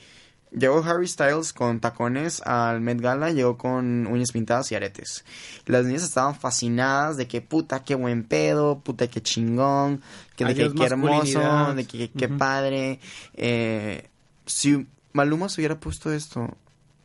llegó 0.56 0.82
Harry 0.84 1.06
Styles 1.06 1.52
con 1.52 1.80
tacones 1.80 2.42
al 2.42 2.80
Met 2.80 3.00
Gala, 3.00 3.30
llegó 3.30 3.56
con 3.56 4.06
uñas 4.06 4.32
pintadas 4.32 4.70
y 4.72 4.74
aretes. 4.74 5.24
Las 5.66 5.86
niñas 5.86 6.02
estaban 6.02 6.34
fascinadas 6.34 7.16
de 7.16 7.26
que, 7.26 7.40
puta, 7.40 7.82
qué 7.84 7.94
buen 7.94 8.24
pedo, 8.24 8.80
puta, 8.80 9.08
qué 9.08 9.22
chingón, 9.22 10.02
que 10.36 10.44
de 10.44 10.54
que 10.54 10.72
qué 10.72 10.84
hermoso, 10.84 11.74
de 11.74 11.84
que 11.86 12.10
qué 12.10 12.28
padre. 12.28 13.00
Eh, 13.34 14.08
si 14.46 14.86
Maluma 15.12 15.48
se 15.48 15.60
hubiera 15.60 15.78
puesto 15.80 16.12
esto, 16.12 16.56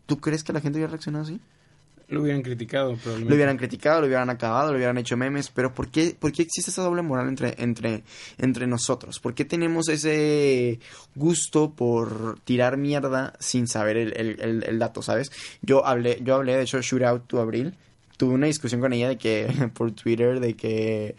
¿tú 0.06 0.20
crees 0.20 0.44
que 0.44 0.54
la 0.54 0.62
gente 0.62 0.78
hubiera 0.78 0.92
reaccionado 0.92 1.26
así? 1.26 1.40
Lo 2.10 2.22
hubieran 2.22 2.42
criticado, 2.42 2.96
probablemente. 2.96 3.30
Lo 3.30 3.36
hubieran 3.36 3.58
criticado, 3.58 4.00
lo 4.00 4.08
hubieran 4.08 4.30
acabado, 4.30 4.72
lo 4.72 4.78
hubieran 4.78 4.98
hecho 4.98 5.18
memes, 5.18 5.50
pero 5.50 5.74
¿por 5.74 5.90
qué, 5.90 6.16
por 6.18 6.32
qué 6.32 6.44
existe 6.44 6.72
esa 6.72 6.82
doble 6.82 7.02
moral 7.02 7.28
entre, 7.28 7.56
entre, 7.58 8.04
entre 8.38 8.66
nosotros? 8.66 9.20
¿Por 9.20 9.34
qué 9.34 9.44
tenemos 9.44 9.90
ese 9.90 10.80
gusto 11.16 11.72
por 11.72 12.40
tirar 12.42 12.78
mierda 12.78 13.34
sin 13.40 13.68
saber 13.68 13.98
el, 13.98 14.64
el, 14.66 14.80
dato, 14.80 15.02
sabes? 15.02 15.32
Yo 15.62 15.86
hablé, 15.86 16.20
yo 16.24 16.36
hablé, 16.36 16.56
de 16.56 16.64
hecho, 16.64 16.82
Shootout 16.82 17.28
to 17.28 17.42
Abril, 17.42 17.76
tuve 18.16 18.34
una 18.36 18.48
discusión 18.48 18.80
con 18.80 18.94
ella 18.94 19.10
de 19.10 19.18
que, 19.18 19.70
por 19.74 19.92
Twitter, 19.92 20.40
de 20.40 20.56
que 20.56 21.16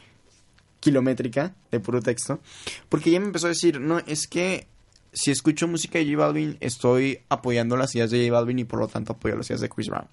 kilométrica, 0.81 1.55
de 1.71 1.81
puro 1.81 2.01
texto, 2.01 2.41
porque 2.89 3.11
ella 3.11 3.21
me 3.21 3.27
empezó 3.27 3.47
a 3.47 3.51
decir, 3.51 3.79
no, 3.79 3.99
es 3.99 4.27
que 4.27 4.69
si 5.13 5.31
escucho 5.31 5.69
música 5.69 5.99
de 5.99 6.07
J 6.07 6.17
Balvin, 6.17 6.57
estoy 6.61 7.21
apoyando 7.29 7.77
las 7.77 7.95
ideas 7.95 8.11
de 8.11 8.27
J 8.27 8.33
Balvin 8.33 8.61
y 8.61 8.65
por 8.65 8.79
lo 8.79 8.89
tanto 8.89 9.13
apoyo 9.13 9.37
las 9.37 9.51
ideas 9.51 9.61
de 9.61 9.69
Chris 9.69 9.89
Brown. 9.89 10.07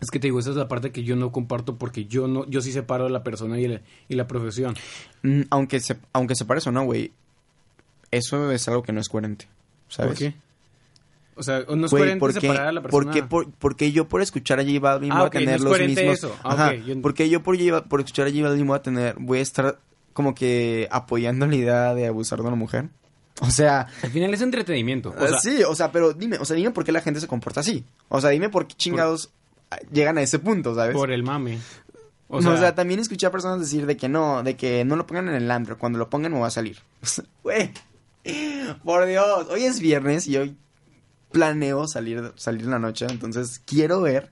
Es 0.00 0.10
que 0.10 0.18
te 0.18 0.26
digo, 0.28 0.38
esa 0.40 0.50
es 0.50 0.56
la 0.56 0.68
parte 0.68 0.92
que 0.92 1.04
yo 1.04 1.14
no 1.16 1.30
comparto 1.30 1.76
porque 1.76 2.06
yo 2.06 2.26
no, 2.26 2.46
yo 2.48 2.60
sí 2.62 2.72
separo 2.72 3.06
a 3.06 3.10
la 3.10 3.22
persona 3.22 3.58
y 3.60 3.68
la, 3.68 3.80
y 4.08 4.14
la 4.14 4.26
profesión. 4.26 4.74
Mm, 5.22 5.42
Aunque 5.50 5.80
se, 5.80 5.96
aunque 6.12 6.34
o 6.66 6.70
no, 6.72 6.84
güey, 6.84 7.12
eso 8.10 8.50
es 8.50 8.66
algo 8.68 8.82
que 8.82 8.92
no 8.92 9.00
es 9.00 9.08
coherente, 9.08 9.46
¿sabes? 9.88 10.12
¿Por 10.12 10.18
qué? 10.18 10.34
O 11.36 11.42
sea, 11.42 11.64
no 11.74 11.86
es 11.86 11.90
coherente 11.90 12.18
¿por 12.20 12.34
qué- 12.34 12.40
separar 12.40 12.68
a 12.68 12.72
la 12.72 12.82
persona. 12.82 13.12
qué- 13.12 13.22
por- 13.22 13.50
porque 13.52 13.92
yo 13.92 14.08
por 14.08 14.20
escuchar 14.20 14.58
a 14.60 14.64
J 14.64 14.78
Balvin 14.80 15.12
Ah, 15.12 15.16
voy 15.16 15.22
a 15.22 15.24
no 15.24 15.30
tener 15.30 15.54
es 15.56 15.60
los 15.62 15.78
mismos... 15.78 16.18
eso. 16.18 16.36
Ah, 16.42 16.52
Ajá, 16.52 16.68
ok, 16.70 16.84
yo- 16.86 17.02
porque 17.02 17.28
yo 17.28 17.42
por, 17.42 17.56
por 17.88 18.00
escuchar 18.00 18.26
a 18.26 18.30
J 18.30 18.42
Balvin 18.42 18.66
voy 18.66 18.76
a 18.76 18.82
tener... 18.82 19.14
Voy 19.18 19.38
a 19.38 19.42
estar 19.42 19.78
como 20.12 20.34
que 20.34 20.88
apoyando 20.90 21.46
la 21.46 21.54
idea 21.56 21.94
de 21.94 22.06
abusar 22.06 22.40
de 22.40 22.46
una 22.46 22.56
mujer. 22.56 22.88
O 23.42 23.48
sea... 23.50 23.86
Al 24.02 24.10
final 24.10 24.34
es 24.34 24.42
entretenimiento. 24.42 25.14
O 25.18 25.24
eh, 25.24 25.28
sea, 25.28 25.38
sí, 25.40 25.62
o 25.62 25.74
sea, 25.74 25.90
pero 25.92 26.12
dime, 26.12 26.36
o 26.38 26.44
sea, 26.44 26.56
dime 26.56 26.72
por 26.72 26.84
qué 26.84 26.92
la 26.92 27.00
gente 27.00 27.20
se 27.20 27.26
comporta 27.26 27.60
así. 27.60 27.84
O 28.10 28.20
sea, 28.20 28.28
dime 28.30 28.50
por 28.50 28.66
qué 28.66 28.74
chingados 28.74 29.30
llegan 29.92 30.18
a 30.18 30.22
ese 30.22 30.38
punto, 30.38 30.74
¿sabes? 30.74 30.94
por 30.94 31.10
el 31.10 31.22
mame. 31.22 31.58
O 32.28 32.40
sea, 32.40 32.74
también 32.74 33.00
escuché 33.00 33.26
a 33.26 33.32
personas 33.32 33.58
decir 33.58 33.86
de 33.86 33.96
que 33.96 34.08
no, 34.08 34.44
de 34.44 34.56
que 34.56 34.84
no 34.84 34.94
lo 34.94 35.06
pongan 35.06 35.28
en 35.28 35.34
el 35.34 35.50
antro, 35.50 35.78
cuando 35.78 35.98
lo 35.98 36.08
pongan 36.08 36.32
me 36.32 36.40
va 36.40 36.46
a 36.46 36.50
salir. 36.50 36.78
Güey, 37.42 37.72
por 38.84 39.06
Dios, 39.06 39.48
hoy 39.50 39.64
es 39.64 39.80
viernes 39.80 40.28
y 40.28 40.36
hoy 40.36 40.56
planeo 41.32 41.88
salir, 41.88 42.32
salir 42.36 42.62
en 42.62 42.70
la 42.70 42.78
noche, 42.78 43.06
entonces 43.08 43.60
quiero 43.64 44.00
ver, 44.00 44.30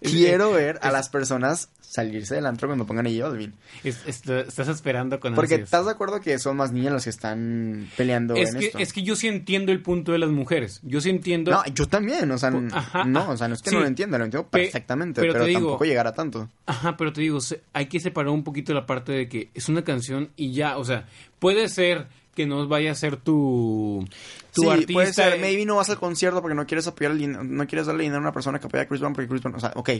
quiero 0.00 0.52
ver 0.52 0.78
a 0.82 0.90
las 0.90 1.08
personas 1.08 1.68
salirse 1.80 2.36
del 2.36 2.46
antro 2.46 2.68
cuando 2.68 2.86
pongan 2.86 3.08
a 3.08 3.10
Balvin. 3.24 3.52
es- 3.82 3.98
es- 4.06 4.24
estás 4.28 4.68
esperando 4.68 5.18
con 5.18 5.34
Porque 5.34 5.54
ansias. 5.54 5.66
estás 5.66 5.86
de 5.86 5.90
acuerdo 5.90 6.20
que 6.20 6.38
son 6.38 6.56
más 6.56 6.70
niñas 6.70 6.92
las 6.92 7.02
que 7.04 7.10
están 7.10 7.88
peleando 7.96 8.34
es 8.36 8.54
en 8.54 8.60
que, 8.60 8.66
esto. 8.66 8.78
es 8.78 8.92
que 8.92 9.02
yo 9.02 9.16
sí 9.16 9.26
entiendo 9.26 9.72
el 9.72 9.82
punto 9.82 10.12
de 10.12 10.18
las 10.18 10.30
mujeres. 10.30 10.78
Yo 10.84 11.00
sí 11.00 11.10
entiendo. 11.10 11.50
No, 11.50 11.64
yo 11.74 11.86
también, 11.86 12.30
o 12.30 12.38
sea, 12.38 12.52
ajá, 12.72 13.04
no, 13.04 13.30
o 13.30 13.36
sea, 13.36 13.48
no 13.48 13.54
es 13.54 13.62
que 13.62 13.70
sí. 13.70 13.74
no 13.74 13.80
lo 13.82 13.88
entienda, 13.88 14.18
lo 14.18 14.24
entiendo 14.24 14.48
Pe- 14.48 14.60
perfectamente, 14.62 15.20
pero 15.20 15.32
pero, 15.32 15.44
te 15.44 15.48
digo- 15.50 15.60
tampoco 15.62 15.84
llegar 15.84 16.06
a 16.06 16.12
tanto. 16.14 16.48
Ajá, 16.66 16.96
pero 16.96 17.12
te 17.12 17.22
digo, 17.22 17.38
hay 17.72 17.86
que 17.86 17.98
separar 17.98 18.30
un 18.30 18.44
poquito 18.44 18.72
la 18.72 18.86
parte 18.86 19.10
de 19.10 19.28
que 19.28 19.50
es 19.54 19.68
una 19.68 19.82
canción 19.82 20.30
y 20.36 20.52
ya, 20.52 20.78
o 20.78 20.84
sea, 20.84 21.08
puede 21.40 21.68
ser 21.68 22.06
que 22.34 22.46
no 22.46 22.66
vaya 22.68 22.92
a 22.92 22.94
ser 22.94 23.16
tu, 23.16 24.06
tu 24.54 24.62
sí, 24.62 24.68
artista. 24.68 24.92
puede 24.92 25.12
ser, 25.12 25.34
eh, 25.34 25.38
maybe 25.40 25.64
no 25.66 25.76
vas 25.76 25.90
al 25.90 25.98
concierto 25.98 26.40
porque 26.40 26.54
no 26.54 26.66
quieres 26.66 26.86
apoyar 26.86 27.12
no 27.14 27.66
quieres 27.66 27.86
darle 27.86 28.04
dinero 28.04 28.18
a 28.18 28.22
una 28.22 28.32
persona 28.32 28.58
que 28.58 28.66
apoya 28.66 28.84
a 28.84 28.86
Chris 28.86 29.00
Brown 29.00 29.12
porque 29.14 29.28
Chris 29.28 29.42
Brown, 29.42 29.56
o 29.56 29.60
sea, 29.60 29.72
ok. 29.74 29.90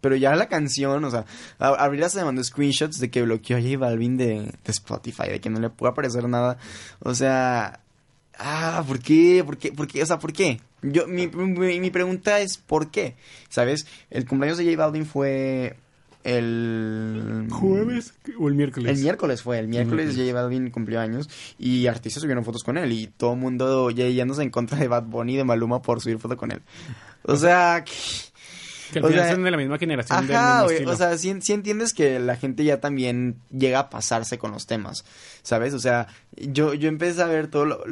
Pero 0.00 0.16
ya 0.16 0.34
la 0.36 0.48
canción, 0.48 1.02
o 1.04 1.10
sea, 1.10 1.24
a- 1.58 1.68
Abril 1.84 2.04
se 2.10 2.22
mandó 2.24 2.44
screenshots 2.44 2.98
de 3.00 3.10
que 3.10 3.22
bloqueó 3.22 3.56
a 3.56 3.60
J 3.62 3.78
Balvin 3.78 4.16
de, 4.18 4.40
de 4.42 4.52
Spotify, 4.72 5.28
de 5.30 5.40
que 5.40 5.48
no 5.48 5.60
le 5.60 5.70
puede 5.70 5.92
aparecer 5.92 6.28
nada. 6.28 6.58
O 7.00 7.14
sea, 7.14 7.80
ah, 8.38 8.84
¿por 8.86 8.98
qué? 9.00 9.42
¿Por 9.44 9.56
qué? 9.56 9.72
¿Por 9.72 9.86
qué? 9.86 10.02
O 10.02 10.06
sea, 10.06 10.18
¿por 10.18 10.32
qué? 10.34 10.60
Yo, 10.82 11.06
mi, 11.06 11.28
mi, 11.28 11.80
mi 11.80 11.90
pregunta 11.90 12.40
es, 12.40 12.58
¿por 12.58 12.90
qué? 12.90 13.16
¿Sabes? 13.48 13.86
El 14.10 14.26
cumpleaños 14.26 14.58
de 14.58 14.64
J 14.66 14.76
Balvin 14.76 15.06
fue 15.06 15.76
el... 16.24 17.46
¿Jueves 17.50 18.14
o 18.38 18.48
el 18.48 18.54
miércoles? 18.54 18.96
El 18.96 19.02
miércoles 19.02 19.42
fue, 19.42 19.58
el 19.58 19.68
miércoles 19.68 20.16
J 20.16 20.32
Balvin 20.32 20.70
cumplió 20.70 21.00
años 21.00 21.28
y 21.58 21.86
artistas 21.86 22.22
subieron 22.22 22.44
fotos 22.44 22.64
con 22.64 22.76
él 22.78 22.90
y 22.92 23.06
todo 23.06 23.34
el 23.34 23.38
mundo 23.38 23.90
ya 23.90 24.08
yéndose 24.08 24.42
en 24.42 24.50
contra 24.50 24.78
de 24.78 24.88
Bad 24.88 25.04
Bunny 25.04 25.34
y 25.34 25.36
de 25.36 25.44
Maluma 25.44 25.82
por 25.82 26.00
subir 26.00 26.18
foto 26.18 26.36
con 26.36 26.50
él. 26.52 26.62
O 27.24 27.36
sea, 27.36 27.84
que- 27.84 27.92
Que 28.92 28.98
al 29.00 29.04
o 29.06 29.08
final 29.08 29.24
sea, 29.24 29.34
son 29.34 29.42
de 29.44 29.50
la 29.50 29.56
misma 29.56 29.78
generación. 29.78 30.26
del 30.26 30.36
ajá, 30.36 30.48
mismo 30.52 30.64
güey, 30.64 30.74
estilo. 30.76 30.92
o 30.92 30.96
sea, 30.96 31.18
sí, 31.18 31.34
sí 31.40 31.52
entiendes 31.52 31.92
que 31.94 32.18
la 32.20 32.36
gente 32.36 32.64
ya 32.64 32.80
también 32.80 33.36
llega 33.50 33.78
a 33.80 33.90
pasarse 33.90 34.38
con 34.38 34.52
los 34.52 34.66
temas, 34.66 35.04
¿sabes? 35.42 35.74
O 35.74 35.78
sea, 35.80 36.06
yo, 36.36 36.74
yo 36.74 36.88
empecé 36.88 37.20
a 37.22 37.26
ver 37.26 37.48
todo 37.48 37.64
lo, 37.64 37.84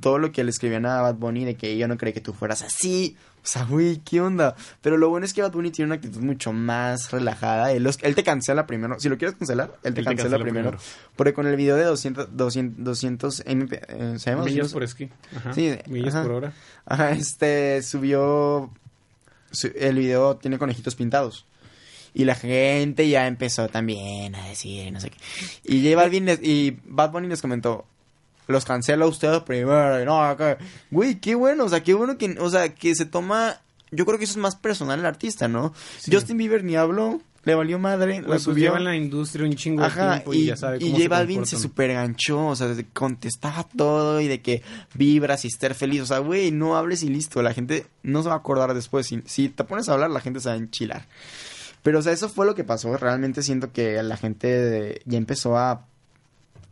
todo 0.00 0.18
lo 0.18 0.32
que 0.32 0.42
le 0.42 0.50
escribían 0.50 0.86
a 0.86 1.00
Bad 1.02 1.16
Bunny 1.16 1.44
de 1.44 1.54
que 1.56 1.76
yo 1.78 1.86
no 1.88 1.96
creí 1.96 2.12
que 2.12 2.20
tú 2.20 2.32
fueras 2.32 2.62
así. 2.62 3.16
O 3.44 3.46
sea, 3.46 3.64
güey, 3.64 3.98
¿qué 3.98 4.22
onda? 4.22 4.56
Pero 4.80 4.96
lo 4.96 5.10
bueno 5.10 5.26
es 5.26 5.34
que 5.34 5.42
Bad 5.42 5.52
Bunny 5.52 5.70
tiene 5.70 5.88
una 5.88 5.96
actitud 5.96 6.20
mucho 6.22 6.50
más 6.54 7.10
relajada. 7.10 7.72
Él, 7.72 7.82
los- 7.84 7.98
él 8.02 8.14
te 8.14 8.24
cancela 8.24 8.66
primero. 8.66 8.98
Si 8.98 9.10
lo 9.10 9.18
quieres 9.18 9.36
cancelar, 9.36 9.74
él 9.82 9.92
te 9.92 10.00
Él 10.00 10.06
te 10.06 10.14
cancela, 10.16 10.16
cancela 10.30 10.38
primero. 10.44 10.70
primero. 10.70 10.84
Porque 11.14 11.34
con 11.34 11.46
el 11.46 11.54
video 11.56 11.76
de 11.76 11.84
200, 11.84 12.34
200, 12.34 12.82
200 12.82 13.42
MP, 13.44 13.82
eh, 13.86 14.14
¿se 14.18 14.30
llama? 14.30 14.44
Millas 14.44 14.72
200? 14.72 14.72
por 14.72 14.82
esquí. 14.82 15.10
Ajá. 15.36 15.52
Sí, 15.52 15.76
Millas 15.88 16.14
ajá. 16.14 16.22
por 16.24 16.32
hora. 16.32 16.52
Ajá, 16.86 17.10
este 17.12 17.82
subió 17.82 18.70
su- 19.50 19.72
el 19.76 19.96
video 19.98 20.36
tiene 20.36 20.58
conejitos 20.58 20.94
pintados. 20.94 21.44
Y 22.14 22.24
la 22.24 22.36
gente 22.36 23.08
ya 23.08 23.26
empezó 23.26 23.68
también 23.68 24.34
a 24.36 24.46
decir 24.48 24.90
no 24.92 25.00
sé 25.00 25.10
qué. 25.10 25.18
Y 25.64 25.82
J 25.84 25.96
Balvin 26.00 26.24
les- 26.24 26.40
y 26.42 26.78
Bad 26.86 27.10
Bunny 27.10 27.28
les 27.28 27.42
comentó, 27.42 27.84
los 28.46 28.64
cancela 28.64 29.06
usted 29.06 29.42
primero. 29.42 30.00
y 30.00 30.04
No, 30.04 30.22
acá. 30.22 30.58
Güey, 30.90 31.16
qué 31.20 31.34
bueno, 31.34 31.64
o 31.64 31.68
sea, 31.68 31.82
qué 31.82 31.94
bueno 31.94 32.18
que, 32.18 32.36
o 32.38 32.50
sea, 32.50 32.74
que 32.74 32.94
se 32.94 33.06
toma, 33.06 33.60
yo 33.90 34.04
creo 34.06 34.18
que 34.18 34.24
eso 34.24 34.34
es 34.34 34.38
más 34.38 34.56
personal 34.56 35.00
el 35.00 35.06
artista, 35.06 35.48
¿no? 35.48 35.74
Sí. 35.98 36.10
Justin 36.14 36.36
Bieber 36.36 36.64
ni 36.64 36.76
habló, 36.76 37.20
le 37.44 37.54
valió 37.54 37.78
madre, 37.78 38.20
lo 38.20 38.28
pues 38.28 38.42
subió. 38.42 38.76
en 38.76 38.84
la 38.84 38.96
industria 38.96 39.44
un 39.44 39.54
chingo 39.54 39.82
de 39.82 39.86
Ajá, 39.88 40.12
tiempo 40.12 40.34
y, 40.34 40.38
y, 40.38 40.46
ya 40.46 40.56
sabe 40.56 40.78
y 40.78 40.80
cómo 40.80 40.92
J 40.92 41.02
se 41.02 41.08
Balvin 41.08 41.46
se 41.46 41.56
comportan. 41.56 41.60
super 41.60 41.92
ganchó, 41.92 42.46
o 42.46 42.56
sea, 42.56 42.74
contestaba 42.92 43.66
todo 43.76 44.20
y 44.20 44.28
de 44.28 44.40
que 44.40 44.62
vibras 44.94 45.44
y 45.44 45.48
estar 45.48 45.74
feliz. 45.74 46.02
O 46.02 46.06
sea, 46.06 46.18
güey, 46.18 46.50
no 46.50 46.76
hables 46.76 47.02
y 47.02 47.08
listo. 47.08 47.42
La 47.42 47.52
gente 47.52 47.86
no 48.02 48.22
se 48.22 48.28
va 48.28 48.36
a 48.36 48.38
acordar 48.38 48.72
después. 48.72 49.06
Si, 49.06 49.22
si 49.26 49.50
te 49.50 49.64
pones 49.64 49.88
a 49.88 49.92
hablar, 49.92 50.10
la 50.10 50.20
gente 50.20 50.40
se 50.40 50.48
va 50.48 50.54
a 50.54 50.58
enchilar. 50.58 51.06
Pero, 51.82 51.98
o 51.98 52.02
sea, 52.02 52.12
eso 52.12 52.30
fue 52.30 52.46
lo 52.46 52.54
que 52.54 52.64
pasó. 52.64 52.96
Realmente 52.96 53.42
siento 53.42 53.70
que 53.72 54.02
la 54.02 54.16
gente 54.16 55.02
ya 55.04 55.18
empezó 55.18 55.58
a, 55.58 55.86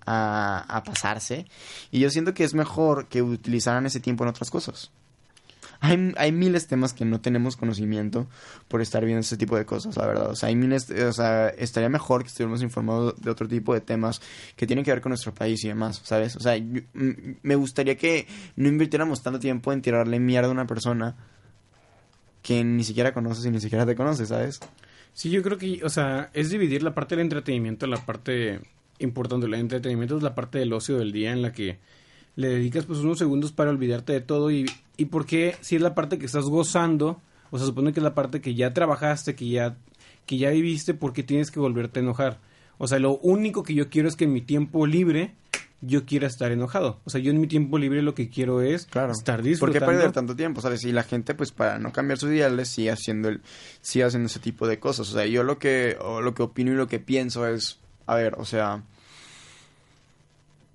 a, 0.06 0.82
pasarse. 0.84 1.46
Y 1.90 2.00
yo 2.00 2.10
siento 2.10 2.34
que 2.34 2.44
es 2.44 2.54
mejor 2.54 3.08
que 3.08 3.22
utilizaran 3.22 3.86
ese 3.86 4.00
tiempo 4.00 4.24
en 4.24 4.30
otras 4.30 4.50
cosas. 4.50 4.90
Hay, 5.80 6.12
hay 6.16 6.30
miles 6.30 6.62
de 6.62 6.68
temas 6.68 6.92
que 6.92 7.04
no 7.04 7.20
tenemos 7.20 7.56
conocimiento 7.56 8.28
por 8.68 8.80
estar 8.80 9.04
viendo 9.04 9.20
ese 9.20 9.36
tipo 9.36 9.56
de 9.56 9.66
cosas, 9.66 9.96
la 9.96 10.06
verdad. 10.06 10.30
O 10.30 10.36
sea, 10.36 10.48
hay 10.48 10.54
miles, 10.54 10.88
o 10.90 11.12
sea, 11.12 11.48
estaría 11.48 11.88
mejor 11.88 12.22
que 12.22 12.28
estuviéramos 12.28 12.62
informados 12.62 13.20
de 13.20 13.30
otro 13.30 13.48
tipo 13.48 13.74
de 13.74 13.80
temas 13.80 14.20
que 14.54 14.66
tienen 14.66 14.84
que 14.84 14.92
ver 14.92 15.00
con 15.00 15.10
nuestro 15.10 15.34
país 15.34 15.64
y 15.64 15.68
demás, 15.68 16.00
¿sabes? 16.04 16.36
O 16.36 16.40
sea, 16.40 16.56
yo- 16.56 16.82
me 16.94 17.56
gustaría 17.56 17.96
que 17.96 18.28
no 18.54 18.68
invirtiéramos 18.68 19.22
tanto 19.22 19.40
tiempo 19.40 19.72
en 19.72 19.82
tirarle 19.82 20.20
mierda 20.20 20.48
a 20.48 20.52
una 20.52 20.66
persona 20.68 21.16
que 22.42 22.62
ni 22.62 22.84
siquiera 22.84 23.12
conoces 23.12 23.44
y 23.44 23.50
ni 23.50 23.60
siquiera 23.60 23.84
te 23.86 23.96
conoce, 23.96 24.26
¿sabes? 24.26 24.60
Sí, 25.14 25.30
yo 25.30 25.42
creo 25.42 25.58
que, 25.58 25.84
o 25.84 25.88
sea, 25.88 26.30
es 26.32 26.50
dividir 26.50 26.82
la 26.82 26.94
parte 26.94 27.16
del 27.16 27.22
entretenimiento, 27.24 27.86
la 27.86 27.98
parte 27.98 28.60
importante 29.04 29.46
del 29.46 29.54
entretenimiento 29.54 30.16
es 30.16 30.22
la 30.22 30.34
parte 30.34 30.58
del 30.58 30.72
ocio 30.72 30.98
del 30.98 31.12
día 31.12 31.32
en 31.32 31.42
la 31.42 31.52
que 31.52 31.78
le 32.36 32.48
dedicas 32.48 32.86
pues 32.86 33.00
unos 33.00 33.18
segundos 33.18 33.52
para 33.52 33.70
olvidarte 33.70 34.12
de 34.12 34.20
todo 34.20 34.50
y, 34.50 34.66
y 34.96 35.06
porque 35.06 35.56
si 35.60 35.76
es 35.76 35.82
la 35.82 35.94
parte 35.94 36.18
que 36.18 36.26
estás 36.26 36.44
gozando, 36.46 37.20
o 37.50 37.58
sea, 37.58 37.66
supone 37.66 37.92
que 37.92 38.00
es 38.00 38.04
la 38.04 38.14
parte 38.14 38.40
que 38.40 38.54
ya 38.54 38.72
trabajaste, 38.72 39.34
que 39.34 39.48
ya, 39.48 39.76
que 40.26 40.38
ya 40.38 40.50
viviste, 40.50 40.94
porque 40.94 41.22
tienes 41.22 41.50
que 41.50 41.60
volverte 41.60 42.00
a 42.00 42.02
enojar. 42.02 42.38
O 42.78 42.88
sea, 42.88 42.98
lo 42.98 43.18
único 43.18 43.62
que 43.62 43.74
yo 43.74 43.90
quiero 43.90 44.08
es 44.08 44.16
que 44.16 44.24
en 44.24 44.32
mi 44.32 44.40
tiempo 44.40 44.86
libre 44.86 45.34
yo 45.82 46.04
quiera 46.06 46.26
estar 46.28 46.52
enojado. 46.52 47.00
O 47.04 47.10
sea, 47.10 47.20
yo 47.20 47.30
en 47.32 47.40
mi 47.40 47.48
tiempo 47.48 47.76
libre 47.76 48.02
lo 48.02 48.14
que 48.14 48.28
quiero 48.30 48.62
es 48.62 48.86
Claro. 48.86 49.12
estar 49.12 49.36
¿Por 49.38 49.42
qué 49.44 49.48
disfrutando. 49.50 49.86
perder 49.86 50.12
tanto 50.12 50.36
tiempo, 50.36 50.60
sabes? 50.60 50.84
Y 50.84 50.92
la 50.92 51.02
gente, 51.02 51.34
pues, 51.34 51.50
para 51.52 51.78
no 51.78 51.92
cambiar 51.92 52.18
sus 52.18 52.30
ideales, 52.30 52.68
sigue 52.68 52.90
haciendo 52.92 53.28
el, 53.28 53.40
sigue 53.80 54.04
haciendo 54.04 54.28
ese 54.28 54.38
tipo 54.40 54.66
de 54.68 54.78
cosas. 54.78 55.10
O 55.10 55.12
sea, 55.12 55.26
yo 55.26 55.42
lo 55.42 55.58
que, 55.58 55.96
o 56.00 56.20
lo 56.22 56.34
que 56.34 56.42
opino 56.44 56.72
y 56.72 56.76
lo 56.76 56.86
que 56.86 57.00
pienso 57.00 57.46
es, 57.48 57.80
a 58.06 58.14
ver, 58.14 58.34
o 58.38 58.44
sea, 58.44 58.84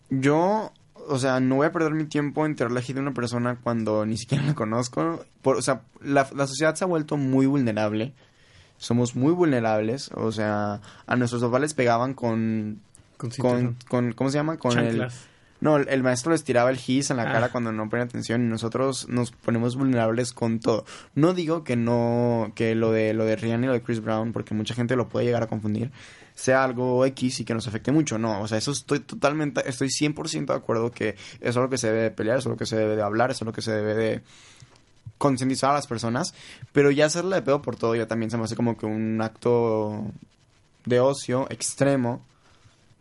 yo, 0.10 0.72
o 1.08 1.20
sea, 1.20 1.40
no 1.40 1.56
voy 1.56 1.68
a 1.68 1.72
perder 1.72 1.94
mi 1.94 2.06
tiempo 2.06 2.46
en 2.46 2.56
tirarle 2.56 2.80
hate 2.80 2.98
a 2.98 3.02
una 3.02 3.14
persona 3.14 3.58
cuando 3.62 4.06
ni 4.06 4.18
siquiera 4.18 4.44
la 4.46 4.56
conozco. 4.56 5.26
Por, 5.42 5.58
o 5.58 5.62
sea, 5.62 5.82
la, 6.02 6.28
la 6.36 6.48
sociedad 6.48 6.76
se 6.76 6.84
ha 6.84 6.88
vuelto 6.88 7.18
muy 7.18 7.46
vulnerable. 7.46 8.14
Somos 8.78 9.16
muy 9.16 9.34
vulnerables. 9.34 10.12
O 10.14 10.32
sea, 10.32 10.82
a 11.06 11.16
nuestros 11.16 11.42
papás 11.42 11.62
les 11.62 11.74
pegaban 11.74 12.14
con, 12.14 12.82
Con 13.18 13.76
con, 13.88 14.14
¿cómo 14.14 14.30
se 14.30 14.38
llama? 14.38 14.58
Con 14.58 14.78
el. 14.78 15.08
No, 15.60 15.78
el, 15.78 15.90
el 15.90 16.04
maestro 16.04 16.32
les 16.32 16.44
tiraba 16.44 16.70
el 16.70 16.78
gis 16.78 17.10
en 17.10 17.18
la 17.18 17.24
Ah. 17.24 17.32
cara 17.34 17.50
cuando 17.52 17.72
no 17.72 17.90
ponen 17.90 18.08
atención 18.08 18.44
y 18.44 18.48
nosotros 18.48 19.08
nos 19.10 19.32
ponemos 19.32 19.76
vulnerables 19.76 20.34
con 20.34 20.60
todo. 20.60 20.86
No 21.16 21.34
digo 21.34 21.64
que 21.64 21.76
no, 21.76 22.52
que 22.56 22.76
lo 22.76 22.92
de 22.92 23.14
lo 23.14 23.26
de 23.26 23.36
Rihanna 23.36 23.66
y 23.66 23.68
lo 23.68 23.74
de 23.74 23.82
Chris 23.82 24.02
Brown, 24.02 24.34
porque 24.34 24.54
mucha 24.54 24.76
gente 24.76 24.96
lo 24.96 25.10
puede 25.10 25.26
llegar 25.26 25.44
a 25.44 25.48
confundir, 25.48 25.92
sea 26.36 26.64
algo 26.64 27.04
X 27.06 27.40
y 27.40 27.46
que 27.46 27.54
nos 27.56 27.68
afecte 27.68 27.92
mucho. 27.92 28.18
No, 28.20 28.42
o 28.42 28.48
sea, 28.48 28.58
eso 28.60 28.72
estoy 28.72 29.00
totalmente, 29.00 29.68
estoy 29.68 29.90
100% 29.90 30.46
de 30.46 30.54
acuerdo 30.54 30.92
que 30.92 31.10
eso 31.42 31.50
es 31.50 31.56
lo 31.56 31.70
que 31.70 31.78
se 31.80 31.88
debe 31.88 32.04
de 32.04 32.12
pelear, 32.12 32.38
eso 32.38 32.50
es 32.50 32.54
lo 32.54 32.58
que 32.58 32.66
se 32.68 32.76
debe 32.76 32.96
de 32.96 33.02
hablar, 33.02 33.32
eso 33.32 33.44
es 33.44 33.48
lo 33.48 33.54
que 33.54 33.62
se 33.64 33.72
debe 33.72 33.96
de 33.96 34.22
concientizar 35.18 35.72
a 35.72 35.74
las 35.74 35.88
personas, 35.88 36.36
pero 36.72 36.92
ya 36.92 37.08
hacerle 37.08 37.38
de 37.38 37.42
pedo 37.42 37.62
por 37.64 37.76
todo 37.76 37.96
ya 37.96 38.06
también 38.06 38.30
se 38.30 38.38
me 38.38 38.44
hace 38.44 38.56
como 38.56 38.78
que 38.78 38.86
un 38.86 39.20
acto 39.22 40.04
de 40.86 41.00
ocio 41.00 41.48
extremo 41.50 42.24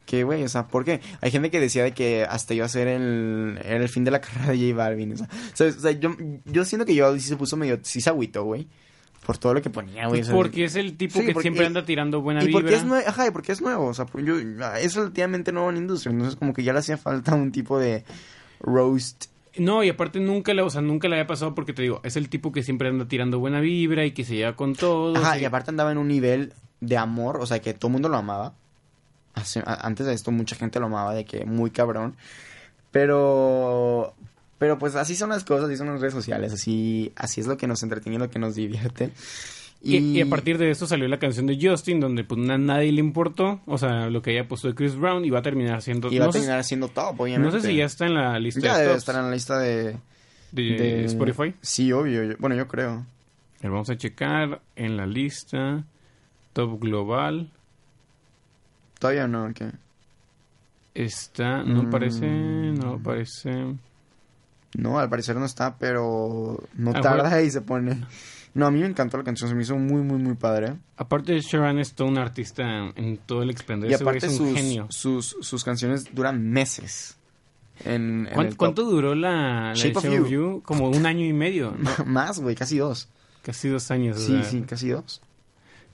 que, 0.07 0.25
güey, 0.25 0.43
o 0.45 0.49
sea, 0.49 0.69
¿por 0.69 0.85
qué? 0.85 1.01
Hay 1.21 1.31
gente 1.31 1.51
que 1.51 1.61
decía 1.61 1.85
de 1.85 1.93
que 1.93 2.25
hasta 2.25 2.55
iba 2.55 2.65
a 2.65 2.69
ser 2.71 2.89
el, 2.89 3.59
el 3.63 3.89
fin 3.91 4.05
de 4.05 4.11
la 4.13 4.21
carrera 4.23 4.53
de 4.53 4.59
J 4.71 4.75
Balvin. 4.77 5.13
O 5.13 5.17
sea, 5.19 5.29
¿sabes? 5.53 5.77
O 5.77 5.81
sea, 5.81 5.91
yo, 5.91 6.17
yo 6.47 6.65
siento 6.65 6.87
que 6.87 6.95
yo 6.95 7.13
sí 7.15 7.21
se 7.29 7.37
puso 7.37 7.57
medio, 7.59 7.79
sí 7.83 8.01
se 8.01 8.09
agüitó, 8.09 8.45
güey. 8.45 8.67
Por 9.27 9.39
todo 9.39 9.55
lo 9.55 9.61
que 9.63 9.71
ponía, 9.71 10.07
güey. 10.07 10.23
sea, 10.23 10.33
Porque 10.33 10.65
es 10.65 10.77
el 10.77 10.97
tipo 10.97 11.19
Sí, 11.19 11.27
que 11.27 11.33
porque- 11.33 11.43
siempre 11.49 11.67
anda 11.67 11.85
tirando 11.85 12.21
buena 12.21 12.43
y 12.45 12.47
vibra. 12.47 12.61
porque 12.63 12.77
es 12.77 12.85
nuevo, 12.85 13.09
ajá, 13.09 13.27
y 13.27 13.31
porque 13.33 13.51
es 13.51 13.61
nuevo, 13.61 13.87
o 13.87 13.93
sea, 13.95 14.07
pues 14.07 14.25
yo, 14.25 14.37
es 14.39 14.95
relativamente 14.95 15.51
nuevo 15.51 15.69
en 15.71 15.75
la 15.75 15.81
industria, 15.81 16.13
entonces 16.13 16.37
como 16.37 16.55
que 16.55 16.63
ya 16.63 16.73
le 16.73 16.79
hacía 16.79 16.97
falta 16.97 17.35
un 17.35 17.51
tipo 17.51 17.77
de 17.81 18.05
roast 18.61 19.25
No, 19.59 19.83
y 19.83 19.89
aparte 19.89 20.21
nunca 20.21 20.55
le, 20.55 20.63
o 20.63 20.71
sea, 20.71 20.81
nunca 20.81 21.09
le 21.09 21.17
había 21.17 21.27
pasado 21.27 21.55
porque 21.57 21.73
te 21.73 21.83
digo, 21.83 22.01
es 22.05 22.17
el 22.17 22.29
tipo 22.29 22.53
que 22.53 22.63
siempre 22.63 22.89
anda 22.89 23.09
tirando 23.09 23.41
buena 23.41 23.59
vibra 23.61 24.05
y 24.05 24.13
que 24.13 24.23
se 24.25 24.37
lleva 24.37 24.55
con 24.55 24.75
todo. 24.77 25.17
Ajá, 25.17 25.39
y 25.41 25.45
aparte 25.45 25.71
andaba 25.71 25.91
en 25.91 25.99
un 25.99 26.07
nivel 26.09 26.53
de 26.81 26.97
amor, 26.97 27.39
o 27.41 27.47
sea, 27.47 27.61
que 27.61 27.75
todo 27.75 27.89
el 27.89 27.93
mundo 27.95 28.09
lo 28.09 28.19
amaba. 28.19 28.55
Hace- 29.37 29.63
antes 29.65 30.07
de 30.07 30.13
esto 30.15 30.33
mucha 30.33 30.57
gente 30.57 30.81
lo 30.81 30.87
amaba, 30.87 31.15
de 31.15 31.25
que 31.25 31.45
muy 31.45 31.71
cabrón. 31.71 32.17
Pero, 32.91 34.15
pero 34.59 34.79
pues 34.79 34.95
así 34.97 35.15
son 35.17 35.29
las 35.31 35.45
cosas, 35.45 35.67
así 35.67 35.77
son 35.77 35.89
las 35.89 36.01
redes 36.01 36.15
sociales, 36.15 36.53
así, 36.53 37.13
así 37.15 37.41
es 37.41 37.47
lo 37.47 37.57
que 37.57 37.67
nos 37.67 37.83
entretiene 37.83 38.17
y 38.17 38.19
lo 38.19 38.31
que 38.31 38.39
nos 38.39 38.55
divierte. 38.55 39.11
Y, 39.83 39.99
y 39.99 40.21
a 40.23 40.27
partir 40.27 40.57
de 40.59 40.71
esto 40.71 40.87
salió 40.87 41.07
la 41.07 41.19
canción 41.19 41.47
de 41.47 41.59
Justin, 41.61 42.01
donde 42.01 42.25
pues 42.25 42.41
a 42.49 42.57
nadie 42.59 42.91
le 42.91 43.01
importó, 43.01 43.61
o 43.67 43.77
sea, 43.79 44.09
lo 44.09 44.23
que 44.23 44.31
haya 44.31 44.49
puesto 44.49 44.67
de 44.69 44.75
Chris 44.75 44.97
Brown 44.97 45.25
y 45.25 45.31
va 45.31 45.41
a 45.41 45.43
terminar 45.43 45.83
siendo... 45.83 46.11
iba 46.11 46.25
no 46.25 46.31
a 46.31 46.33
sé- 46.33 46.39
terminar 46.41 46.65
siendo 46.65 46.89
top, 46.89 47.15
No 47.17 47.23
obviamente. 47.25 47.61
sé 47.61 47.69
si 47.69 47.77
ya 47.77 47.85
está 47.85 48.07
en 48.07 48.15
la 48.15 48.39
lista 48.41 48.61
Ya 48.63 48.73
de 48.75 48.81
debe 48.81 48.93
tops 48.95 49.03
estar 49.03 49.17
en 49.17 49.23
la 49.23 49.31
lista 49.31 49.59
de, 49.59 49.97
de, 50.53 50.63
de- 50.63 51.05
Spotify. 51.05 51.55
Sí, 51.61 51.93
obvio. 51.93 52.25
yo- 52.25 52.35
bueno, 52.39 52.57
yo 52.57 52.67
creo. 52.67 52.91
A 52.93 53.63
ver, 53.63 53.71
vamos 53.71 53.91
a 53.91 53.97
checar 53.97 54.61
en 54.75 54.97
la 54.97 55.07
lista 55.07 55.85
top 56.55 56.81
global. 56.81 57.51
Todavía 58.99 59.27
no, 59.29 59.53
¿qué? 59.55 59.71
Está, 60.95 61.63
no 61.63 61.83
Mm. 61.83 61.87
aparece, 61.89 62.27
no 62.27 62.95
aparece. 62.95 63.75
No, 64.79 64.99
al 64.99 65.09
parecer 65.11 65.37
no 65.37 65.45
está, 65.45 65.77
pero 65.77 66.63
no 66.75 66.91
Ah, 66.95 67.01
tarda 67.01 67.29
bueno. 67.31 67.41
y 67.41 67.51
se 67.51 67.61
pone. 67.61 68.05
No, 68.55 68.67
a 68.67 68.71
mí 68.71 68.81
me 68.81 68.87
encantó 68.87 69.19
la 69.19 69.25
canción, 69.25 69.51
se 69.51 69.55
me 69.55 69.63
hizo 69.63 69.77
muy, 69.77 70.01
muy, 70.03 70.19
muy 70.19 70.35
padre. 70.35 70.75
Aparte 70.97 71.33
de 71.33 71.41
Sharon 71.41 71.79
es 71.79 71.93
todo 71.93 72.09
un 72.09 72.17
artista 72.19 72.65
en 72.97 73.19
todo 73.19 73.43
el 73.43 73.51
esplendor. 73.51 73.91
Y 73.91 73.95
aparte 73.95 74.27
es 74.27 74.41
un 74.41 74.49
sus, 74.49 74.57
genio. 74.57 74.87
sus, 74.89 75.37
sus 75.41 75.63
canciones 75.65 76.15
duran 76.15 76.43
meses. 76.43 77.17
En, 77.85 78.27
en 78.27 78.33
¿Cuán- 78.35 78.47
el 78.47 78.53
top. 78.53 78.59
¿Cuánto 78.59 78.85
duró 78.85 79.15
la, 79.15 79.69
la 79.69 79.75
Shape 79.75 79.91
de 79.93 79.99
of 79.99 80.05
Shape 80.05 80.21
of 80.21 80.29
You? 80.31 80.35
You? 80.55 80.63
Como 80.65 80.89
un 80.89 81.05
año 81.05 81.27
y 81.27 81.35
medio, 81.35 81.73
¿no? 81.79 81.91
Más, 82.07 82.41
güey, 82.41 82.55
casi 82.57 82.79
dos. 82.79 83.09
casi 83.43 83.69
dos 83.69 83.91
años. 83.91 84.19
Sí, 84.19 84.41
sí, 84.45 84.63
casi 84.63 84.89
dos. 84.89 85.21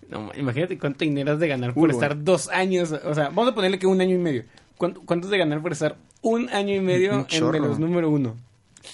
No, 0.09 0.31
imagínate 0.37 0.79
cuánto 0.79 1.05
dinero 1.05 1.33
has 1.33 1.39
de 1.39 1.49
ganar 1.49 1.75
por 1.75 1.91
estar 1.91 2.23
dos 2.23 2.49
años. 2.49 2.93
O 2.93 3.15
sea, 3.15 3.29
vamos 3.29 3.49
a 3.49 3.55
ponerle 3.55 3.79
que 3.79 3.87
un 3.87 4.01
año 4.01 4.15
y 4.15 4.19
medio. 4.19 4.45
¿Cuánto, 4.77 5.03
cuánto 5.05 5.27
has 5.27 5.31
de 5.31 5.39
ganar 5.39 5.63
por 5.63 5.73
estar 5.73 5.97
un 6.21 6.49
año 6.51 6.75
y 6.75 6.81
medio 6.81 7.27
en 7.31 7.53
de 7.53 7.61
los 7.61 7.79
número 7.79 8.11
uno? 8.11 8.37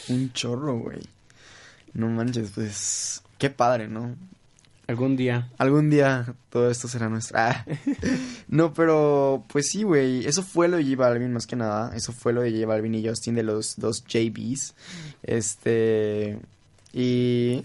Un 0.08 0.32
chorro, 0.32 0.78
güey. 0.78 1.00
No 1.94 2.08
manches, 2.08 2.50
pues. 2.54 3.22
Qué 3.38 3.50
padre, 3.50 3.88
¿no? 3.88 4.14
Algún 4.88 5.16
día. 5.16 5.50
Algún 5.58 5.90
día 5.90 6.34
todo 6.48 6.70
esto 6.70 6.88
será 6.88 7.08
nuestra. 7.08 7.50
Ah. 7.50 7.64
No, 8.48 8.72
pero 8.72 9.44
pues 9.48 9.68
sí, 9.68 9.82
güey. 9.82 10.24
Eso 10.26 10.42
fue 10.42 10.68
lo 10.68 10.78
de 10.78 10.84
J 10.84 10.96
Balvin 10.96 11.32
más 11.32 11.46
que 11.46 11.56
nada. 11.56 11.94
Eso 11.94 12.12
fue 12.12 12.32
lo 12.32 12.40
de 12.40 12.50
J 12.50 12.66
Balvin 12.66 12.94
y 12.94 13.06
Justin 13.06 13.34
de 13.34 13.42
los 13.42 13.76
dos 13.76 14.02
JBs. 14.06 14.74
Este. 15.22 16.38
Y. 16.94 17.56
eh, 17.58 17.62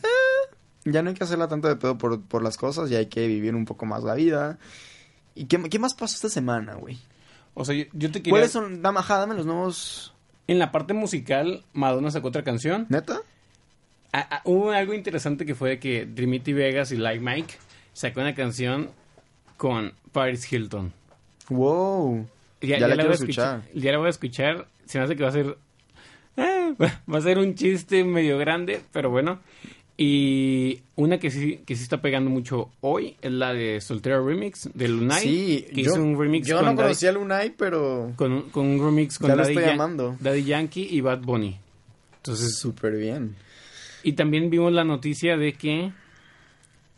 ya 0.85 1.01
no 1.01 1.09
hay 1.09 1.15
que 1.15 1.23
hacerla 1.23 1.47
tanto 1.47 1.67
de 1.67 1.75
pedo 1.75 1.97
por, 1.97 2.21
por 2.21 2.43
las 2.43 2.57
cosas. 2.57 2.89
Ya 2.89 2.97
hay 2.99 3.07
que 3.07 3.27
vivir 3.27 3.55
un 3.55 3.65
poco 3.65 3.85
más 3.85 4.03
la 4.03 4.15
vida. 4.15 4.57
¿Y 5.35 5.45
qué, 5.45 5.61
qué 5.69 5.79
más 5.79 5.93
pasó 5.93 6.15
esta 6.15 6.29
semana, 6.29 6.75
güey? 6.75 6.99
O 7.53 7.65
sea, 7.65 7.75
yo, 7.75 7.85
yo 7.93 8.11
te 8.11 8.19
quería... 8.19 8.31
¿Cuáles 8.31 8.51
son? 8.51 8.81
Dame, 8.81 8.99
ajá, 8.99 9.17
dame 9.19 9.35
los 9.35 9.45
nuevos. 9.45 10.13
En 10.47 10.59
la 10.59 10.71
parte 10.71 10.93
musical, 10.93 11.63
Madonna 11.73 12.11
sacó 12.11 12.27
otra 12.29 12.43
canción. 12.43 12.85
¿Neta? 12.89 13.21
Ah, 14.11 14.27
ah, 14.29 14.41
hubo 14.45 14.71
algo 14.71 14.93
interesante 14.93 15.45
que 15.45 15.55
fue 15.55 15.79
que 15.79 16.05
Trinity 16.05 16.53
Vegas 16.53 16.91
y 16.91 16.97
Like 16.97 17.23
Mike 17.23 17.53
sacó 17.93 18.21
una 18.21 18.35
canción 18.35 18.89
con 19.57 19.93
Paris 20.11 20.51
Hilton. 20.51 20.93
Wow. 21.49 22.27
Ya, 22.61 22.77
Ya 22.79 22.87
la 22.87 22.87
voy 22.87 22.95
quiero 22.95 23.11
a 23.11 23.13
escuchar. 23.15 23.57
escuchar. 23.59 23.81
Ya 23.81 23.91
la 23.91 23.97
voy 23.97 24.07
a 24.07 24.09
escuchar. 24.09 24.67
Se 24.85 24.97
me 24.99 25.05
hace 25.05 25.15
que 25.15 25.23
va 25.23 25.29
a 25.29 25.31
ser. 25.31 25.57
eh, 26.37 26.75
va 27.11 27.17
a 27.17 27.21
ser 27.21 27.37
un 27.39 27.55
chiste 27.55 28.03
medio 28.03 28.37
grande, 28.37 28.81
pero 28.91 29.09
bueno. 29.09 29.39
Y 29.95 30.81
una 30.95 31.19
que 31.19 31.29
sí, 31.29 31.59
que 31.65 31.75
sí 31.75 31.83
está 31.83 32.01
pegando 32.01 32.29
mucho 32.31 32.71
hoy 32.81 33.15
es 33.21 33.31
la 33.31 33.53
de 33.53 33.79
Soltero 33.79 34.25
Remix 34.25 34.69
de 34.73 34.87
Lunay. 34.87 35.21
Sí, 35.21 35.65
que 35.73 35.83
yo, 35.83 35.91
hizo 35.91 36.03
un 36.03 36.17
remix 36.19 36.47
yo 36.47 36.57
con, 36.57 36.65
no 36.65 36.75
conocía 36.75 37.09
a 37.09 37.13
Lunay, 37.13 37.53
pero 37.55 38.11
con, 38.15 38.31
un- 38.31 38.41
con 38.49 38.65
un 38.65 38.83
remix 38.83 39.19
con 39.19 39.27
Ya 39.29 39.35
lo 39.35 39.43
Daddy, 39.43 39.53
estoy 39.53 39.65
Yan- 39.65 39.75
amando. 39.75 40.17
Daddy 40.19 40.43
Yankee 40.43 40.87
y 40.89 41.01
Bad 41.01 41.21
Bunny. 41.21 41.57
Entonces, 42.17 42.57
súper 42.57 42.95
bien. 42.97 43.35
y 44.03 44.13
también 44.13 44.49
vimos 44.49 44.71
la 44.73 44.83
noticia 44.83 45.37
de 45.37 45.53
que 45.53 45.91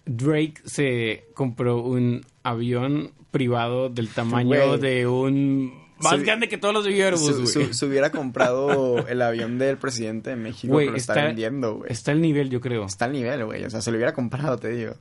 Drake 0.05 0.55
se 0.65 1.25
compró 1.33 1.81
un 1.81 2.25
avión 2.43 3.11
privado 3.31 3.89
del 3.89 4.07
tamaño 4.09 4.77
de 4.77 5.05
un 5.07 5.73
más 5.99 6.11
Se- 6.13 6.23
grande 6.25 6.47
que 6.49 6.57
todos 6.57 6.73
los 6.73 6.83
de 6.85 7.03
Airbus, 7.03 7.51
Su- 7.51 7.59
güey. 7.59 7.73
se 7.73 7.85
hubiera 7.85 8.09
comprado 8.11 9.07
el 9.07 9.21
avión 9.21 9.57
del 9.57 9.77
presidente 9.77 10.31
de 10.31 10.35
México 10.35 10.73
lo 10.73 10.95
está, 10.95 11.13
está- 11.13 11.25
vendiendo, 11.27 11.75
güey. 11.77 11.91
Está 11.91 12.11
el 12.11 12.21
nivel, 12.21 12.49
yo 12.49 12.59
creo. 12.61 12.85
Está 12.85 13.05
al 13.05 13.13
nivel, 13.13 13.45
güey. 13.45 13.63
O 13.65 13.69
sea, 13.69 13.81
se 13.81 13.91
lo 13.91 13.97
hubiera 13.97 14.13
comprado, 14.13 14.57
te 14.57 14.69
digo. 14.69 14.95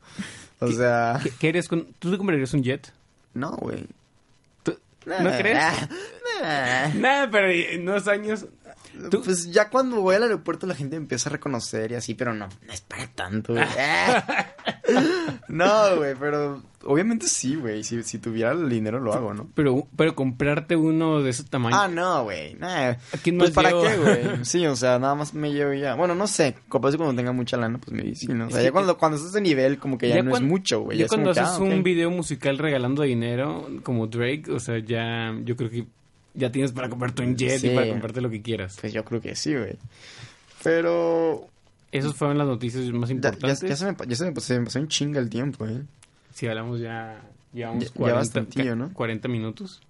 O 0.60 0.70
sea, 0.70 1.18
¿Qué, 1.22 1.30
qué 1.38 1.48
eres 1.50 1.68
con... 1.68 1.86
¿Tú 1.98 2.10
te 2.10 2.16
comprarías 2.18 2.54
un 2.54 2.62
jet? 2.62 2.92
no, 3.34 3.50
güey. 3.56 3.86
¿Tú- 4.62 4.78
¿No 5.06 5.30
crees? 5.36 5.58
Nah. 6.42 6.88
Nada, 6.94 7.30
pero 7.30 7.50
en 7.50 7.82
unos 7.88 8.06
años... 8.08 8.46
Tú- 9.10 9.22
Pues 9.22 9.50
ya 9.50 9.68
cuando 9.70 10.00
voy 10.00 10.14
al 10.14 10.22
aeropuerto 10.22 10.68
la 10.68 10.74
gente 10.76 10.94
me 10.96 11.02
empieza 11.02 11.28
a 11.28 11.32
reconocer 11.32 11.90
y 11.90 11.94
así, 11.96 12.14
pero 12.14 12.32
no, 12.32 12.46
no 12.46 12.72
es 12.72 12.80
para 12.82 13.08
tanto, 13.08 13.52
güey. 13.54 13.64
no, 15.54 15.96
güey, 15.96 16.14
pero 16.18 16.62
obviamente 16.84 17.26
sí, 17.26 17.54
güey. 17.54 17.82
Si, 17.84 18.02
si 18.02 18.18
tuviera 18.18 18.52
el 18.52 18.68
dinero 18.68 19.00
lo 19.00 19.14
hago, 19.14 19.34
¿no? 19.34 19.48
Pero, 19.54 19.86
pero 19.96 20.14
comprarte 20.14 20.76
uno 20.76 21.22
de 21.22 21.30
ese 21.30 21.44
tamaño... 21.44 21.76
Ah, 21.78 21.88
no, 21.88 22.24
güey. 22.24 22.54
Nah. 22.54 22.94
quién 23.22 23.38
Pues 23.38 23.52
para 23.52 23.70
llevo? 23.70 23.82
qué, 23.82 23.96
güey. 23.96 24.20
Sí, 24.44 24.66
o 24.66 24.76
sea, 24.76 24.98
nada 24.98 25.14
más 25.14 25.34
me 25.34 25.52
llevo 25.52 25.72
ya. 25.74 25.94
Bueno, 25.94 26.14
no 26.14 26.26
sé. 26.26 26.54
Capaz 26.70 26.92
que 26.92 26.96
cuando 26.96 27.14
tenga 27.14 27.32
mucha 27.32 27.56
lana, 27.56 27.78
pues 27.78 27.92
me 27.92 28.14
sí, 28.14 28.26
¿no? 28.28 28.48
O 28.48 28.50
sea, 28.50 28.62
ya 28.62 28.72
cuando, 28.72 28.98
cuando 28.98 29.16
estás 29.16 29.32
de 29.32 29.40
nivel, 29.40 29.78
como 29.78 29.96
que 29.96 30.08
ya, 30.08 30.22
no 30.22 30.34
es 30.34 30.42
mucho, 30.42 30.80
güey. 30.80 30.98
Ya 30.98 31.04
es 31.04 31.10
cuando 31.10 31.30
haces 31.30 31.44
ah, 31.46 31.58
un 31.58 31.82
video 31.82 32.10
musical 32.10 32.58
regalando 32.58 33.02
dinero, 33.02 33.68
como 33.82 34.06
Drake, 34.06 34.50
o 34.50 34.60
sea, 34.60 34.78
ya... 34.78 35.34
Yo 35.44 35.56
creo 35.56 35.70
que 35.70 35.86
ya 36.34 36.50
tienes 36.50 36.72
para 36.72 36.88
comprarte 36.88 37.22
un 37.22 37.36
jet 37.36 37.60
Sí. 37.60 37.68
y 37.68 37.74
para 37.74 37.88
comprarte 37.88 38.20
lo 38.20 38.28
que 38.28 38.42
quieras. 38.42 38.76
Pues 38.80 38.92
yo 38.92 39.04
creo 39.04 39.20
que 39.20 39.34
sí, 39.36 39.54
güey. 39.54 39.76
Pero. 40.62 41.48
Esas 41.98 42.14
fueron 42.14 42.38
las 42.38 42.46
noticias 42.46 42.84
más 42.92 43.08
Ya, 43.08 43.14
importantes. 43.14 43.60
ya- 43.62 43.68
ya 43.68 43.76
se 43.76 43.84
me, 43.86 43.96
ya 44.08 44.16
se 44.16 44.30
me, 44.30 44.40
se 44.40 44.58
me 44.58 44.64
pasó 44.66 44.80
un 44.80 44.88
chinga 44.88 45.20
el 45.20 45.30
tiempo, 45.30 45.66
¿eh? 45.66 45.82
Si 46.32 46.46
hablamos 46.46 46.80
ya... 46.80 47.20
Llevamos 47.52 47.84
Ya- 47.84 47.90
ya 47.90 47.94
40, 47.94 48.18
bastantillo, 48.18 48.76
¿no? 48.76 48.92
40 48.92 49.28
minutos. 49.28 49.80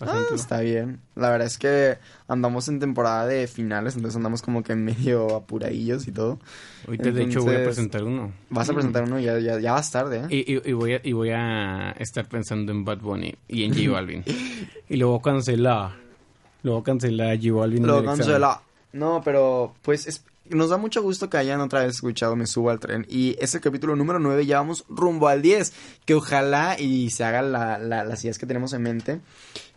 Ah, 0.00 0.22
está 0.32 0.60
bien. 0.60 1.00
La 1.16 1.28
verdad 1.30 1.48
es 1.48 1.58
que 1.58 1.98
andamos 2.28 2.68
en 2.68 2.78
temporada 2.78 3.26
de 3.26 3.48
finales, 3.48 3.96
entonces 3.96 4.14
andamos 4.16 4.42
como 4.42 4.62
que 4.62 4.76
medio 4.76 5.34
apuradillos 5.34 6.06
y 6.06 6.12
todo. 6.12 6.38
Ahorita, 6.86 7.10
de 7.10 7.24
hecho, 7.24 7.40
voy 7.42 7.54
a 7.54 7.58
Entonces, 7.58 7.74
presentar 7.88 8.04
uno. 8.04 8.32
Vas 8.50 8.70
a 8.70 8.74
presentar 8.74 9.02
uno, 9.02 9.18
ya, 9.18 9.40
ya, 9.40 9.58
ya 9.58 9.72
vas 9.72 9.90
tarde, 9.90 10.18
¿eh? 10.18 10.26
Y, 10.30 10.54
y- 10.54 10.62
y 10.64 10.72
voy 10.72 10.92
a, 10.92 11.00
y 11.02 11.12
voy 11.12 11.30
a 11.30 11.90
estar 11.98 12.28
pensando 12.28 12.70
en 12.70 12.84
Bad 12.84 12.98
Bunny 12.98 13.34
y 13.48 13.64
en 13.64 13.74
J 13.74 13.90
Balvin. 13.90 14.22
y 14.88 14.96
luego 14.96 15.20
cancelar. 15.20 15.96
Luego 16.62 16.84
cancelar 16.84 17.30
a 17.32 17.36
J 17.36 17.52
Balvin. 17.52 17.84
Lo 17.84 17.94
del 17.96 18.04
examen. 18.04 18.18
cancela. 18.20 18.60
No, 18.92 19.20
pero 19.24 19.74
pues 19.82 20.06
es- 20.06 20.22
nos 20.50 20.70
da 20.70 20.76
mucho 20.76 21.02
gusto 21.02 21.28
que 21.30 21.36
hayan 21.36 21.60
otra 21.60 21.80
vez 21.80 21.94
escuchado 21.96 22.36
Me 22.36 22.46
Subo 22.46 22.70
al 22.70 22.80
Tren. 22.80 23.06
Y 23.08 23.36
es 23.40 23.54
el 23.54 23.60
capítulo 23.60 23.96
número 23.96 24.18
9, 24.18 24.46
ya 24.46 24.58
vamos 24.58 24.84
rumbo 24.88 25.28
al 25.28 25.42
10. 25.42 25.72
Que 26.04 26.14
ojalá 26.14 26.76
y 26.78 27.10
se 27.10 27.24
hagan 27.24 27.52
la, 27.52 27.78
la- 27.78 28.04
las 28.04 28.22
ideas 28.24 28.38
que 28.38 28.46
tenemos 28.46 28.72
en 28.72 28.82
mente. 28.82 29.20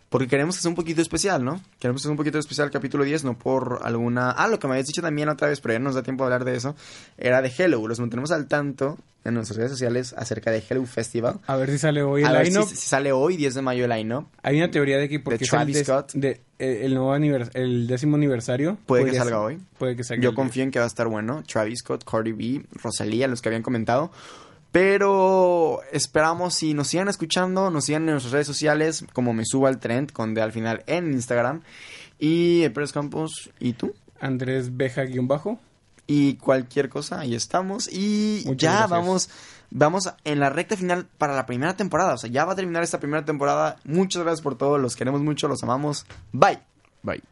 Porque 0.08 0.28
queremos 0.28 0.56
que 0.56 0.62
sea 0.62 0.68
un 0.68 0.74
poquito 0.74 1.00
especial, 1.00 1.42
¿no? 1.42 1.62
Queremos 1.78 2.02
que 2.02 2.04
sea 2.04 2.10
un 2.10 2.18
poquito 2.18 2.38
especial 2.38 2.66
el 2.66 2.70
capítulo 2.72 3.02
10, 3.02 3.24
no 3.24 3.38
por 3.38 3.80
alguna... 3.82 4.30
Ah, 4.32 4.46
lo 4.46 4.58
que 4.58 4.66
me 4.66 4.74
habías 4.74 4.86
dicho 4.86 5.00
también 5.00 5.30
otra 5.30 5.48
vez, 5.48 5.60
pero 5.62 5.72
ya 5.72 5.78
no 5.78 5.86
nos 5.86 5.94
da 5.94 6.02
tiempo 6.02 6.24
de 6.24 6.26
hablar 6.34 6.44
de 6.44 6.54
eso. 6.56 6.74
Era 7.16 7.40
de 7.40 7.50
Hello. 7.56 7.88
Los 7.88 7.98
mantenemos 7.98 8.30
al 8.30 8.46
tanto 8.46 8.98
en 9.24 9.34
nuestras 9.34 9.56
redes 9.56 9.70
sociales 9.72 10.14
acerca 10.16 10.50
de 10.50 10.62
Hello 10.68 10.84
Festival. 10.86 11.40
A 11.46 11.56
ver 11.56 11.70
si 11.70 11.78
sale 11.78 12.02
hoy 12.02 12.24
A 12.24 12.28
el 12.28 12.32
ver 12.32 12.46
si, 12.66 12.76
sale 12.76 13.12
hoy, 13.12 13.36
10 13.36 13.54
de 13.54 13.62
mayo, 13.62 13.84
el 13.84 13.90
line-up. 13.90 14.26
Hay 14.42 14.56
una 14.58 14.70
teoría 14.70 14.98
de 14.98 15.08
que 15.08 15.20
porque 15.20 15.44
es 15.44 15.50
Travis 15.50 15.76
el, 15.76 15.84
Scott. 15.84 16.12
de- 16.14 16.40
eh, 16.58 16.80
el 16.84 16.94
nuevo 16.94 17.14
anivers- 17.14 17.50
el 17.54 17.86
décimo 17.86 18.16
aniversario. 18.16 18.78
Puede 18.86 19.04
que 19.06 19.10
salga 19.16 19.24
ser- 19.24 19.34
hoy. 19.34 19.58
Puede 19.78 19.96
que 19.96 20.04
salga 20.04 20.22
Yo 20.22 20.34
confío 20.34 20.62
en 20.64 20.70
que 20.70 20.78
va 20.78 20.84
a 20.84 20.88
estar 20.88 21.06
bueno. 21.08 21.42
Travis 21.46 21.80
Scott, 21.80 22.04
Cardi 22.04 22.32
B, 22.32 22.64
Rosalía, 22.82 23.28
los 23.28 23.40
que 23.42 23.48
habían 23.48 23.62
comentado. 23.62 24.10
Pero 24.72 25.80
esperamos 25.92 26.54
si 26.54 26.72
nos 26.74 26.88
sigan 26.88 27.08
escuchando, 27.08 27.70
nos 27.70 27.84
sigan 27.84 28.02
en 28.04 28.12
nuestras 28.12 28.32
redes 28.32 28.46
sociales, 28.46 29.04
como 29.12 29.34
me 29.34 29.44
suba 29.44 29.68
al 29.68 29.78
trend 29.78 30.10
con 30.12 30.32
de 30.34 30.40
al 30.42 30.50
final 30.50 30.82
en 30.86 31.12
Instagram. 31.12 31.60
Y 32.18 32.62
el 32.62 32.72
Pérez 32.72 32.92
Campos, 32.92 33.50
¿y 33.60 33.74
tú? 33.74 33.94
Andrés 34.18 34.76
Beja 34.76 35.02
guion 35.02 35.28
bajo. 35.28 35.60
Y 36.06 36.34
cualquier 36.34 36.88
cosa, 36.88 37.20
ahí 37.20 37.34
estamos. 37.34 37.88
Y 37.92 38.42
Muchas 38.46 38.60
ya 38.62 38.70
gracias. 38.70 38.90
vamos, 38.90 39.30
vamos 39.70 40.10
en 40.24 40.40
la 40.40 40.50
recta 40.50 40.76
final 40.76 41.06
para 41.18 41.34
la 41.34 41.46
primera 41.46 41.76
temporada. 41.76 42.14
O 42.14 42.18
sea, 42.18 42.30
ya 42.30 42.44
va 42.44 42.52
a 42.52 42.56
terminar 42.56 42.82
esta 42.82 42.98
primera 42.98 43.24
temporada. 43.24 43.76
Muchas 43.84 44.22
gracias 44.22 44.42
por 44.42 44.56
todo, 44.56 44.78
los 44.78 44.96
queremos 44.96 45.20
mucho, 45.20 45.48
los 45.48 45.62
amamos. 45.62 46.04
Bye. 46.32 46.58
Bye. 47.02 47.31